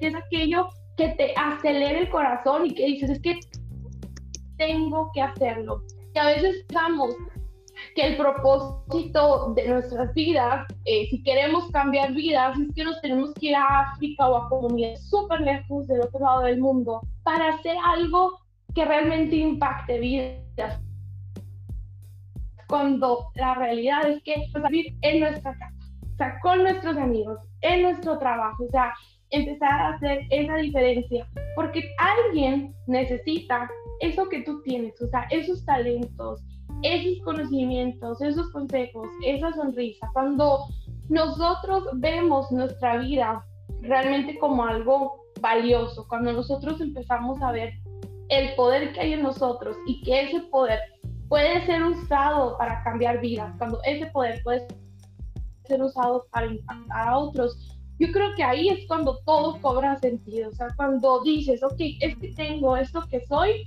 ¿Qué 0.00 0.08
es 0.08 0.14
aquello 0.14 0.68
que 0.96 1.10
te 1.10 1.34
acelera 1.36 1.98
el 1.98 2.10
corazón 2.10 2.66
y 2.66 2.74
que 2.74 2.86
dices, 2.86 3.10
es 3.10 3.20
que 3.20 3.38
tengo 4.56 5.10
que 5.14 5.22
hacerlo? 5.22 5.82
Y 6.14 6.18
a 6.18 6.26
veces 6.26 6.64
pensamos 6.66 7.14
que 7.94 8.06
el 8.06 8.16
propósito 8.16 9.52
de 9.54 9.68
nuestras 9.68 10.12
vidas, 10.14 10.66
eh, 10.84 11.06
si 11.10 11.22
queremos 11.22 11.70
cambiar 11.70 12.12
vidas, 12.12 12.58
es 12.58 12.74
que 12.74 12.84
nos 12.84 13.00
tenemos 13.00 13.32
que 13.34 13.46
ir 13.46 13.56
a 13.56 13.90
África 13.92 14.28
o 14.28 14.36
a 14.36 14.48
comunidades 14.48 15.08
súper 15.08 15.40
lejos 15.40 15.86
del 15.86 16.02
otro 16.02 16.20
lado 16.20 16.42
del 16.42 16.60
mundo 16.60 17.00
para 17.22 17.54
hacer 17.54 17.76
algo 17.84 18.38
que 18.74 18.84
realmente 18.84 19.36
impacte 19.36 19.98
vidas. 19.98 20.80
Cuando 22.68 23.30
la 23.34 23.54
realidad 23.54 24.08
es 24.08 24.22
que 24.22 24.46
vivir 24.68 24.94
en 25.02 25.20
nuestra 25.20 25.52
casa, 25.58 25.74
o 26.12 26.16
sea, 26.16 26.38
con 26.40 26.62
nuestros 26.62 26.96
amigos, 26.96 27.40
en 27.62 27.82
nuestro 27.82 28.18
trabajo, 28.18 28.64
o 28.64 28.70
sea, 28.70 28.92
empezar 29.30 29.72
a 29.80 29.88
hacer 29.94 30.20
esa 30.30 30.56
diferencia, 30.56 31.26
porque 31.56 31.82
alguien 31.98 32.74
necesita 32.86 33.68
eso 34.00 34.28
que 34.28 34.42
tú 34.42 34.62
tienes, 34.62 35.00
o 35.00 35.08
sea, 35.08 35.26
esos 35.30 35.64
talentos, 35.64 36.42
esos 36.82 37.22
conocimientos, 37.24 38.20
esos 38.20 38.50
consejos, 38.50 39.08
esa 39.24 39.52
sonrisa, 39.52 40.08
cuando 40.12 40.66
nosotros 41.08 41.84
vemos 41.94 42.50
nuestra 42.50 42.98
vida 42.98 43.44
realmente 43.80 44.38
como 44.38 44.64
algo 44.64 45.24
valioso, 45.40 46.06
cuando 46.08 46.32
nosotros 46.32 46.80
empezamos 46.80 47.40
a 47.42 47.52
ver 47.52 47.72
el 48.28 48.54
poder 48.54 48.92
que 48.92 49.00
hay 49.00 49.12
en 49.14 49.22
nosotros 49.22 49.76
y 49.86 50.02
que 50.02 50.22
ese 50.22 50.40
poder 50.50 50.78
puede 51.28 51.64
ser 51.66 51.82
usado 51.82 52.56
para 52.58 52.82
cambiar 52.82 53.20
vidas, 53.20 53.54
cuando 53.58 53.80
ese 53.84 54.06
poder 54.06 54.42
puede 54.42 54.66
ser 55.64 55.82
usado 55.82 56.26
para 56.32 56.46
impactar 56.46 57.08
a 57.08 57.18
otros, 57.18 57.76
yo 57.98 58.10
creo 58.12 58.34
que 58.34 58.42
ahí 58.42 58.68
es 58.68 58.86
cuando 58.88 59.18
todo 59.26 59.60
cobra 59.60 59.98
sentido, 59.98 60.48
o 60.48 60.52
sea, 60.52 60.68
cuando 60.76 61.22
dices, 61.22 61.62
ok, 61.62 61.80
es 62.00 62.16
que 62.16 62.32
tengo 62.34 62.76
esto 62.76 63.02
que 63.10 63.20
soy, 63.26 63.66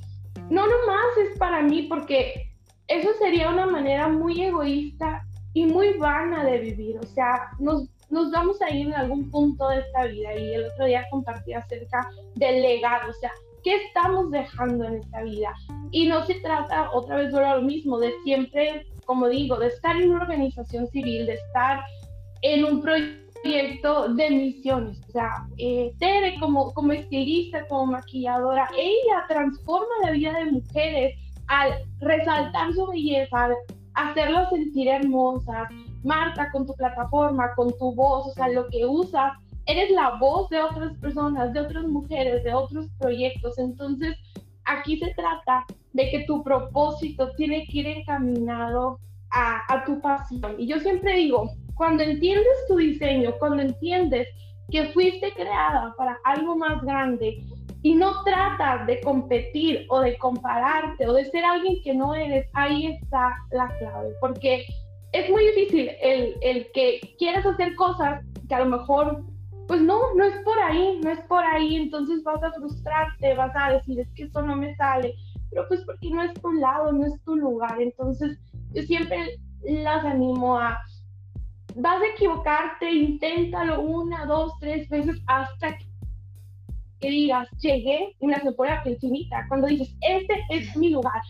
no 0.50 0.68
nomás 0.68 1.18
es 1.18 1.38
para 1.38 1.62
mí 1.62 1.84
porque 1.84 2.52
eso 2.88 3.10
sería 3.20 3.50
una 3.50 3.66
manera 3.66 4.08
muy 4.08 4.42
egoísta 4.42 5.26
y 5.54 5.66
muy 5.66 5.94
vana 5.98 6.44
de 6.44 6.60
vivir. 6.60 6.98
O 7.00 7.04
sea, 7.04 7.50
nos, 7.60 7.90
nos 8.10 8.32
vamos 8.32 8.62
a 8.62 8.70
ir 8.70 8.88
en 8.88 8.94
algún 8.94 9.30
punto 9.30 9.68
de 9.70 9.80
esta 9.80 10.06
vida 10.06 10.36
y 10.36 10.54
el 10.54 10.66
otro 10.66 10.86
día 10.86 11.06
compartí 11.10 11.54
acerca 11.54 12.10
del 12.36 12.62
legado, 12.62 13.10
o 13.10 13.14
sea, 13.14 13.32
¿qué 13.64 13.76
estamos 13.76 14.32
dejando 14.32 14.86
en 14.86 14.96
esta 14.96 15.22
vida? 15.24 15.54
Y 15.92 16.08
no 16.08 16.26
se 16.26 16.36
trata, 16.36 16.92
otra 16.92 17.18
vez 17.18 17.32
vuelvo 17.32 17.50
a 17.50 17.56
lo 17.56 17.62
mismo, 17.62 18.00
de 18.00 18.14
siempre, 18.24 18.86
como 19.06 19.30
digo, 19.30 19.58
de 19.58 19.68
estar 19.68 19.96
en 19.96 20.12
una 20.12 20.22
organización 20.24 20.88
civil, 20.88 21.26
de 21.26 21.34
estar 21.34 21.82
en 22.42 22.66
un 22.66 22.82
proyecto 22.82 23.23
de 23.44 24.30
misiones. 24.30 25.02
O 25.10 25.12
sea, 25.12 25.48
eh, 25.58 25.94
Tere 26.00 26.40
como, 26.40 26.74
como 26.74 26.94
estilista, 26.94 27.68
como 27.68 27.88
maquilladora, 27.88 28.70
ella 28.78 29.26
transforma 29.28 29.94
la 30.04 30.12
vida 30.12 30.34
de 30.34 30.52
mujeres 30.52 31.16
al 31.48 31.74
resaltar 32.00 32.74
su 32.74 32.88
belleza, 32.88 33.46
al 33.46 33.54
hacerlo 33.96 34.50
sentir 34.50 34.88
hermosa. 34.88 35.68
Marta, 36.04 36.50
con 36.52 36.66
tu 36.66 36.74
plataforma, 36.74 37.54
con 37.56 37.78
tu 37.78 37.94
voz, 37.96 38.28
o 38.28 38.32
sea, 38.32 38.50
lo 38.50 38.68
que 38.68 38.86
usas, 38.86 39.34
eres 39.66 39.90
la 39.92 40.18
voz 40.18 40.50
de 40.50 40.62
otras 40.62 40.98
personas, 40.98 41.54
de 41.54 41.62
otras 41.62 41.86
mujeres, 41.86 42.44
de 42.44 42.54
otros 42.54 42.88
proyectos. 43.00 43.58
Entonces, 43.58 44.16
aquí 44.66 44.98
se 44.98 45.14
trata 45.16 45.66
de 45.94 46.10
que 46.10 46.26
tu 46.26 46.44
propósito 46.44 47.32
tiene 47.36 47.66
que 47.68 47.80
ir 47.80 47.88
encaminado 47.88 49.00
a, 49.32 49.62
a 49.70 49.86
tu 49.86 50.00
pasión. 50.02 50.56
Y 50.58 50.68
yo 50.68 50.80
siempre 50.80 51.16
digo, 51.16 51.50
cuando 51.76 52.04
entiendes 52.04 52.68
tu 52.68 52.78
diseño, 52.78 53.34
cuando 53.40 53.64
entiendes 53.64 54.28
que 54.70 54.86
fuiste 54.88 55.34
creada 55.34 55.94
para 55.98 56.18
algo 56.24 56.56
más 56.56 56.82
grande, 56.82 57.44
y 57.84 57.96
no 57.96 58.24
tratas 58.24 58.88
de 58.88 59.02
competir 59.02 59.86
o 59.90 60.00
de 60.00 60.18
compararte 60.18 61.06
o 61.06 61.14
de 61.14 61.26
ser 61.26 61.44
alguien 61.44 61.82
que 61.84 61.94
no 61.94 62.16
eres, 62.16 62.48
ahí 62.54 62.88
está 62.88 63.36
la 63.52 63.68
clave, 63.78 64.14
porque 64.22 64.66
es 65.12 65.30
muy 65.30 65.46
difícil 65.48 65.92
el, 66.02 66.34
el 66.42 66.72
que 66.72 67.02
quieras 67.20 67.46
hacer 67.46 67.76
cosas 67.76 68.24
que 68.48 68.56
a 68.56 68.60
lo 68.60 68.78
mejor, 68.78 69.24
pues 69.68 69.82
no, 69.82 70.00
no 70.16 70.24
es 70.24 70.36
por 70.44 70.58
ahí, 70.60 71.00
no 71.04 71.12
es 71.12 71.20
por 71.28 71.44
ahí, 71.44 71.76
entonces 71.76 72.24
vas 72.24 72.42
a 72.42 72.54
frustrarte, 72.54 73.36
vas 73.36 73.52
a 73.54 73.74
decir, 73.74 74.00
es 74.00 74.10
que 74.16 74.24
esto 74.24 74.42
no 74.42 74.56
me 74.56 74.74
sale, 74.78 75.14
pero 75.52 75.68
pues 75.68 75.84
porque 75.86 76.10
no 76.10 76.24
es 76.24 76.34
tu 76.36 76.54
lado, 76.54 76.94
no 76.94 77.06
es 77.06 77.22
tu 77.26 77.36
lugar, 77.36 77.82
entonces 77.82 78.40
yo 78.74 78.82
siempre 78.84 79.40
las 79.62 80.06
animo 80.06 80.58
a, 80.58 80.80
vas 81.76 82.02
a 82.02 82.08
equivocarte, 82.08 82.92
inténtalo 82.92 83.82
una, 83.82 84.26
dos, 84.26 84.54
tres 84.60 84.88
veces 84.90 85.22
hasta 85.28 85.78
que 85.78 85.94
que 87.04 87.10
digas, 87.10 87.50
llegué 87.60 88.16
y 88.22 88.28
me 88.28 88.36
hace 88.36 88.54
pone 88.54 88.72
la 88.72 89.46
cuando 89.50 89.68
dices, 89.68 89.94
este 90.00 90.42
es 90.50 90.76
mi 90.78 90.90
lugar. 90.90 91.22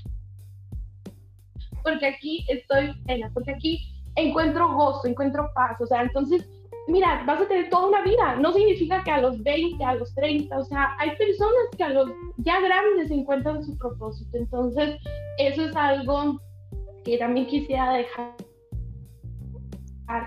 Porque 1.82 2.06
aquí 2.06 2.45
estoy 2.47 2.93
plena, 3.06 3.32
porque 3.34 3.51
aquí 3.51 3.79
encuentro 4.15 4.71
gozo, 4.71 5.08
encuentro 5.08 5.49
paz, 5.56 5.82
o 5.82 5.88
sea, 5.88 6.03
entonces, 6.03 6.47
mira, 6.88 7.23
vas 7.25 7.41
a 7.41 7.47
tener 7.47 7.69
toda 7.71 7.88
una 7.88 8.03
vida, 8.03 8.36
no 8.36 8.53
significa 8.53 9.03
que 9.03 9.10
a 9.10 9.21
los 9.21 9.41
20, 9.41 9.84
a 9.84 9.95
los 9.95 10.13
30, 10.13 10.56
o 10.56 10.63
sea, 10.63 10.95
hay 10.99 11.15
personas 11.17 11.65
que 11.75 11.84
a 11.84 11.89
los 11.89 12.12
ya 12.38 12.62
grandes 12.62 13.10
encuentran 13.10 13.65
su 13.65 13.75
propósito, 13.79 14.38
entonces, 14.38 14.97
eso 15.39 15.65
es 15.65 15.75
algo 15.75 16.39
que 17.03 17.17
también 17.17 17.47
quisiera 17.47 17.93
dejar 17.93 18.36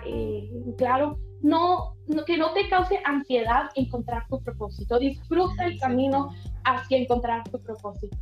eh, 0.06 0.50
claro, 0.76 1.18
no, 1.42 1.96
que 2.26 2.36
no 2.36 2.52
te 2.52 2.68
cause 2.68 2.98
ansiedad 3.04 3.70
encontrar 3.74 4.26
tu 4.28 4.42
propósito. 4.42 4.98
Disfruta 4.98 5.66
el 5.66 5.78
camino 5.78 6.30
hacia 6.64 6.98
encontrar 6.98 7.44
tu 7.50 7.60
propósito. 7.62 8.16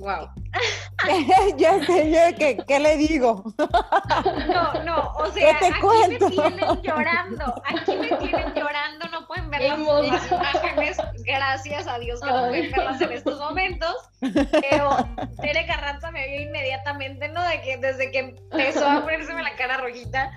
Wow. 0.00 0.28
ya 1.56 1.84
sé, 1.84 2.10
yo, 2.10 2.36
¿qué, 2.38 2.56
¿qué, 2.66 2.80
le 2.80 2.96
digo? 2.96 3.44
no, 3.58 4.84
no, 4.84 5.12
o 5.16 5.26
sea, 5.32 5.56
aquí 5.56 5.70
me 6.08 6.18
tienen 6.18 6.82
llorando, 6.82 7.62
aquí 7.64 7.96
me 7.96 8.08
tienen 8.16 8.54
llorando, 8.54 9.08
no 9.08 9.26
pueden 9.26 9.50
ver 9.50 9.62
las, 9.62 9.78
imágenes, 9.78 10.96
gracias 11.24 11.86
a 11.86 11.98
Dios 11.98 12.20
que 12.20 12.26
no 12.26 12.48
pueden 12.48 12.70
verlas 12.72 13.00
en 13.00 13.12
estos 13.12 13.38
momentos, 13.38 13.94
pero 14.20 14.96
Tere 15.40 15.66
Carranza 15.66 16.10
me 16.10 16.26
vio 16.28 16.42
inmediatamente, 16.42 17.28
¿no? 17.28 17.46
De 17.46 17.60
que 17.60 17.76
desde 17.76 18.10
que 18.10 18.18
empezó 18.18 18.88
a 18.88 19.02
ponerse 19.02 19.32
la 19.32 19.54
cara 19.56 19.78
rojita, 19.78 20.32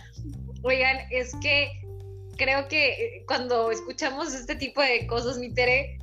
oigan, 0.64 0.98
es 1.12 1.36
que 1.42 1.82
creo 2.38 2.68
que 2.68 3.24
cuando 3.28 3.72
escuchamos 3.72 4.34
este 4.34 4.56
tipo 4.56 4.82
de 4.82 5.08
cosas, 5.08 5.38
mi 5.38 5.54
Tere, 5.54 5.98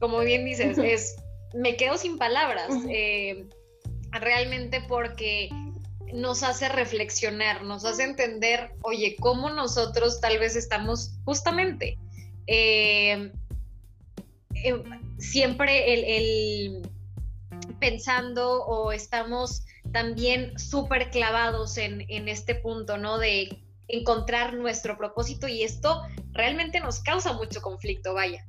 como 0.00 0.20
bien 0.20 0.44
dices, 0.44 0.76
es 0.78 1.16
me 1.54 1.76
quedo 1.76 1.96
sin 1.96 2.18
palabras, 2.18 2.68
eh, 2.88 3.48
realmente 4.10 4.82
porque 4.86 5.50
nos 6.12 6.42
hace 6.42 6.68
reflexionar, 6.68 7.62
nos 7.62 7.84
hace 7.84 8.04
entender, 8.04 8.72
oye, 8.82 9.16
cómo 9.20 9.50
nosotros 9.50 10.20
tal 10.20 10.38
vez 10.38 10.56
estamos 10.56 11.12
justamente 11.24 11.98
eh, 12.46 13.30
eh, 14.54 14.82
siempre 15.18 15.94
el, 15.94 16.88
pensando 17.78 18.64
o 18.64 18.92
estamos 18.92 19.64
también 19.92 20.58
súper 20.58 21.10
clavados 21.10 21.76
en, 21.78 22.04
en 22.08 22.28
este 22.28 22.54
punto, 22.54 22.96
¿no? 22.98 23.18
De 23.18 23.62
encontrar 23.88 24.54
nuestro 24.54 24.98
propósito 24.98 25.48
y 25.48 25.62
esto 25.62 26.02
realmente 26.32 26.80
nos 26.80 27.00
causa 27.00 27.32
mucho 27.32 27.62
conflicto, 27.62 28.14
vaya. 28.14 28.46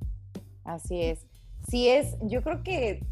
Así 0.64 1.02
es 1.02 1.29
sí 1.68 1.90
es, 1.90 2.16
yo 2.22 2.42
creo 2.42 2.64
que, 2.64 3.06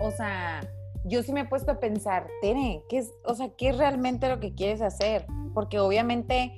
o 0.00 0.10
sea, 0.10 0.60
yo 1.04 1.22
sí 1.22 1.32
me 1.32 1.40
he 1.40 1.44
puesto 1.44 1.70
a 1.72 1.80
pensar, 1.80 2.26
Tere, 2.42 2.82
¿qué 2.88 2.98
es, 2.98 3.12
o 3.24 3.34
sea, 3.34 3.50
qué 3.56 3.68
es 3.68 3.78
realmente 3.78 4.28
lo 4.28 4.40
que 4.40 4.54
quieres 4.54 4.82
hacer? 4.82 5.26
Porque 5.54 5.78
obviamente 5.78 6.52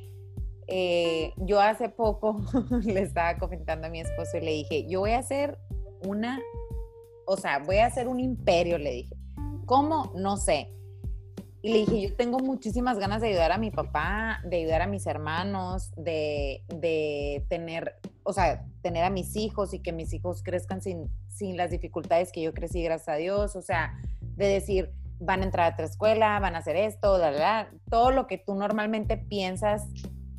eh, 0.66 1.32
yo 1.36 1.60
hace 1.60 1.88
poco 1.88 2.40
le 2.84 3.00
estaba 3.00 3.38
comentando 3.38 3.86
a 3.86 3.90
mi 3.90 4.00
esposo 4.00 4.38
y 4.38 4.40
le 4.40 4.52
dije, 4.52 4.86
yo 4.88 5.00
voy 5.00 5.12
a 5.12 5.18
hacer 5.18 5.58
una, 6.06 6.40
o 7.26 7.36
sea, 7.36 7.58
voy 7.58 7.78
a 7.78 7.86
hacer 7.86 8.08
un 8.08 8.20
imperio, 8.20 8.78
le 8.78 8.92
dije. 8.92 9.16
¿Cómo? 9.66 10.12
No 10.14 10.38
sé. 10.38 10.72
Y 11.60 11.72
le 11.72 11.78
dije, 11.78 12.00
yo 12.08 12.16
tengo 12.16 12.38
muchísimas 12.38 12.98
ganas 12.98 13.20
de 13.20 13.28
ayudar 13.28 13.50
a 13.50 13.58
mi 13.58 13.70
papá, 13.70 14.40
de 14.44 14.58
ayudar 14.58 14.82
a 14.82 14.86
mis 14.86 15.06
hermanos, 15.06 15.90
de, 15.96 16.62
de 16.68 17.44
tener, 17.48 17.96
o 18.22 18.32
sea, 18.32 18.64
tener 18.80 19.04
a 19.04 19.10
mis 19.10 19.34
hijos 19.34 19.74
y 19.74 19.80
que 19.80 19.92
mis 19.92 20.12
hijos 20.12 20.42
crezcan 20.44 20.80
sin, 20.80 21.10
sin 21.28 21.56
las 21.56 21.72
dificultades 21.72 22.30
que 22.30 22.42
yo 22.42 22.54
crecí, 22.54 22.82
gracias 22.82 23.08
a 23.08 23.16
Dios. 23.16 23.56
O 23.56 23.62
sea, 23.62 23.98
de 24.36 24.46
decir, 24.46 24.92
van 25.18 25.40
a 25.40 25.44
entrar 25.44 25.70
a 25.70 25.74
otra 25.74 25.86
escuela, 25.86 26.38
van 26.38 26.54
a 26.54 26.58
hacer 26.58 26.76
esto, 26.76 27.18
todo 27.90 28.10
lo 28.12 28.26
que 28.26 28.38
tú 28.38 28.54
normalmente 28.54 29.16
piensas 29.16 29.86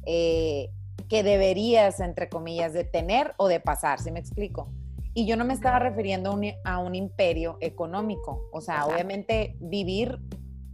eh, 0.05 0.69
que 1.09 1.23
deberías, 1.23 1.99
entre 1.99 2.29
comillas, 2.29 2.73
de 2.73 2.83
tener 2.83 3.33
o 3.37 3.47
de 3.47 3.59
pasar, 3.59 3.99
¿sí 3.99 4.11
me 4.11 4.19
explico? 4.19 4.71
Y 5.13 5.25
yo 5.25 5.35
no 5.35 5.43
me 5.43 5.53
estaba 5.53 5.79
refiriendo 5.79 6.29
a 6.29 6.33
un, 6.33 6.45
a 6.63 6.79
un 6.79 6.95
imperio 6.95 7.57
económico, 7.61 8.47
o 8.53 8.61
sea, 8.61 8.85
obviamente 8.85 9.57
vivir 9.59 10.19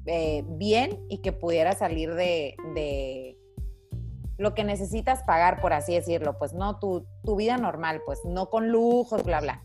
eh, 0.06 0.44
bien 0.48 1.06
y 1.10 1.20
que 1.22 1.32
pudiera 1.32 1.74
salir 1.74 2.14
de, 2.14 2.56
de, 2.74 3.38
lo 4.38 4.54
que 4.54 4.64
necesitas 4.64 5.24
pagar, 5.24 5.62
por 5.62 5.74
así 5.74 5.94
decirlo, 5.96 6.38
pues 6.38 6.54
no, 6.54 6.78
tu, 6.80 7.08
tu 7.24 7.36
vida 7.36 7.58
normal, 7.58 8.02
pues 8.06 8.20
no 8.26 8.50
con 8.50 8.70
lujos, 8.70 9.24
bla, 9.24 9.42
bla. 9.42 9.64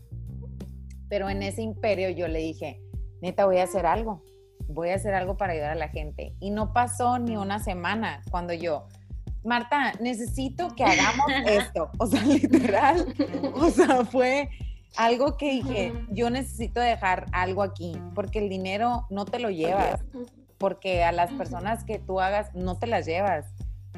Pero 1.09 1.29
en 1.29 1.43
ese 1.43 1.61
imperio 1.61 2.09
yo 2.09 2.27
le 2.27 2.39
dije, 2.39 2.81
neta, 3.21 3.45
voy 3.45 3.57
a 3.57 3.63
hacer 3.63 3.85
algo, 3.85 4.23
voy 4.67 4.89
a 4.89 4.95
hacer 4.95 5.13
algo 5.13 5.37
para 5.37 5.53
ayudar 5.53 5.71
a 5.71 5.75
la 5.75 5.89
gente. 5.89 6.35
Y 6.39 6.51
no 6.51 6.73
pasó 6.73 7.19
ni 7.19 7.35
una 7.35 7.59
semana 7.59 8.21
cuando 8.31 8.53
yo, 8.53 8.87
Marta, 9.43 9.93
necesito 9.99 10.69
que 10.75 10.83
hagamos 10.83 11.25
esto. 11.47 11.91
O 11.99 12.07
sea, 12.07 12.21
literal, 12.25 13.13
o 13.55 13.69
sea, 13.69 14.05
fue 14.05 14.49
algo 14.97 15.37
que 15.37 15.51
dije, 15.51 15.93
yo 16.09 16.29
necesito 16.29 16.79
dejar 16.79 17.27
algo 17.31 17.63
aquí, 17.63 17.97
porque 18.13 18.39
el 18.39 18.49
dinero 18.49 19.05
no 19.09 19.25
te 19.25 19.39
lo 19.39 19.49
llevas, 19.49 20.01
porque 20.57 21.03
a 21.03 21.11
las 21.11 21.31
personas 21.31 21.83
que 21.83 21.99
tú 21.99 22.19
hagas 22.19 22.53
no 22.53 22.77
te 22.77 22.87
las 22.87 23.05
llevas, 23.05 23.45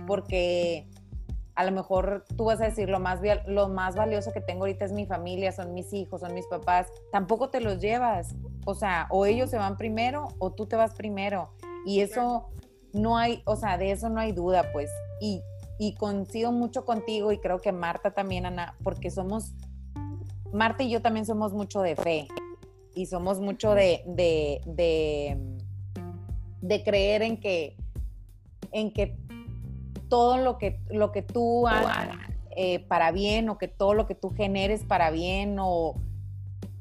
porque 0.05 0.87
a 1.55 1.65
lo 1.65 1.71
mejor 1.71 2.25
tú 2.35 2.45
vas 2.45 2.61
a 2.61 2.65
decir 2.65 2.89
lo 2.89 2.99
más, 2.99 3.19
lo 3.47 3.69
más 3.69 3.95
valioso 3.95 4.31
que 4.31 4.41
tengo 4.41 4.61
ahorita 4.61 4.85
es 4.85 4.91
mi 4.91 5.05
familia, 5.05 5.51
son 5.51 5.73
mis 5.73 5.93
hijos, 5.93 6.21
son 6.21 6.33
mis 6.33 6.47
papás, 6.47 6.87
tampoco 7.11 7.49
te 7.49 7.59
los 7.59 7.79
llevas, 7.79 8.35
o 8.65 8.75
sea, 8.75 9.07
o 9.09 9.25
ellos 9.25 9.49
se 9.49 9.57
van 9.57 9.77
primero 9.77 10.29
o 10.39 10.51
tú 10.51 10.65
te 10.65 10.75
vas 10.75 10.93
primero, 10.93 11.51
y 11.85 12.01
eso 12.01 12.49
no 12.91 13.17
hay, 13.17 13.41
o 13.45 13.55
sea, 13.55 13.77
de 13.77 13.91
eso 13.91 14.09
no 14.09 14.19
hay 14.19 14.31
duda, 14.31 14.71
pues, 14.71 14.89
y, 15.19 15.41
y 15.79 15.95
coincido 15.95 16.51
mucho 16.51 16.85
contigo 16.85 17.31
y 17.31 17.39
creo 17.39 17.59
que 17.59 17.71
Marta 17.71 18.11
también, 18.11 18.45
Ana, 18.45 18.75
porque 18.83 19.09
somos 19.09 19.53
Marta 20.53 20.83
y 20.83 20.89
yo 20.89 21.01
también 21.01 21.25
somos 21.25 21.51
mucho 21.53 21.81
de 21.81 21.95
fe 21.95 22.27
y 22.95 23.07
somos 23.07 23.39
mucho 23.39 23.73
de, 23.73 24.03
de, 24.05 24.61
de, 26.61 26.83
creer 26.83 27.23
en 27.23 27.39
que, 27.39 27.75
en 28.71 28.93
que 28.93 29.17
todo 30.09 30.37
lo 30.37 30.59
que, 30.59 30.79
lo 30.89 31.11
que 31.11 31.23
tú 31.23 31.67
hagas 31.67 32.07
eh, 32.55 32.79
para 32.79 33.11
bien 33.11 33.49
o 33.49 33.57
que 33.57 33.67
todo 33.67 33.95
lo 33.95 34.05
que 34.05 34.13
tú 34.13 34.29
generes 34.29 34.83
para 34.83 35.09
bien 35.09 35.57
o 35.59 35.95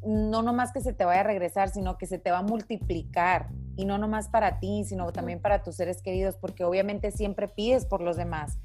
no 0.04 0.42
nomás 0.42 0.72
que 0.72 0.82
se 0.82 0.92
te 0.92 1.06
vaya 1.06 1.20
a 1.20 1.24
regresar, 1.24 1.70
sino 1.70 1.96
que 1.96 2.06
se 2.06 2.18
te 2.18 2.30
va 2.30 2.38
a 2.38 2.42
multiplicar 2.42 3.48
y 3.76 3.86
no 3.86 3.96
nomás 3.96 4.28
para 4.28 4.60
ti, 4.60 4.84
sino 4.84 5.10
también 5.12 5.40
para 5.40 5.62
tus 5.62 5.76
seres 5.76 6.02
queridos, 6.02 6.36
porque 6.36 6.64
obviamente 6.64 7.10
siempre 7.10 7.48
pides 7.48 7.86
por 7.86 8.02
los 8.02 8.16
demás. 8.16 8.58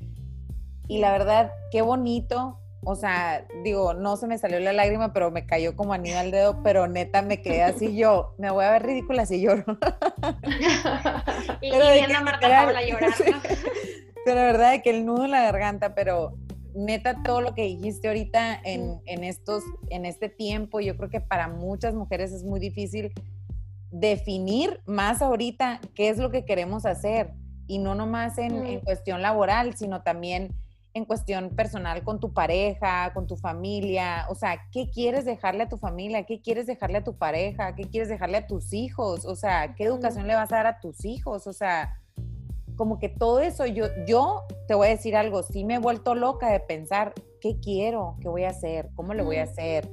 Y 0.90 1.00
la 1.00 1.12
verdad, 1.12 1.52
qué 1.72 1.82
bonito 1.82 2.60
o 2.84 2.96
sea, 2.96 3.46
digo, 3.64 3.94
no 3.94 4.18
se 4.18 4.28
me 4.28 4.38
salió 4.38 4.60
la 4.60 4.74
lágrima, 4.74 5.14
pero 5.14 5.32
me 5.32 5.46
cayó 5.46 5.76
como 5.76 5.94
anillo 5.94 6.20
al 6.20 6.32
dedo, 6.32 6.62
pero 6.64 6.88
neta 6.88 7.22
me 7.22 7.42
quedé 7.42 7.64
así 7.64 7.96
yo, 7.96 8.36
me 8.38 8.52
voy 8.52 8.66
a 8.66 8.72
ver 8.72 8.86
ridícula 8.86 9.26
si 9.26 9.42
lloro. 9.42 9.66
y, 11.62 11.72
pero 11.72 11.92
viendo 11.92 12.18
a 12.18 12.22
Marta 12.22 12.48
Paula 12.48 12.82
llorar. 12.88 13.14
pero 14.26 14.36
la 14.36 14.44
verdad 14.44 14.76
es 14.76 14.84
que 14.84 14.92
el 14.92 15.06
nudo 15.06 15.26
en 15.26 15.32
la 15.32 15.42
garganta, 15.42 15.96
pero 15.96 16.38
neta 16.76 17.24
todo 17.24 17.42
lo 17.42 17.56
que 17.56 17.64
dijiste 17.64 18.08
ahorita 18.08 18.60
en, 18.64 19.02
en, 19.06 19.24
estos, 19.24 19.64
en 19.90 20.06
este 20.06 20.30
tiempo, 20.30 20.80
yo 20.80 20.96
creo 20.96 21.10
que 21.10 21.22
para 21.22 21.48
muchas 21.48 21.94
mujeres 21.94 22.32
es 22.32 22.44
muy 22.44 22.60
difícil 22.60 23.12
definir 23.90 24.82
más 24.86 25.22
ahorita 25.22 25.82
qué 25.96 26.10
es 26.10 26.20
lo 26.20 26.30
que 26.30 26.46
queremos 26.46 26.86
hacer 26.86 27.34
y 27.68 27.80
no 27.80 27.96
nomás 27.96 28.38
en, 28.38 28.66
en 28.66 28.80
cuestión 28.82 29.22
laboral, 29.22 29.76
sino 29.76 30.04
también 30.04 30.56
en 30.98 31.06
cuestión 31.06 31.52
personal 31.52 32.04
con 32.04 32.20
tu 32.20 32.34
pareja, 32.34 33.14
con 33.14 33.28
tu 33.28 33.38
familia, 33.38 34.26
o 34.30 34.36
sea, 34.36 34.58
¿qué 34.72 34.90
quieres 34.90 35.26
dejarle 35.26 35.64
a 35.64 35.70
tu 35.70 35.78
familia? 35.78 36.26
¿Qué 36.26 36.42
quieres 36.42 36.66
dejarle 36.66 36.98
a 36.98 37.04
tu 37.04 37.16
pareja? 37.16 37.76
¿Qué 37.76 37.84
quieres 37.84 38.10
dejarle 38.10 38.38
a 38.38 38.48
tus 38.48 38.74
hijos? 38.74 39.26
O 39.26 39.36
sea, 39.36 39.76
¿qué 39.76 39.86
educación 39.86 40.28
le 40.28 40.36
vas 40.36 40.52
a 40.52 40.58
dar 40.58 40.68
a 40.68 40.80
tus 40.80 41.06
hijos? 41.06 41.48
O 41.48 41.54
sea, 41.54 42.02
como 42.76 43.00
que 43.00 43.10
todo 43.10 43.40
eso, 43.40 43.66
yo, 43.66 43.88
yo 44.08 44.46
te 44.68 44.76
voy 44.76 44.88
a 44.88 44.92
decir 44.92 45.16
algo, 45.16 45.44
sí 45.44 45.66
me 45.66 45.76
he 45.76 45.80
vuelto 45.80 46.16
loca 46.16 46.52
de 46.52 46.60
pensar, 46.60 47.14
¿qué 47.42 47.60
quiero? 47.60 48.16
¿Qué 48.22 48.30
voy 48.30 48.44
a 48.44 48.50
hacer? 48.50 48.90
¿Cómo 48.96 49.14
le 49.14 49.24
voy 49.24 49.38
a 49.38 49.44
hacer? 49.44 49.90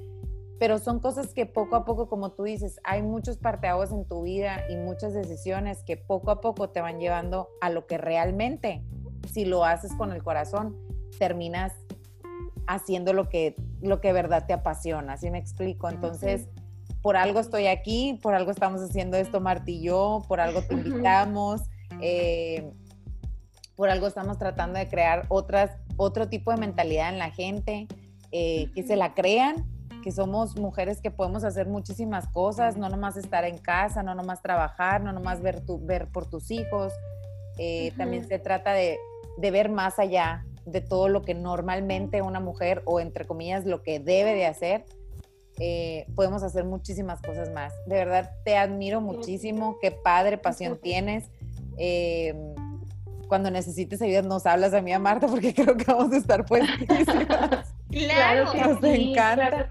Pero 0.59 0.79
son 0.79 1.01
cosas 1.01 1.35
que 1.35 1.47
poco 1.47 1.77
a 1.77 1.85
poco, 1.85 2.09
como 2.09 2.33
tú 2.33 2.45
dices, 2.45 2.79
hay 2.85 3.03
muchos 3.03 3.39
parteaguas 3.39 3.91
en 3.91 4.07
tu 4.07 4.23
vida 4.23 4.63
y 4.69 4.77
muchas 4.77 5.15
decisiones 5.15 5.83
que 5.83 5.97
poco 5.97 6.31
a 6.31 6.41
poco 6.41 6.71
te 6.71 6.81
van 6.81 7.01
llevando 7.01 7.49
a 7.61 7.71
lo 7.71 7.87
que 7.87 7.99
realmente, 7.99 8.85
si 9.33 9.45
lo 9.47 9.65
haces 9.65 9.93
con 9.95 10.13
el 10.13 10.23
corazón, 10.23 10.77
terminas 11.19 11.73
haciendo 12.67 13.13
lo 13.13 13.29
que, 13.29 13.55
lo 13.83 14.01
que 14.01 14.09
de 14.09 14.15
verdad 14.15 14.47
te 14.47 14.53
apasiona, 14.53 15.17
¿sí 15.17 15.31
me 15.31 15.39
explico? 15.39 15.89
Entonces, 15.89 16.49
por 17.03 17.17
algo 17.17 17.41
estoy 17.41 17.67
aquí, 17.67 18.19
por 18.23 18.35
algo 18.35 18.51
estamos 18.51 18.81
haciendo 18.81 19.17
esto 19.17 19.41
Marti 19.41 19.77
y 19.77 19.83
yo, 19.83 20.23
por 20.27 20.41
algo 20.41 20.63
te 20.63 20.75
invitamos, 20.75 21.61
eh, 22.01 22.73
por 23.77 23.91
algo 23.91 24.07
estamos 24.07 24.39
tratando 24.39 24.79
de 24.79 24.89
crear 24.89 25.27
otras, 25.29 25.73
otro 25.97 26.29
tipo 26.29 26.51
de 26.51 26.57
mentalidad 26.57 27.11
en 27.11 27.19
la 27.19 27.31
gente, 27.31 27.89
eh, 28.33 28.71
que 28.75 28.83
se 28.83 28.97
la 28.97 29.15
crean, 29.15 29.67
que 30.03 30.13
somos 30.13 30.57
mujeres 30.57 31.01
que 31.01 31.11
podemos 31.11 31.45
hacer 31.45 31.67
muchísimas 31.67 32.29
cosas, 32.29 32.77
no 32.77 32.89
nomás 32.89 33.17
estar 33.17 33.45
en 33.45 33.59
casa, 33.59 34.03
no 34.03 34.15
nomás 34.15 34.43
trabajar, 34.43 35.03
no 35.03 35.13
nomás 35.13 35.41
ver, 35.41 35.61
tu, 35.61 35.85
ver 35.85 36.09
por 36.09 36.27
tus 36.27 36.51
hijos, 36.51 36.93
eh, 37.59 37.93
también 37.97 38.27
se 38.27 38.39
trata 38.39 38.73
de, 38.73 38.99
de 39.39 39.51
ver 39.51 39.71
más 39.71 39.99
allá, 39.99 40.45
de 40.67 40.81
todo 40.81 41.09
lo 41.09 41.23
que 41.23 41.35
normalmente 41.35 42.23
una 42.23 42.41
mujer 42.41 42.83
o 42.85 43.01
entre 43.01 43.27
comillas 43.27 43.65
lo 43.67 43.83
que 43.83 44.01
debe 44.01 44.35
de 44.35 44.47
hacer, 44.47 44.85
eh, 45.61 46.07
podemos 46.17 46.43
hacer 46.43 46.65
muchísimas 46.65 47.21
cosas 47.21 47.51
más. 47.53 47.73
De 47.87 47.97
verdad 47.97 48.31
te 48.45 48.57
admiro 48.57 49.01
muchísimo, 49.01 49.79
qué 49.81 49.91
padre 49.91 50.39
pasión 50.39 50.79
tienes. 50.83 51.25
Em, 51.77 52.55
cuando 53.29 53.51
necesites 53.51 54.01
ayuda 54.03 54.23
nos 54.23 54.47
hablas 54.47 54.75
a 54.75 54.83
mí 54.83 54.93
a 54.93 54.99
Marta 54.99 55.27
porque 55.27 55.55
creo 55.55 55.77
que 55.77 55.85
vamos 55.85 56.13
a 56.13 56.17
estar 56.19 56.45
pues 56.47 56.63
Claro, 57.91 58.53
que 58.53 58.61
nos 58.61 58.83
encanta. 58.83 59.71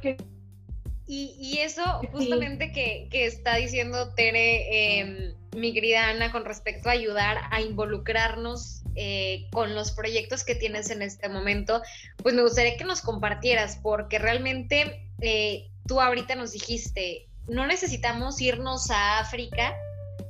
Y, 1.06 1.60
eso 1.60 1.84
justamente 2.12 2.72
que, 2.72 3.08
está 3.12 3.58
diciendo 3.58 4.14
Tere, 4.16 5.00
em, 5.00 5.34
mi 5.56 5.74
querida 5.74 6.10
Ana, 6.10 6.32
con 6.32 6.46
respecto 6.46 6.90
a 6.90 6.94
ayudar 6.94 7.38
a 7.52 7.62
involucrarnos 7.62 8.83
eh, 8.96 9.48
con 9.52 9.76
los 9.76 9.92
proyectos 9.92 10.44
que 10.44 10.56
tienes 10.56 10.90
en 10.90 11.02
este 11.02 11.30
momento, 11.30 11.82
pues 12.18 12.36
me 12.36 12.42
gustaría 12.42 12.78
que 12.78 12.84
nos 12.84 13.02
compartieras, 13.02 13.80
porque 13.82 14.20
realmente 14.20 15.08
eh, 15.22 15.70
tú 15.88 16.00
ahorita 16.00 16.36
nos 16.36 16.52
dijiste, 16.52 17.28
no 17.48 17.68
necesitamos 17.68 18.40
irnos 18.42 18.90
a 18.92 19.20
África, 19.20 19.76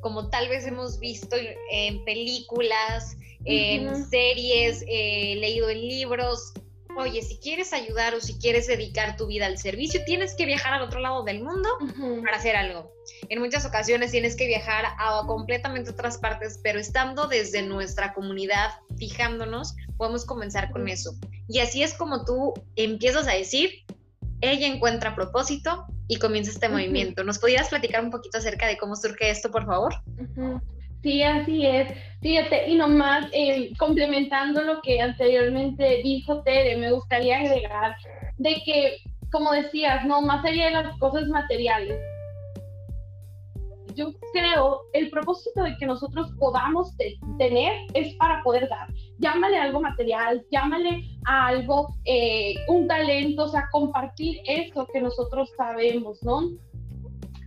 como 0.01 0.29
tal 0.29 0.49
vez 0.49 0.65
hemos 0.65 0.99
visto 0.99 1.35
en 1.71 2.03
películas, 2.03 3.15
en 3.45 4.09
series, 4.09 4.83
eh, 4.87 5.35
leído 5.37 5.69
en 5.69 5.81
libros, 5.81 6.53
oye, 6.97 7.21
si 7.21 7.37
quieres 7.37 7.73
ayudar 7.73 8.13
o 8.15 8.21
si 8.21 8.37
quieres 8.37 8.67
dedicar 8.67 9.17
tu 9.17 9.27
vida 9.27 9.45
al 9.45 9.57
servicio, 9.57 10.01
tienes 10.05 10.35
que 10.35 10.45
viajar 10.45 10.73
al 10.73 10.83
otro 10.83 10.99
lado 10.99 11.23
del 11.23 11.43
mundo 11.43 11.69
para 12.23 12.37
hacer 12.37 12.55
algo. 12.55 12.91
En 13.29 13.39
muchas 13.39 13.65
ocasiones 13.65 14.11
tienes 14.11 14.35
que 14.35 14.47
viajar 14.47 14.85
a 14.97 15.23
completamente 15.25 15.91
otras 15.91 16.17
partes, 16.17 16.59
pero 16.63 16.79
estando 16.79 17.27
desde 17.27 17.61
nuestra 17.61 18.13
comunidad, 18.13 18.71
fijándonos, 18.97 19.75
podemos 19.97 20.25
comenzar 20.25 20.71
con 20.71 20.87
eso. 20.87 21.15
Y 21.47 21.59
así 21.59 21.83
es 21.83 21.93
como 21.93 22.25
tú 22.25 22.53
empiezas 22.75 23.27
a 23.27 23.33
decir, 23.33 23.85
ella 24.41 24.67
encuentra 24.67 25.15
propósito 25.15 25.85
y 26.07 26.17
comienza 26.17 26.51
este 26.51 26.69
movimiento. 26.69 27.23
¿Nos 27.23 27.39
podrías 27.39 27.69
platicar 27.69 28.03
un 28.03 28.11
poquito 28.11 28.37
acerca 28.37 28.67
de 28.67 28.77
cómo 28.77 28.95
surge 28.95 29.29
esto, 29.29 29.51
por 29.51 29.65
favor? 29.65 29.93
Sí, 31.03 31.21
así 31.21 31.65
es. 31.65 31.89
Fíjate, 32.21 32.69
y 32.69 32.75
nomás 32.75 33.27
eh, 33.33 33.73
complementando 33.77 34.61
lo 34.61 34.81
que 34.81 35.01
anteriormente 35.01 36.01
dijo 36.01 36.41
Tere, 36.43 36.77
me 36.77 36.93
gustaría 36.93 37.39
agregar 37.39 37.95
de 38.37 38.55
que, 38.65 38.97
como 39.29 39.51
decías, 39.51 40.05
no, 40.05 40.21
más 40.21 40.43
allá 40.45 40.65
de 40.67 40.71
las 40.71 40.97
cosas 40.99 41.27
materiales, 41.27 41.99
yo 43.95 44.13
creo 44.31 44.81
el 44.93 45.09
propósito 45.09 45.63
de 45.63 45.75
que 45.77 45.85
nosotros 45.85 46.31
podamos 46.39 46.95
tener 47.37 47.73
es 47.93 48.15
para 48.15 48.41
poder 48.41 48.69
dar. 48.69 48.87
Llámale 49.19 49.57
algo 49.57 49.81
material, 49.81 50.43
llámale 50.49 51.03
a 51.25 51.47
algo, 51.47 51.89
eh, 52.05 52.55
un 52.69 52.87
talento, 52.87 53.43
o 53.43 53.49
sea, 53.49 53.67
compartir 53.71 54.41
eso 54.47 54.87
que 54.91 55.01
nosotros 55.01 55.51
sabemos, 55.57 56.23
¿no? 56.23 56.49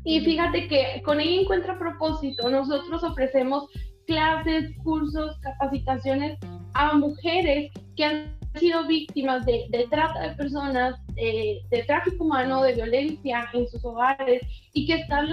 Y 0.06 0.20
fíjate 0.20 0.68
que 0.68 1.02
con 1.04 1.20
ella 1.20 1.40
encuentra 1.40 1.76
propósito. 1.80 2.48
Nosotros 2.48 3.02
ofrecemos 3.02 3.68
clases, 4.06 4.70
cursos, 4.84 5.36
capacitaciones 5.40 6.38
a 6.74 6.94
mujeres 6.94 7.72
que 7.96 8.04
han 8.04 8.38
sido 8.54 8.86
víctimas 8.86 9.44
de, 9.44 9.66
trata 9.90 10.28
de 10.28 10.36
personas, 10.36 10.94
de, 11.14 11.84
tráfico 11.88 12.22
humano, 12.22 12.62
de 12.62 12.74
violencia 12.74 13.48
en 13.52 13.66
sus 13.66 13.84
hogares 13.84 14.42
y 14.74 14.86
que 14.86 14.94
están 14.94 15.28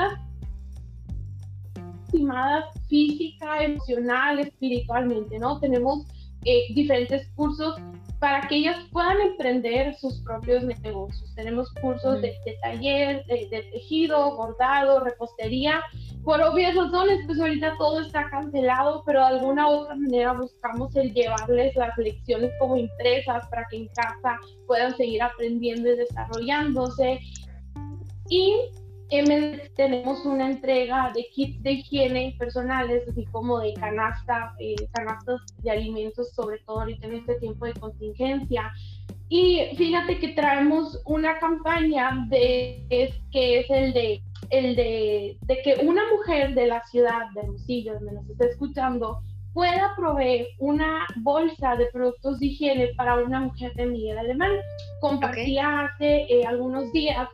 lastimadas 2.07 2.65
física, 2.89 3.63
emocional, 3.63 4.39
espiritualmente, 4.39 5.37
¿no? 5.37 5.59
Tenemos 5.59 6.03
eh, 6.45 6.73
diferentes 6.73 7.29
cursos 7.35 7.75
para 8.23 8.47
que 8.47 8.55
ellas 8.55 8.77
puedan 8.93 9.19
emprender 9.19 9.93
sus 9.95 10.21
propios 10.21 10.63
negocios. 10.63 11.35
Tenemos 11.35 11.69
cursos 11.81 12.21
de, 12.21 12.33
taller, 12.61 13.25
de, 13.25 13.67
tejido, 13.69 14.37
bordado, 14.37 15.01
repostería. 15.01 15.81
Por 16.23 16.41
obvias 16.41 16.73
razones, 16.73 17.19
pues 17.25 17.37
ahorita 17.37 17.75
todo 17.77 17.99
está 17.99 18.29
cancelado, 18.29 19.03
pero 19.05 19.19
de 19.19 19.25
alguna 19.25 19.67
u 19.67 19.71
otra 19.71 19.95
manera 19.95 20.31
buscamos 20.31 20.95
el 20.95 21.13
llevarles 21.13 21.75
las 21.75 21.97
lecciones 21.97 22.49
como 22.61 22.77
impresas 22.77 23.45
para 23.49 23.65
que 23.69 23.75
en 23.75 23.87
casa 23.89 24.39
puedan 24.67 24.95
seguir 24.95 25.21
aprendiendo 25.21 25.91
y 25.91 25.97
desarrollándose. 25.97 27.19
Y 28.29 28.55
tenemos 29.75 30.25
una 30.25 30.49
entrega 30.49 31.11
de 31.13 31.27
kits 31.33 31.61
de 31.61 31.73
higiene 31.73 32.35
personales, 32.39 33.07
así 33.07 33.25
como 33.25 33.59
de 33.59 33.73
canasta, 33.73 34.55
eh, 34.59 34.75
canastas 34.91 35.41
de 35.61 35.71
alimentos, 35.71 36.33
sobre 36.33 36.59
todo 36.59 36.81
ahorita 36.81 37.07
en 37.07 37.15
este 37.15 37.35
tiempo 37.35 37.65
de 37.65 37.73
contingencia. 37.73 38.71
Y 39.29 39.61
fíjate 39.77 40.19
que 40.19 40.29
traemos 40.29 41.01
una 41.05 41.37
campaña 41.39 42.25
de, 42.29 42.85
es, 42.89 43.13
que 43.31 43.59
es 43.59 43.69
el 43.69 43.93
de 43.93 44.21
el 44.49 44.75
de, 44.75 45.37
de, 45.41 45.61
que 45.63 45.85
una 45.85 46.03
mujer 46.11 46.53
de 46.53 46.67
la 46.67 46.83
ciudad 46.85 47.29
de 47.33 47.41
Hermosillo, 47.41 47.93
donde 47.95 48.11
nos 48.13 48.29
está 48.29 48.45
escuchando, 48.45 49.21
pueda 49.53 49.93
proveer 49.95 50.47
una 50.59 51.05
bolsa 51.17 51.75
de 51.75 51.85
productos 51.87 52.39
de 52.39 52.47
higiene 52.47 52.87
para 52.97 53.15
una 53.15 53.39
mujer 53.39 53.73
de 53.75 53.85
Miguel 53.85 54.17
Alemán. 54.17 54.51
Compartía 54.99 55.85
hace 55.85 56.25
eh, 56.29 56.45
algunos 56.45 56.91
días 56.91 57.27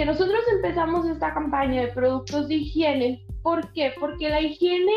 que 0.00 0.06
nosotros 0.06 0.40
empezamos 0.50 1.06
esta 1.06 1.34
campaña 1.34 1.82
de 1.82 1.88
productos 1.88 2.48
de 2.48 2.54
higiene. 2.54 3.22
¿Por 3.42 3.70
qué? 3.74 3.92
Porque 4.00 4.30
la 4.30 4.40
higiene 4.40 4.94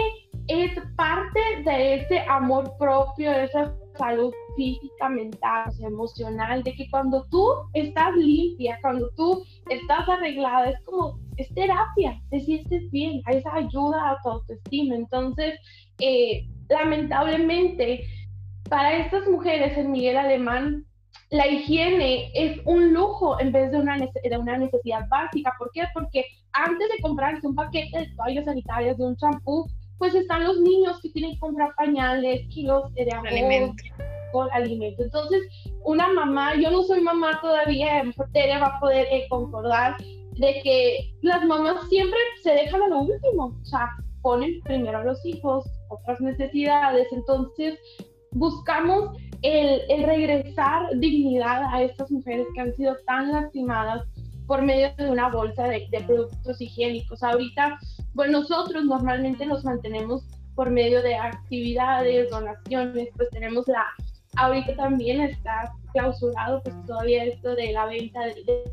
es 0.48 0.72
parte 0.96 1.42
de 1.66 1.96
ese 1.96 2.20
amor 2.22 2.72
propio, 2.80 3.30
de 3.32 3.44
esa 3.44 3.76
salud 3.98 4.34
física, 4.56 5.10
mental, 5.10 5.74
emocional, 5.82 6.63
de 6.63 6.74
que 6.76 6.89
cuando 6.89 7.26
tú 7.30 7.46
estás 7.74 8.16
limpia, 8.16 8.80
cuando 8.82 9.10
tú 9.18 9.44
estás 9.70 10.08
arreglada, 10.08 10.70
es 10.70 10.80
como, 10.86 11.20
terapia, 11.54 12.18
te 12.30 12.39
sientes 12.39 12.89
bien, 12.92 13.22
esa 13.28 13.56
ayuda 13.56 14.10
a 14.10 14.18
tu 14.24 14.30
autoestima. 14.30 14.96
Entonces, 14.96 15.60
eh, 16.00 16.48
lamentablemente, 16.70 18.06
para 18.70 19.00
estas 19.00 19.28
mujeres 19.28 19.78
en 19.78 19.92
Miguel 19.92 20.16
Alemán, 20.16 20.86
la 21.34 21.48
higiene 21.48 22.30
es 22.36 22.60
un 22.65 22.93
lujo 22.93 23.39
en 23.39 23.52
vez 23.52 23.72
de 23.72 23.80
una, 23.80 23.98
de 23.98 24.38
una 24.38 24.56
necesidad 24.56 25.08
básica. 25.10 25.52
¿Por 25.58 25.72
qué? 25.72 25.82
Porque 25.91 26.24
antes 26.52 26.88
de 26.89 27.02
comprarse 27.02 27.48
un 27.48 27.56
paquete 27.56 27.98
de 27.98 28.15
toallas 28.15 28.46
sanitarias, 28.46 29.00
de 29.00 29.04
un 29.04 29.17
champú, 29.17 29.65
pues 29.98 30.13
están 30.13 30.43
los 30.43 30.60
niños 30.60 31.02
que 31.02 31.10
tienen 31.10 31.34
que 31.34 31.39
comprar 31.39 31.74
pañales, 31.76 32.48
kilos 32.50 32.93
de 32.93 33.10
alimento. 33.12 33.84
alimento. 34.52 35.02
Entonces, 35.02 35.41
una 35.84 36.08
mamá, 36.13 36.54
yo 36.54 36.69
no 36.69 36.84
soy 36.84 37.02
mamá 37.02 37.39
todavía, 37.41 38.04
Tere 38.32 38.60
va 38.60 38.67
a 38.67 38.80
poder 38.80 39.08
eh, 39.10 39.26
concordar 39.28 39.98
de 40.38 40.62
que 40.63 41.15
las 41.24 41.43
mamás 41.46 41.89
siempre 41.89 42.19
se 42.43 42.52
dejan 42.52 42.84
a 42.84 42.88
lo 42.89 43.00
último, 43.00 43.58
o 43.60 43.65
sea, 43.65 43.89
ponen 44.22 44.62
primero 44.65 45.00
a 45.00 45.04
los 45.04 45.26
hijos, 45.26 45.65
otras 45.89 46.22
necesidades, 46.22 47.08
entonces 47.12 47.80
buscamos 48.34 49.17
el, 49.43 50.03
regresar 50.03 50.88
dignidad 50.95 51.63
a 51.73 51.84
estas 51.84 52.10
mujeres 52.10 52.47
que 52.56 52.62
han 52.62 52.73
sido 52.75 52.95
tan 53.06 53.32
lastimadas 53.32 54.08
por 54.47 54.62
medio 54.62 54.93
de 54.97 55.12
una 55.12 55.29
bolsa 55.29 55.67
de, 55.67 55.88
productos 56.06 56.60
higiénicos. 56.60 57.21
Ahorita, 57.23 57.77
pues 58.15 58.32
nosotros 58.32 58.86
normalmente 58.86 59.45
nos 59.45 59.63
mantenemos 59.63 60.25
por 60.56 60.69
medio 60.69 61.01
de 61.01 61.15
actividades, 61.15 62.29
donaciones, 62.29 63.10
pues 63.15 63.29
tenemos 63.32 63.67
la, 63.67 63.86
ahorita 64.36 64.75
también 64.75 65.21
está 65.21 65.71
clausurado 65.93 66.62
pues 66.63 66.75
todavía 66.86 67.25
esto 67.25 67.56
de 67.56 67.71
la 67.71 67.86
venta 67.86 68.19
de, 68.25 68.63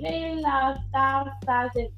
velas, 0.00 0.78
tazas, 0.90 1.72
de 1.74 1.90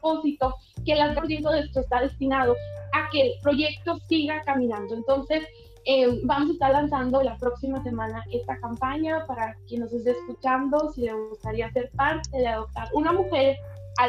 propósito 0.00 0.54
que 0.84 0.92
el 0.92 0.98
100% 0.98 1.50
de 1.50 1.60
esto 1.60 1.80
está 1.80 2.00
destinado 2.00 2.56
a 2.92 3.08
que 3.10 3.22
el 3.22 3.32
proyecto 3.42 3.98
siga 4.08 4.42
caminando. 4.44 4.94
Entonces, 4.94 5.44
eh, 5.86 6.20
vamos 6.24 6.50
a 6.50 6.52
estar 6.52 6.72
lanzando 6.72 7.22
la 7.22 7.36
próxima 7.38 7.82
semana 7.82 8.22
esta 8.30 8.58
campaña 8.58 9.24
para 9.26 9.56
quien 9.66 9.80
nos 9.80 9.92
esté 9.92 10.10
escuchando, 10.10 10.92
si 10.92 11.02
le 11.02 11.14
gustaría 11.14 11.70
ser 11.72 11.90
parte 11.92 12.36
de 12.36 12.46
adoptar 12.46 12.88
una 12.92 13.12
mujer, 13.12 13.56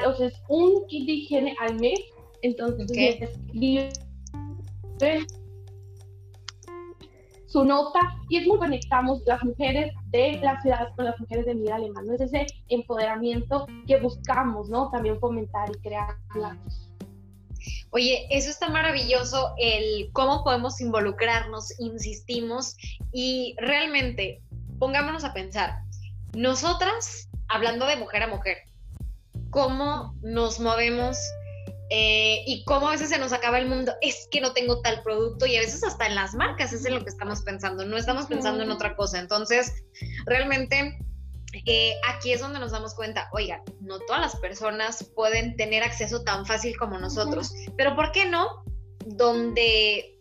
o 0.05 0.13
sea, 0.13 0.27
es 0.27 0.41
un 0.49 0.85
kit 0.87 1.05
de 1.05 1.13
higiene 1.13 1.55
al 1.59 1.79
mes, 1.79 1.99
entonces 2.41 2.89
okay. 2.89 3.27
su 7.47 7.63
nota 7.63 7.99
y 8.29 8.37
es 8.37 8.47
muy 8.47 8.57
conectamos 8.57 9.21
las 9.25 9.43
mujeres 9.43 9.93
de 10.11 10.39
la 10.41 10.61
ciudad 10.61 10.89
con 10.95 11.05
las 11.05 11.19
mujeres 11.19 11.45
de 11.45 11.55
vida 11.55 11.75
alemana. 11.75 12.15
Es 12.15 12.21
ese 12.21 12.47
empoderamiento 12.67 13.65
que 13.87 13.97
buscamos, 13.99 14.69
¿no? 14.69 14.89
También 14.91 15.19
fomentar 15.19 15.69
y 15.69 15.79
crear. 15.79 16.17
Oye, 17.91 18.27
eso 18.29 18.49
está 18.49 18.69
maravilloso, 18.69 19.53
el 19.57 20.09
cómo 20.13 20.43
podemos 20.43 20.79
involucrarnos, 20.81 21.79
insistimos, 21.79 22.75
y 23.11 23.55
realmente, 23.59 24.41
pongámonos 24.79 25.23
a 25.23 25.33
pensar, 25.33 25.79
nosotras, 26.33 27.29
hablando 27.49 27.85
de 27.85 27.97
mujer 27.97 28.23
a 28.23 28.27
mujer, 28.27 28.57
cómo 29.49 30.15
nos 30.21 30.59
movemos 30.59 31.17
eh, 31.93 32.43
y 32.47 32.63
cómo 32.63 32.87
a 32.87 32.91
veces 32.91 33.09
se 33.09 33.19
nos 33.19 33.33
acaba 33.33 33.59
el 33.59 33.67
mundo, 33.67 33.93
es 34.01 34.27
que 34.31 34.39
no 34.39 34.53
tengo 34.53 34.81
tal 34.81 35.03
producto 35.03 35.45
y 35.45 35.57
a 35.57 35.59
veces 35.59 35.83
hasta 35.83 36.07
en 36.07 36.15
las 36.15 36.33
marcas 36.33 36.71
es 36.71 36.85
en 36.85 36.95
lo 36.95 37.03
que 37.03 37.09
estamos 37.09 37.41
pensando, 37.41 37.85
no 37.85 37.97
estamos 37.97 38.27
pensando 38.27 38.63
en 38.63 38.71
otra 38.71 38.95
cosa. 38.95 39.19
Entonces, 39.19 39.83
realmente 40.25 40.97
eh, 41.65 41.93
aquí 42.07 42.31
es 42.31 42.39
donde 42.39 42.59
nos 42.59 42.71
damos 42.71 42.95
cuenta, 42.95 43.29
oiga, 43.33 43.61
no 43.81 43.99
todas 43.99 44.21
las 44.21 44.37
personas 44.37 45.03
pueden 45.15 45.57
tener 45.57 45.83
acceso 45.83 46.23
tan 46.23 46.45
fácil 46.45 46.77
como 46.77 46.97
nosotros, 46.97 47.53
pero 47.75 47.93
¿por 47.93 48.13
qué 48.13 48.25
no? 48.25 48.63
donde 49.05 50.17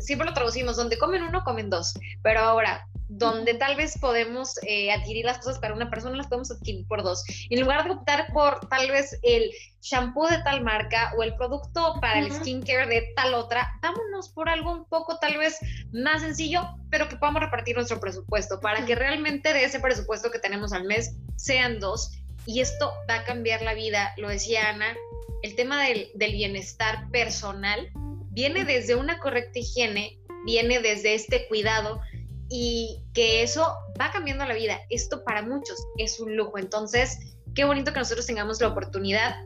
siempre 0.00 0.28
lo 0.28 0.34
traducimos, 0.34 0.76
donde 0.76 0.98
comen 0.98 1.22
uno, 1.22 1.42
comen 1.44 1.68
dos, 1.68 1.94
pero 2.22 2.40
ahora, 2.40 2.86
donde 3.08 3.54
tal 3.54 3.76
vez 3.76 3.98
podemos 3.98 4.58
eh, 4.66 4.92
adquirir 4.92 5.24
las 5.24 5.38
cosas 5.38 5.58
para 5.58 5.74
una 5.74 5.90
persona, 5.90 6.16
las 6.16 6.26
podemos 6.26 6.50
adquirir 6.50 6.86
por 6.86 7.02
dos. 7.02 7.24
En 7.50 7.60
lugar 7.60 7.84
de 7.84 7.90
optar 7.90 8.32
por 8.32 8.60
tal 8.68 8.90
vez 8.90 9.18
el 9.22 9.50
shampoo 9.80 10.26
de 10.28 10.38
tal 10.42 10.62
marca 10.62 11.12
o 11.16 11.22
el 11.22 11.34
producto 11.36 11.94
para 12.00 12.18
el 12.18 12.32
skincare 12.32 12.86
de 12.86 13.08
tal 13.14 13.34
otra, 13.34 13.72
vámonos 13.82 14.30
por 14.30 14.48
algo 14.48 14.72
un 14.72 14.84
poco 14.88 15.18
tal 15.18 15.38
vez 15.38 15.58
más 15.92 16.22
sencillo, 16.22 16.62
pero 16.90 17.08
que 17.08 17.16
podamos 17.16 17.42
repartir 17.42 17.76
nuestro 17.76 18.00
presupuesto 18.00 18.60
para 18.60 18.84
que 18.84 18.94
realmente 18.94 19.52
de 19.52 19.64
ese 19.64 19.78
presupuesto 19.78 20.30
que 20.30 20.38
tenemos 20.38 20.72
al 20.72 20.84
mes 20.84 21.16
sean 21.36 21.78
dos. 21.78 22.12
Y 22.44 22.60
esto 22.60 22.92
va 23.08 23.16
a 23.16 23.24
cambiar 23.24 23.62
la 23.62 23.74
vida, 23.74 24.14
lo 24.16 24.28
decía 24.28 24.68
Ana, 24.68 24.96
el 25.42 25.54
tema 25.54 25.84
del, 25.84 26.10
del 26.14 26.32
bienestar 26.32 27.08
personal 27.10 27.90
viene 28.30 28.64
desde 28.64 28.94
una 28.94 29.18
correcta 29.18 29.58
higiene, 29.58 30.18
viene 30.44 30.80
desde 30.80 31.14
este 31.14 31.46
cuidado 31.48 32.00
y 32.48 33.02
que 33.14 33.42
eso 33.42 33.76
va 34.00 34.10
cambiando 34.12 34.44
la 34.44 34.54
vida. 34.54 34.78
Esto 34.90 35.24
para 35.24 35.42
muchos 35.42 35.76
es 35.98 36.20
un 36.20 36.36
lujo. 36.36 36.58
Entonces, 36.58 37.18
qué 37.54 37.64
bonito 37.64 37.92
que 37.92 37.98
nosotros 37.98 38.26
tengamos 38.26 38.60
la 38.60 38.68
oportunidad 38.68 39.36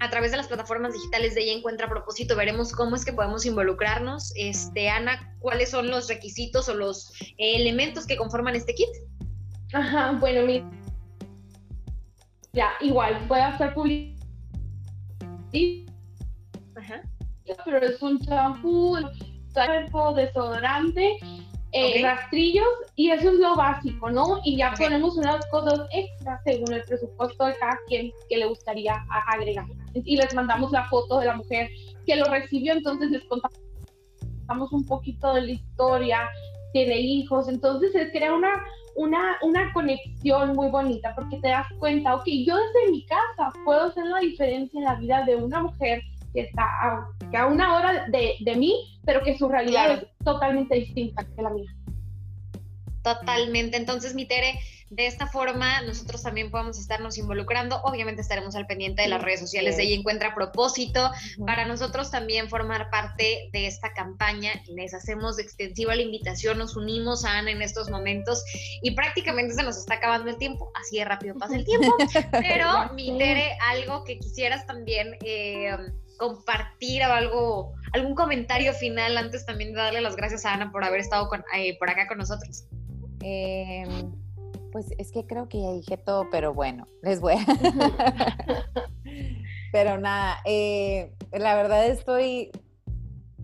a 0.00 0.10
través 0.10 0.30
de 0.30 0.36
las 0.36 0.46
plataformas 0.46 0.92
digitales 0.92 1.34
de 1.34 1.42
ella 1.42 1.52
encuentra 1.54 1.88
propósito, 1.88 2.36
veremos 2.36 2.72
cómo 2.72 2.94
es 2.94 3.04
que 3.04 3.12
podemos 3.12 3.44
involucrarnos. 3.44 4.32
Este, 4.36 4.88
Ana, 4.88 5.34
¿cuáles 5.40 5.70
son 5.70 5.88
los 5.90 6.08
requisitos 6.08 6.68
o 6.68 6.74
los 6.74 7.12
elementos 7.38 8.06
que 8.06 8.16
conforman 8.16 8.54
este 8.54 8.74
kit? 8.74 8.88
Ajá, 9.72 10.12
bueno, 10.20 10.46
mira, 10.46 10.70
ya, 12.52 12.70
igual, 12.80 13.24
voy 13.28 13.40
a 13.40 13.48
hacer 13.48 13.74
publicidad. 13.74 14.16
Ajá. 16.76 17.02
Pero 17.64 17.78
es 17.78 18.00
un 18.00 18.20
champú, 18.20 18.96
desodorante 20.14 21.18
eh, 21.72 22.02
rastrillos 22.02 22.66
y 22.96 23.10
eso 23.10 23.30
es 23.30 23.38
lo 23.38 23.54
básico, 23.54 24.10
¿no? 24.10 24.40
Y 24.44 24.56
ya 24.56 24.72
ponemos 24.78 25.16
unas 25.16 25.44
cosas 25.46 25.80
extras 25.92 26.40
según 26.44 26.72
el 26.72 26.82
presupuesto 26.84 27.44
de 27.44 27.54
cada 27.56 27.78
quien 27.86 28.10
que 28.28 28.38
le 28.38 28.46
gustaría 28.46 29.04
agregar. 29.26 29.66
Y 29.92 30.16
les 30.16 30.34
mandamos 30.34 30.72
la 30.72 30.88
foto 30.88 31.20
de 31.20 31.26
la 31.26 31.36
mujer 31.36 31.68
que 32.06 32.16
lo 32.16 32.24
recibió, 32.26 32.72
entonces 32.72 33.10
les 33.10 33.22
contamos 33.24 34.72
un 34.72 34.86
poquito 34.86 35.34
de 35.34 35.42
la 35.42 35.50
historia, 35.50 36.28
tiene 36.72 36.98
hijos, 37.00 37.48
entonces 37.48 37.92
se 37.92 38.10
crea 38.12 38.32
una, 38.32 38.64
una, 38.96 39.36
una 39.42 39.72
conexión 39.74 40.54
muy 40.54 40.70
bonita 40.70 41.14
porque 41.14 41.38
te 41.40 41.48
das 41.48 41.66
cuenta, 41.78 42.14
ok, 42.14 42.24
yo 42.46 42.56
desde 42.56 42.90
mi 42.90 43.04
casa 43.04 43.52
puedo 43.64 43.84
hacer 43.84 44.06
la 44.06 44.20
diferencia 44.20 44.78
en 44.78 44.84
la 44.84 44.94
vida 44.94 45.24
de 45.24 45.36
una 45.36 45.62
mujer 45.62 46.02
que 46.32 46.42
está 46.42 46.64
a, 47.32 47.46
una 47.46 47.76
hora 47.76 48.06
de, 48.08 48.34
de, 48.40 48.56
mí, 48.56 49.00
pero 49.04 49.22
que 49.22 49.36
su 49.36 49.48
realidad 49.48 49.92
es 49.92 50.24
totalmente 50.24 50.74
distinta 50.74 51.24
que 51.24 51.42
la 51.42 51.50
mía. 51.50 51.70
Totalmente. 53.02 53.76
Entonces, 53.76 54.14
mi 54.14 54.26
Tere, 54.26 54.60
de 54.90 55.06
esta 55.06 55.26
forma 55.26 55.82
nosotros 55.82 56.22
también 56.22 56.50
podemos 56.50 56.78
estarnos 56.78 57.18
involucrando. 57.18 57.80
Obviamente 57.82 58.22
estaremos 58.22 58.54
al 58.54 58.66
pendiente 58.66 59.02
de 59.02 59.08
las 59.08 59.22
redes 59.22 59.40
sociales 59.40 59.76
de 59.76 59.84
ella 59.84 59.96
encuentra 59.96 60.34
propósito. 60.34 61.10
Para 61.46 61.66
nosotros 61.66 62.10
también 62.10 62.48
formar 62.48 62.90
parte 62.90 63.50
de 63.52 63.66
esta 63.66 63.92
campaña. 63.92 64.52
Les 64.68 64.94
hacemos 64.94 65.38
extensiva 65.38 65.94
la 65.94 66.02
invitación, 66.02 66.58
nos 66.58 66.76
unimos 66.76 67.24
a 67.24 67.38
Ana 67.38 67.50
en 67.50 67.62
estos 67.62 67.90
momentos 67.90 68.42
y 68.82 68.92
prácticamente 68.92 69.54
se 69.54 69.62
nos 69.62 69.76
está 69.76 69.94
acabando 69.94 70.30
el 70.30 70.38
tiempo. 70.38 70.70
Así 70.74 70.98
de 70.98 71.04
rápido 71.04 71.34
pasa 71.36 71.56
el 71.56 71.64
tiempo. 71.64 71.94
Pero, 72.32 72.92
mi 72.94 73.16
Tere, 73.18 73.56
algo 73.70 74.04
que 74.04 74.18
quisieras 74.18 74.66
también... 74.66 75.16
Eh, 75.24 75.76
compartir 76.18 77.02
o 77.02 77.12
algo, 77.12 77.74
algún 77.94 78.14
comentario 78.14 78.74
final 78.74 79.16
antes 79.16 79.46
también 79.46 79.72
de 79.72 79.80
darle 79.80 80.02
las 80.02 80.16
gracias 80.16 80.44
a 80.44 80.52
Ana 80.52 80.70
por 80.70 80.84
haber 80.84 81.00
estado 81.00 81.30
eh, 81.56 81.78
por 81.78 81.88
acá 81.88 82.06
con 82.06 82.18
nosotros. 82.18 82.64
Em, 83.22 84.12
pues 84.70 84.86
es 84.98 85.10
que 85.12 85.26
creo 85.26 85.48
que 85.48 85.62
ya 85.62 85.72
dije 85.72 85.96
todo, 85.96 86.28
pero 86.30 86.52
bueno, 86.52 86.86
les 87.02 87.20
voy 87.20 87.34
a... 87.34 87.46
pero 89.72 89.98
nada, 89.98 90.38
eh, 90.44 91.14
la 91.32 91.54
verdad 91.54 91.86
estoy, 91.86 92.50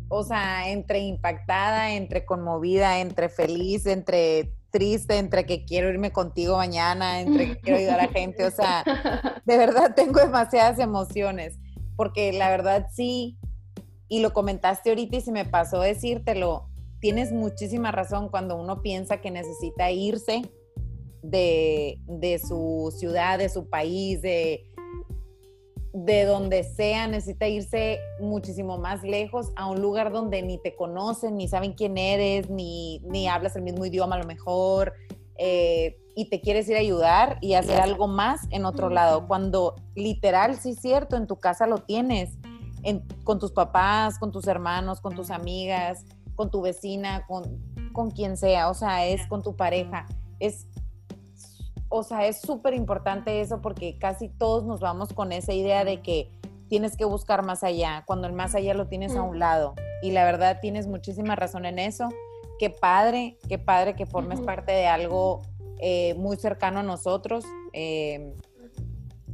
o 0.08 0.22
sea, 0.22 0.68
entre 0.68 0.98
impactada, 0.98 1.92
entre 1.92 2.24
conmovida, 2.24 3.00
entre 3.00 3.28
feliz, 3.28 3.86
entre 3.86 4.52
triste, 4.70 5.18
entre 5.18 5.46
que 5.46 5.64
quiero 5.64 5.88
irme 5.88 6.10
contigo 6.10 6.56
mañana, 6.56 7.20
entre 7.20 7.46
que 7.46 7.60
quiero 7.60 7.78
ayudar 7.78 8.00
a 8.00 8.08
gente, 8.08 8.44
o 8.44 8.50
sea, 8.50 8.82
de 9.44 9.56
verdad 9.56 9.94
tengo 9.94 10.18
demasiadas 10.20 10.80
emociones 10.80 11.58
porque 11.96 12.32
la 12.32 12.50
verdad 12.50 12.86
sí, 12.92 13.38
y 14.08 14.20
lo 14.20 14.32
comentaste 14.32 14.90
ahorita 14.90 15.16
y 15.16 15.20
se 15.20 15.32
me 15.32 15.44
pasó 15.44 15.80
decírtelo, 15.80 16.68
tienes 17.00 17.32
muchísima 17.32 17.90
razón 17.90 18.28
cuando 18.28 18.56
uno 18.56 18.80
piensa 18.82 19.20
que 19.20 19.30
necesita 19.30 19.90
irse 19.90 20.42
de, 21.22 22.40
su 22.46 22.94
ciudad, 22.96 23.38
de 23.38 23.48
su 23.48 23.68
país, 23.68 24.22
de, 24.22 24.64
de 25.92 26.24
donde 26.24 26.64
sea, 26.64 27.06
necesita 27.06 27.48
irse 27.48 27.98
muchísimo 28.20 28.78
más 28.78 29.02
lejos 29.02 29.50
a 29.56 29.70
un 29.70 29.80
lugar 29.80 30.12
donde 30.12 30.42
ni 30.42 30.58
te 30.58 30.76
conocen, 30.76 31.36
ni 31.36 31.48
saben 31.48 31.72
quién 31.72 31.98
eres, 31.98 32.50
ni, 32.50 33.00
ni 33.00 33.26
hablas 33.26 33.56
el 33.56 33.62
mismo 33.62 33.86
idioma 33.86 34.16
a 34.16 34.20
lo 34.20 34.26
mejor. 34.26 34.92
Eh, 35.38 35.98
y 36.16 36.28
te 36.30 36.40
quieres 36.40 36.68
ir 36.68 36.76
a 36.76 36.80
ayudar 36.80 37.38
y 37.40 37.54
hacer 37.54 37.80
algo 37.80 38.06
más 38.06 38.42
en 38.50 38.64
otro 38.64 38.88
lado, 38.88 39.26
cuando 39.26 39.74
literal, 39.96 40.56
sí 40.56 40.70
es 40.70 40.80
cierto, 40.80 41.16
en 41.16 41.26
tu 41.26 41.36
casa 41.36 41.66
lo 41.66 41.78
tienes, 41.78 42.38
con 43.24 43.38
tus 43.38 43.50
papás, 43.50 44.18
con 44.18 44.30
tus 44.30 44.46
hermanos, 44.46 45.00
con 45.00 45.14
tus 45.14 45.30
amigas, 45.30 46.04
con 46.36 46.50
tu 46.50 46.60
vecina, 46.60 47.26
con, 47.26 47.58
con 47.92 48.10
quien 48.10 48.36
sea, 48.36 48.68
o 48.68 48.74
sea, 48.74 49.06
es 49.06 49.26
con 49.26 49.42
tu 49.42 49.56
pareja. 49.56 50.06
Es, 50.38 50.66
o 51.88 52.02
sea, 52.02 52.26
es 52.26 52.40
súper 52.40 52.74
importante 52.74 53.40
eso 53.40 53.60
porque 53.60 53.98
casi 53.98 54.28
todos 54.28 54.64
nos 54.64 54.80
vamos 54.80 55.12
con 55.12 55.32
esa 55.32 55.52
idea 55.52 55.84
de 55.84 56.02
que 56.02 56.30
tienes 56.68 56.96
que 56.96 57.04
buscar 57.04 57.44
más 57.44 57.62
allá, 57.64 58.04
cuando 58.06 58.26
el 58.26 58.32
más 58.32 58.54
allá 58.54 58.74
lo 58.74 58.88
tienes 58.88 59.16
a 59.16 59.22
un 59.22 59.38
lado. 59.38 59.74
Y 60.02 60.10
la 60.10 60.24
verdad 60.24 60.58
tienes 60.60 60.86
muchísima 60.86 61.36
razón 61.36 61.64
en 61.64 61.78
eso. 61.78 62.08
Qué 62.58 62.70
padre, 62.70 63.38
qué 63.48 63.58
padre 63.58 63.94
que 63.94 64.06
formes 64.06 64.40
parte 64.40 64.72
de 64.72 64.86
algo 64.86 65.42
eh, 65.78 66.14
muy 66.14 66.36
cercano 66.36 66.80
a 66.80 66.82
nosotros, 66.82 67.44
eh, 67.72 68.32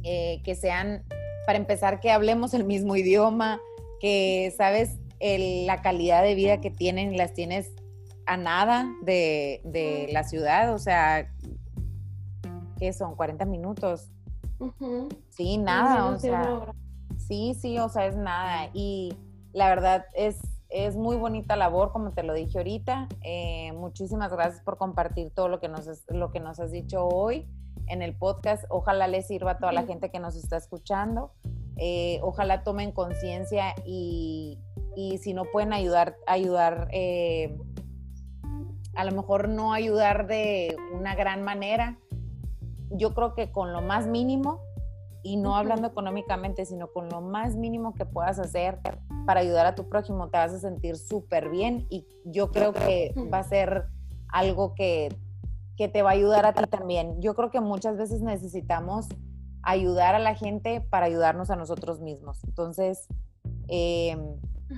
eh, 0.03 0.41
que 0.43 0.55
sean, 0.55 1.03
para 1.45 1.57
empezar, 1.57 1.99
que 1.99 2.11
hablemos 2.11 2.53
el 2.53 2.63
mismo 2.63 2.95
idioma, 2.95 3.61
que 3.99 4.53
sabes 4.57 4.97
la 5.19 5.83
calidad 5.83 6.23
de 6.23 6.33
vida 6.33 6.61
que 6.61 6.71
tienen, 6.71 7.15
las 7.15 7.33
tienes 7.33 7.71
a 8.25 8.37
nada 8.37 8.91
de, 9.03 10.09
la 10.11 10.23
ciudad, 10.23 10.73
o 10.73 10.79
sea, 10.79 11.31
¿qué 12.79 12.91
son? 12.91 13.15
40 13.15 13.45
minutos. 13.45 14.09
Sí, 15.29 15.57
nada, 15.57 16.07
o 16.07 16.17
sea, 16.17 16.73
sí, 17.27 17.55
sí, 17.59 17.77
o 17.77 17.87
sea, 17.87 18.07
es 18.07 18.15
nada. 18.15 18.69
Y 18.73 19.13
la 19.53 19.69
verdad 19.69 20.05
es 20.15 20.37
es 20.71 20.95
muy 20.95 21.17
bonita 21.17 21.55
labor, 21.55 21.91
como 21.91 22.11
te 22.13 22.23
lo 22.23 22.33
dije 22.33 22.57
ahorita. 22.57 23.09
Eh, 23.23 23.73
muchísimas 23.73 24.31
gracias 24.31 24.63
por 24.63 24.77
compartir 24.77 25.31
todo 25.31 25.49
lo 25.49 25.59
que, 25.59 25.67
nos, 25.67 25.85
lo 26.07 26.31
que 26.31 26.39
nos 26.39 26.59
has 26.59 26.71
dicho 26.71 27.05
hoy 27.05 27.47
en 27.87 28.01
el 28.01 28.15
podcast. 28.15 28.63
Ojalá 28.69 29.07
les 29.07 29.27
sirva 29.27 29.51
a 29.51 29.57
toda 29.57 29.73
la 29.73 29.83
gente 29.83 30.09
que 30.09 30.19
nos 30.19 30.35
está 30.35 30.57
escuchando. 30.57 31.33
Eh, 31.77 32.19
ojalá 32.23 32.63
tomen 32.63 32.91
conciencia 32.91 33.75
y, 33.85 34.59
si 35.21 35.33
no 35.33 35.45
pueden 35.45 35.73
ayudar, 35.73 36.15
ayudar, 36.25 36.87
eh, 36.91 37.57
a 38.95 39.03
lo 39.03 39.11
mejor 39.11 39.49
no 39.49 39.73
ayudar 39.73 40.27
de 40.27 40.75
una 40.93 41.15
gran 41.15 41.43
manera. 41.43 41.99
Yo 42.91 43.13
creo 43.13 43.35
que 43.35 43.51
con 43.51 43.73
lo 43.73 43.81
más 43.81 44.07
mínimo, 44.07 44.61
y 45.23 45.37
no 45.37 45.55
hablando 45.55 45.87
económicamente, 45.87 46.65
sino 46.65 46.91
con 46.91 47.09
lo 47.09 47.21
más 47.21 47.55
mínimo 47.55 47.93
que 47.93 48.05
puedas 48.05 48.39
hacer 48.39 48.79
para 49.25 49.39
ayudar 49.39 49.65
a 49.65 49.75
tu 49.75 49.87
prójimo, 49.87 50.29
te 50.29 50.37
vas 50.37 50.53
a 50.53 50.59
sentir 50.59 50.97
súper 50.97 51.49
bien 51.49 51.85
y 51.89 52.07
yo 52.25 52.51
creo 52.51 52.73
que 52.73 53.13
va 53.31 53.39
a 53.39 53.43
ser 53.43 53.85
algo 54.29 54.73
que, 54.73 55.09
que 55.77 55.87
te 55.87 56.01
va 56.01 56.11
a 56.11 56.13
ayudar 56.13 56.45
a 56.45 56.53
ti 56.53 56.63
también. 56.69 57.21
Yo 57.21 57.35
creo 57.35 57.51
que 57.51 57.61
muchas 57.61 57.97
veces 57.97 58.21
necesitamos 58.21 59.07
ayudar 59.63 60.15
a 60.15 60.19
la 60.19 60.35
gente 60.35 60.81
para 60.81 61.05
ayudarnos 61.05 61.49
a 61.51 61.55
nosotros 61.55 62.01
mismos. 62.01 62.43
Entonces, 62.43 63.07
eh, 63.67 64.17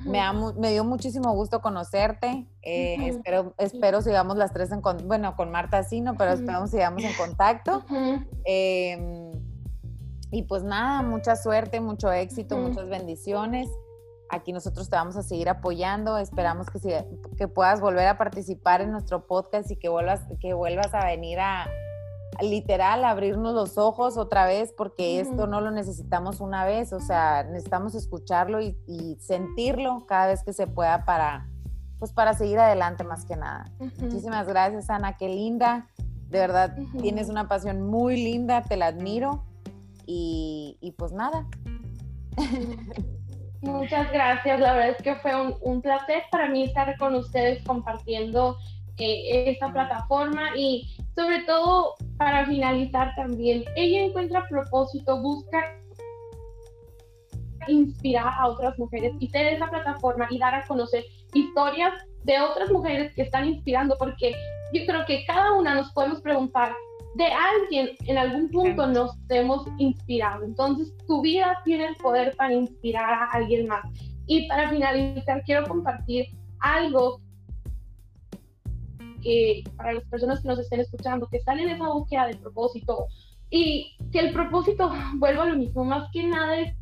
me, 0.06 0.20
me, 0.58 0.72
dio 0.72 0.84
muchísimo 0.84 1.32
gusto 1.34 1.62
conocerte. 1.62 2.48
Eh, 2.62 3.08
espero, 3.08 3.54
espero 3.58 4.02
sigamos 4.02 4.38
las 4.38 4.52
tres 4.52 4.72
en 4.72 4.82
bueno, 5.08 5.36
con 5.36 5.52
Marta 5.52 5.84
sí, 5.84 6.02
¿no? 6.02 6.16
Pero 6.16 6.32
esperamos 6.32 6.72
sigamos 6.72 7.04
en 7.04 7.14
contacto. 7.16 7.84
Y 10.34 10.42
pues 10.44 10.64
nada, 10.64 11.04
mucha 11.04 11.36
suerte, 11.36 11.80
mucho 11.80 12.12
éxito, 12.12 12.58
muchas 12.58 12.90
bendiciones. 12.90 13.70
Aquí 14.30 14.52
nosotros 14.52 14.90
te 14.90 14.96
vamos 14.96 15.16
a 15.16 15.22
seguir 15.22 15.48
apoyando. 15.48 16.18
Esperamos 16.18 16.68
que, 16.72 17.06
que 17.38 17.48
puedas 17.48 17.80
volver 17.80 18.08
a 18.08 18.18
participar 18.18 18.82
en 18.82 18.92
nuestro 18.92 19.28
podcast 19.28 19.70
y 19.70 19.76
que 19.76 19.90
vuelvas, 19.90 20.22
que 20.42 20.56
vuelvas 20.56 20.92
a 20.96 21.06
venir 21.06 21.40
a, 21.40 21.68
literal 22.42 23.06
abrirnos 23.06 23.54
los 23.54 23.78
ojos 23.78 24.18
otra 24.18 24.48
vez 24.48 24.74
porque 24.76 25.20
esto 25.20 25.46
no 25.46 25.62
lo 25.62 25.70
necesitamos 25.70 26.40
una 26.40 26.66
vez, 26.66 26.94
o 26.94 27.00
sea, 27.00 27.44
necesitamos 27.44 27.94
escucharlo 27.94 28.60
y, 28.60 28.76
sentirlo 29.20 30.08
cada 30.08 30.28
vez 30.28 30.44
que 30.44 30.54
se 30.54 30.66
pueda 30.66 31.06
para, 31.06 31.48
pues 32.00 32.12
para 32.12 32.34
seguir 32.34 32.58
adelante 32.58 33.04
más 33.04 33.24
que 33.26 33.36
nada. 33.36 33.72
Muchísimas 33.80 34.48
gracias, 34.48 34.90
Ana, 34.90 35.16
qué 35.16 35.30
linda. 35.30 35.90
De 36.30 36.40
verdad, 36.40 36.76
tienes 37.00 37.30
una 37.30 37.48
pasión 37.48 37.84
muy 37.84 38.16
linda, 38.16 38.64
te 38.64 38.78
la 38.78 38.88
admiro. 38.88 39.44
Y, 40.06 40.94
pues 40.98 41.12
nada. 41.12 41.46
Muchas 43.62 44.12
gracias, 44.12 44.60
la 44.60 44.74
verdad 44.74 44.90
es 44.90 45.02
que 45.02 45.16
fue 45.16 45.32
un, 45.62 45.82
placer 45.82 46.24
para 46.32 46.50
mí 46.50 46.64
estar 46.64 46.98
con 46.98 47.16
ustedes 47.16 47.64
compartiendo 47.64 48.58
eh, 48.98 49.50
esta 49.50 49.72
plataforma 49.72 50.56
y 50.58 50.98
sobre 51.16 51.44
todo 51.44 51.96
para 52.18 52.46
finalizar 52.46 53.14
también, 53.16 53.64
ella 53.78 54.04
encuentra 54.04 54.48
propósito, 54.50 55.22
busca 55.22 55.64
inspirar 57.68 58.34
a 58.38 58.48
otras 58.48 58.78
mujeres 58.78 59.14
y 59.20 59.30
tener 59.30 59.54
esa 59.54 59.70
plataforma 59.70 60.28
y 60.30 60.38
dar 60.40 60.56
a 60.56 60.66
conocer 60.66 61.06
historias 61.34 61.94
de 62.24 62.40
otras 62.40 62.72
mujeres 62.72 63.14
que 63.16 63.24
están 63.24 63.48
inspirando, 63.48 63.96
porque 63.98 64.36
yo 64.74 64.86
creo 64.86 65.06
que 65.06 65.26
cada 65.26 65.54
una 65.54 65.76
nos 65.76 65.92
podemos 65.92 66.22
preguntar, 66.22 66.74
de 67.16 67.26
alguien 67.26 67.90
en 68.08 68.18
algún 68.18 68.50
punto 68.50 68.88
nos 68.88 69.16
hemos 69.30 69.68
inspirado. 69.78 70.44
Entonces, 70.44 70.94
tu 71.08 71.22
vida 71.22 71.58
tiene 71.64 71.88
el 71.88 71.96
poder 71.98 72.36
para 72.36 72.54
inspirar 72.54 73.14
a 73.14 73.26
alguien 73.32 73.68
más. 73.68 73.84
Y 74.26 74.48
para 74.48 74.70
finalizar, 74.70 75.44
quiero 75.44 75.68
compartir 75.68 76.28
algo 76.60 77.22
que 79.22 79.64
para 79.78 79.94
las 79.94 80.04
personas 80.06 80.42
que 80.42 80.48
nos 80.48 80.60
estén 80.60 80.82
escuchando, 80.82 81.28
que 81.28 81.38
están 81.38 81.60
en 81.60 81.70
esa 81.70 81.88
búsqueda 81.88 82.28
de 82.28 82.36
propósito 82.36 83.08
y 83.50 83.96
que 84.12 84.20
el 84.20 84.34
propósito 84.34 84.92
vuelva 85.16 85.44
a 85.44 85.48
lo 85.48 85.56
mismo, 85.56 85.84
más 85.84 86.10
que 86.12 86.24
nada 86.24 86.60
es 86.60 86.76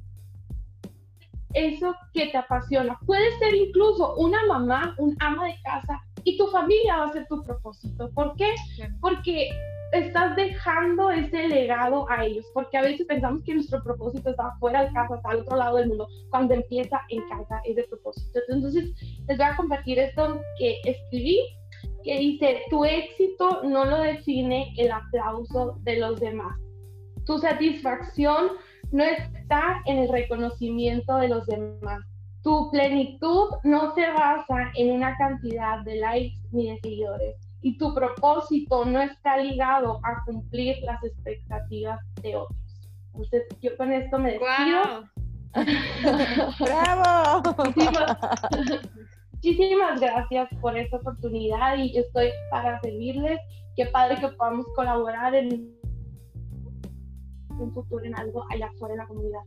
eso 1.54 1.94
que 2.14 2.28
te 2.28 2.38
apasiona. 2.38 2.98
Puede 3.06 3.38
ser 3.38 3.54
incluso 3.54 4.16
una 4.16 4.46
mamá, 4.46 4.96
un 4.98 5.16
ama 5.20 5.48
de 5.48 5.56
casa 5.64 6.02
y 6.24 6.38
tu 6.38 6.48
familia 6.48 6.98
va 6.98 7.06
a 7.06 7.14
ser 7.14 7.28
tu 7.28 7.44
propósito. 7.44 8.10
¿Por 8.12 8.36
qué? 8.36 8.54
Porque 9.02 9.50
estás 9.92 10.36
dejando 10.36 11.12
ese 11.12 11.48
legado 11.48 12.10
a 12.10 12.26
ellos, 12.26 12.46
porque 12.54 12.78
a 12.78 12.82
veces 12.82 13.06
pensamos 13.08 13.44
que 13.44 13.56
nuestro 13.56 13.84
propósito 13.84 14.30
está 14.30 14.56
fuera 14.60 14.86
de 14.86 14.94
casa, 14.94 15.16
está 15.16 15.30
al 15.30 15.40
otro 15.40 15.58
lado 15.58 15.78
del 15.78 15.90
mundo, 15.90 16.08
cuando 16.30 16.54
empieza 16.54 17.02
en 17.10 17.28
casa 17.28 17.62
ese 17.66 17.84
propósito. 17.84 18.40
Entonces, 18.50 18.92
les 19.28 19.38
voy 19.38 19.46
a 19.46 19.56
compartir 19.56 20.00
esto 20.00 20.40
que 20.58 20.78
escribí, 20.86 21.40
que 22.04 22.18
dice, 22.18 22.62
tu 22.70 22.86
éxito 22.86 23.62
no 23.64 23.86
lo 23.86 24.02
define 24.02 24.74
el 24.78 24.92
aplauso 24.92 25.78
de 25.82 25.98
los 26.00 26.20
demás. 26.20 26.58
Tu 27.26 27.38
satisfacción 27.38 28.52
no 28.92 29.04
está 29.04 29.82
en 29.86 30.00
el 30.00 30.10
reconocimiento 30.10 31.18
de 31.18 31.28
los 31.28 31.46
demás. 31.48 32.02
Tu 32.44 32.72
plenitud 32.72 33.50
no 33.64 33.94
se 33.94 34.10
basa 34.10 34.72
en 34.76 34.92
una 34.92 35.16
cantidad 35.18 35.84
de 35.84 35.96
likes 35.98 36.38
ni 36.52 36.72
de 36.72 36.80
seguidores 36.82 37.51
y 37.62 37.78
tu 37.78 37.94
propósito 37.94 38.86
no 38.86 39.02
está 39.02 39.38
ligado 39.38 40.00
a 40.04 40.24
cumplir 40.26 40.78
las 40.84 41.04
expectativas 41.04 42.00
de 42.22 42.36
otros. 42.36 42.58
Entonces, 43.14 43.44
yo 43.62 43.78
con 43.78 43.92
esto 43.92 44.18
me 44.18 44.32
despido. 44.32 45.10
¡Bravo! 46.60 47.44
Muchísimas, 49.34 50.00
gracias 50.00 50.50
por 50.62 50.78
esta 50.78 50.98
oportunidad 50.98 51.78
y 51.78 51.94
yo 51.94 52.02
estoy 52.02 52.30
para 52.50 52.80
servirles. 52.82 53.40
Qué 53.76 53.86
padre 53.88 54.20
que 54.20 54.30
podamos 54.30 54.66
colaborar 54.76 55.36
en 55.36 55.76
un 57.50 57.74
futuro 57.74 58.06
en 58.06 58.16
algo 58.16 58.46
allá 58.50 58.68
afuera 58.68 58.94
en 58.94 59.00
la 59.00 59.08
comunidad. 59.08 59.42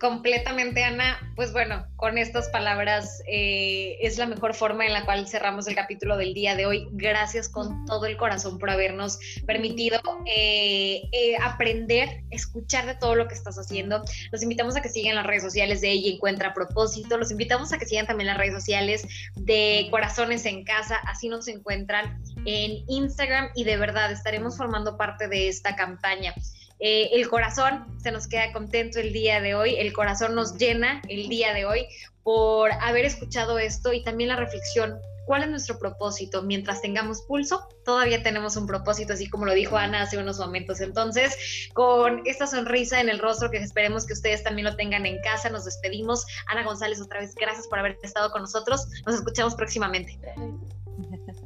Completamente, 0.00 0.82
Ana. 0.82 1.18
Pues 1.36 1.52
bueno, 1.52 1.86
con 1.96 2.18
estas 2.18 2.48
palabras 2.48 3.22
eh, 3.28 3.96
es 4.00 4.18
la 4.18 4.26
mejor 4.26 4.54
forma 4.54 4.84
en 4.84 4.92
la 4.92 5.04
cual 5.04 5.28
cerramos 5.28 5.68
el 5.68 5.74
capítulo 5.74 6.16
del 6.16 6.34
día 6.34 6.56
de 6.56 6.66
hoy. 6.66 6.88
Gracias 6.92 7.48
con 7.48 7.84
todo 7.86 8.06
el 8.06 8.16
corazón 8.16 8.58
por 8.58 8.70
habernos 8.70 9.18
permitido 9.46 10.00
eh, 10.26 11.02
eh, 11.12 11.36
aprender, 11.42 12.24
escuchar 12.30 12.86
de 12.86 12.96
todo 12.96 13.14
lo 13.14 13.28
que 13.28 13.34
estás 13.34 13.56
haciendo. 13.56 14.02
Los 14.32 14.42
invitamos 14.42 14.76
a 14.76 14.82
que 14.82 14.88
sigan 14.88 15.14
las 15.14 15.26
redes 15.26 15.42
sociales 15.42 15.80
de 15.80 15.92
ella 15.92 16.14
Encuentra 16.14 16.54
Propósito. 16.54 17.16
Los 17.16 17.30
invitamos 17.30 17.72
a 17.72 17.78
que 17.78 17.86
sigan 17.86 18.06
también 18.06 18.26
las 18.26 18.38
redes 18.38 18.54
sociales 18.54 19.06
de 19.36 19.86
Corazones 19.90 20.44
en 20.44 20.64
Casa. 20.64 20.96
Así 21.06 21.28
nos 21.28 21.46
encuentran 21.46 22.20
en 22.46 22.84
Instagram 22.88 23.50
y 23.54 23.64
de 23.64 23.76
verdad 23.76 24.10
estaremos 24.10 24.56
formando 24.56 24.96
parte 24.96 25.28
de 25.28 25.48
esta 25.48 25.76
campaña. 25.76 26.34
Eh, 26.80 27.10
el 27.12 27.28
corazón 27.28 27.86
se 28.02 28.10
nos 28.10 28.26
queda 28.26 28.52
contento 28.52 28.98
el 28.98 29.12
día 29.12 29.40
de 29.40 29.54
hoy, 29.54 29.76
el 29.76 29.92
corazón 29.92 30.34
nos 30.34 30.56
llena 30.58 31.00
el 31.08 31.28
día 31.28 31.54
de 31.54 31.64
hoy 31.64 31.86
por 32.22 32.72
haber 32.72 33.04
escuchado 33.04 33.58
esto 33.58 33.92
y 33.92 34.02
también 34.02 34.28
la 34.28 34.36
reflexión. 34.36 34.98
¿Cuál 35.26 35.44
es 35.44 35.48
nuestro 35.48 35.78
propósito? 35.78 36.42
Mientras 36.42 36.82
tengamos 36.82 37.22
pulso, 37.22 37.66
todavía 37.84 38.22
tenemos 38.22 38.56
un 38.56 38.66
propósito, 38.66 39.14
así 39.14 39.30
como 39.30 39.46
lo 39.46 39.54
dijo 39.54 39.76
Ana 39.78 40.02
hace 40.02 40.18
unos 40.18 40.38
momentos. 40.38 40.80
Entonces, 40.80 41.70
con 41.72 42.20
esta 42.26 42.46
sonrisa 42.46 43.00
en 43.00 43.08
el 43.08 43.18
rostro, 43.18 43.50
que 43.50 43.56
esperemos 43.56 44.04
que 44.04 44.12
ustedes 44.12 44.42
también 44.42 44.66
lo 44.66 44.76
tengan 44.76 45.06
en 45.06 45.18
casa, 45.22 45.48
nos 45.48 45.64
despedimos. 45.64 46.26
Ana 46.46 46.62
González, 46.64 47.00
otra 47.00 47.20
vez, 47.20 47.34
gracias 47.34 47.66
por 47.68 47.78
haber 47.78 47.98
estado 48.02 48.30
con 48.32 48.42
nosotros. 48.42 48.86
Nos 49.06 49.14
escuchamos 49.14 49.54
próximamente. 49.54 50.18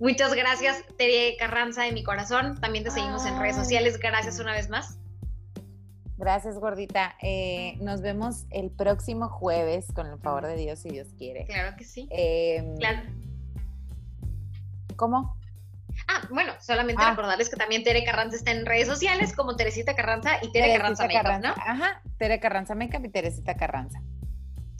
Muchas 0.00 0.34
gracias, 0.34 0.82
Tere 0.96 1.36
Carranza 1.38 1.82
de 1.82 1.92
mi 1.92 2.02
corazón. 2.02 2.58
También 2.58 2.84
te 2.84 2.90
seguimos 2.90 3.26
en 3.26 3.38
redes 3.38 3.56
sociales. 3.56 3.98
Gracias 3.98 4.40
una 4.40 4.52
vez 4.52 4.70
más. 4.70 4.98
Gracias, 6.16 6.58
gordita. 6.58 7.16
Eh, 7.20 7.76
nos 7.80 8.00
vemos 8.00 8.46
el 8.50 8.70
próximo 8.70 9.28
jueves, 9.28 9.86
con 9.94 10.06
el 10.06 10.18
favor 10.18 10.46
de 10.46 10.56
Dios, 10.56 10.78
si 10.78 10.88
Dios 10.88 11.08
quiere. 11.18 11.44
Claro 11.44 11.76
que 11.76 11.84
sí. 11.84 12.08
Em, 12.10 12.76
claro. 12.78 13.02
¿Cómo? 14.96 15.36
Ah, 16.08 16.22
bueno, 16.30 16.54
solamente 16.60 17.02
ah. 17.04 17.10
recordarles 17.10 17.50
que 17.50 17.56
también 17.56 17.84
Tere 17.84 18.02
Carranza 18.02 18.36
está 18.36 18.52
en 18.52 18.64
redes 18.64 18.86
sociales 18.86 19.34
como 19.34 19.56
Teresita 19.56 19.94
Carranza 19.94 20.32
y 20.42 20.50
Tere 20.50 20.76
Carranza 20.76 21.06
Makeup, 21.06 21.42
¿no? 21.42 21.50
Ajá, 21.50 22.02
Tere 22.18 22.40
Carranza 22.40 22.74
Makeup 22.74 23.04
y 23.04 23.08
Teresita 23.10 23.54
Carranza. 23.54 24.00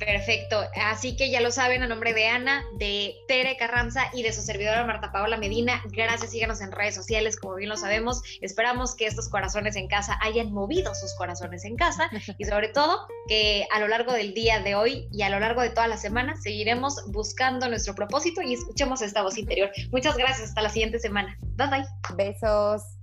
Perfecto. 0.00 0.64
Así 0.82 1.14
que 1.14 1.30
ya 1.30 1.42
lo 1.42 1.50
saben, 1.50 1.82
a 1.82 1.86
nombre 1.86 2.14
de 2.14 2.26
Ana, 2.26 2.64
de 2.78 3.14
Tere 3.28 3.58
Carranza 3.58 4.10
y 4.14 4.22
de 4.22 4.32
su 4.32 4.40
servidora 4.40 4.86
Marta 4.86 5.12
Paola 5.12 5.36
Medina, 5.36 5.82
gracias, 5.90 6.30
síganos 6.30 6.62
en 6.62 6.72
redes 6.72 6.94
sociales, 6.94 7.38
como 7.38 7.56
bien 7.56 7.68
lo 7.68 7.76
sabemos. 7.76 8.22
Esperamos 8.40 8.94
que 8.94 9.06
estos 9.06 9.28
corazones 9.28 9.76
en 9.76 9.88
casa 9.88 10.18
hayan 10.22 10.52
movido 10.52 10.94
sus 10.94 11.14
corazones 11.16 11.66
en 11.66 11.76
casa 11.76 12.08
y 12.38 12.46
sobre 12.46 12.68
todo 12.68 13.06
que 13.28 13.66
a 13.74 13.78
lo 13.78 13.88
largo 13.88 14.12
del 14.12 14.32
día 14.32 14.60
de 14.60 14.74
hoy 14.74 15.06
y 15.12 15.20
a 15.20 15.28
lo 15.28 15.38
largo 15.38 15.60
de 15.60 15.68
toda 15.68 15.86
la 15.86 15.98
semana 15.98 16.34
seguiremos 16.36 17.04
buscando 17.08 17.68
nuestro 17.68 17.94
propósito 17.94 18.40
y 18.40 18.54
escuchemos 18.54 19.02
esta 19.02 19.20
voz 19.20 19.36
interior. 19.36 19.70
Muchas 19.92 20.16
gracias, 20.16 20.48
hasta 20.48 20.62
la 20.62 20.70
siguiente 20.70 20.98
semana. 20.98 21.36
Bye 21.56 21.68
bye. 21.68 21.84
Besos. 22.16 22.99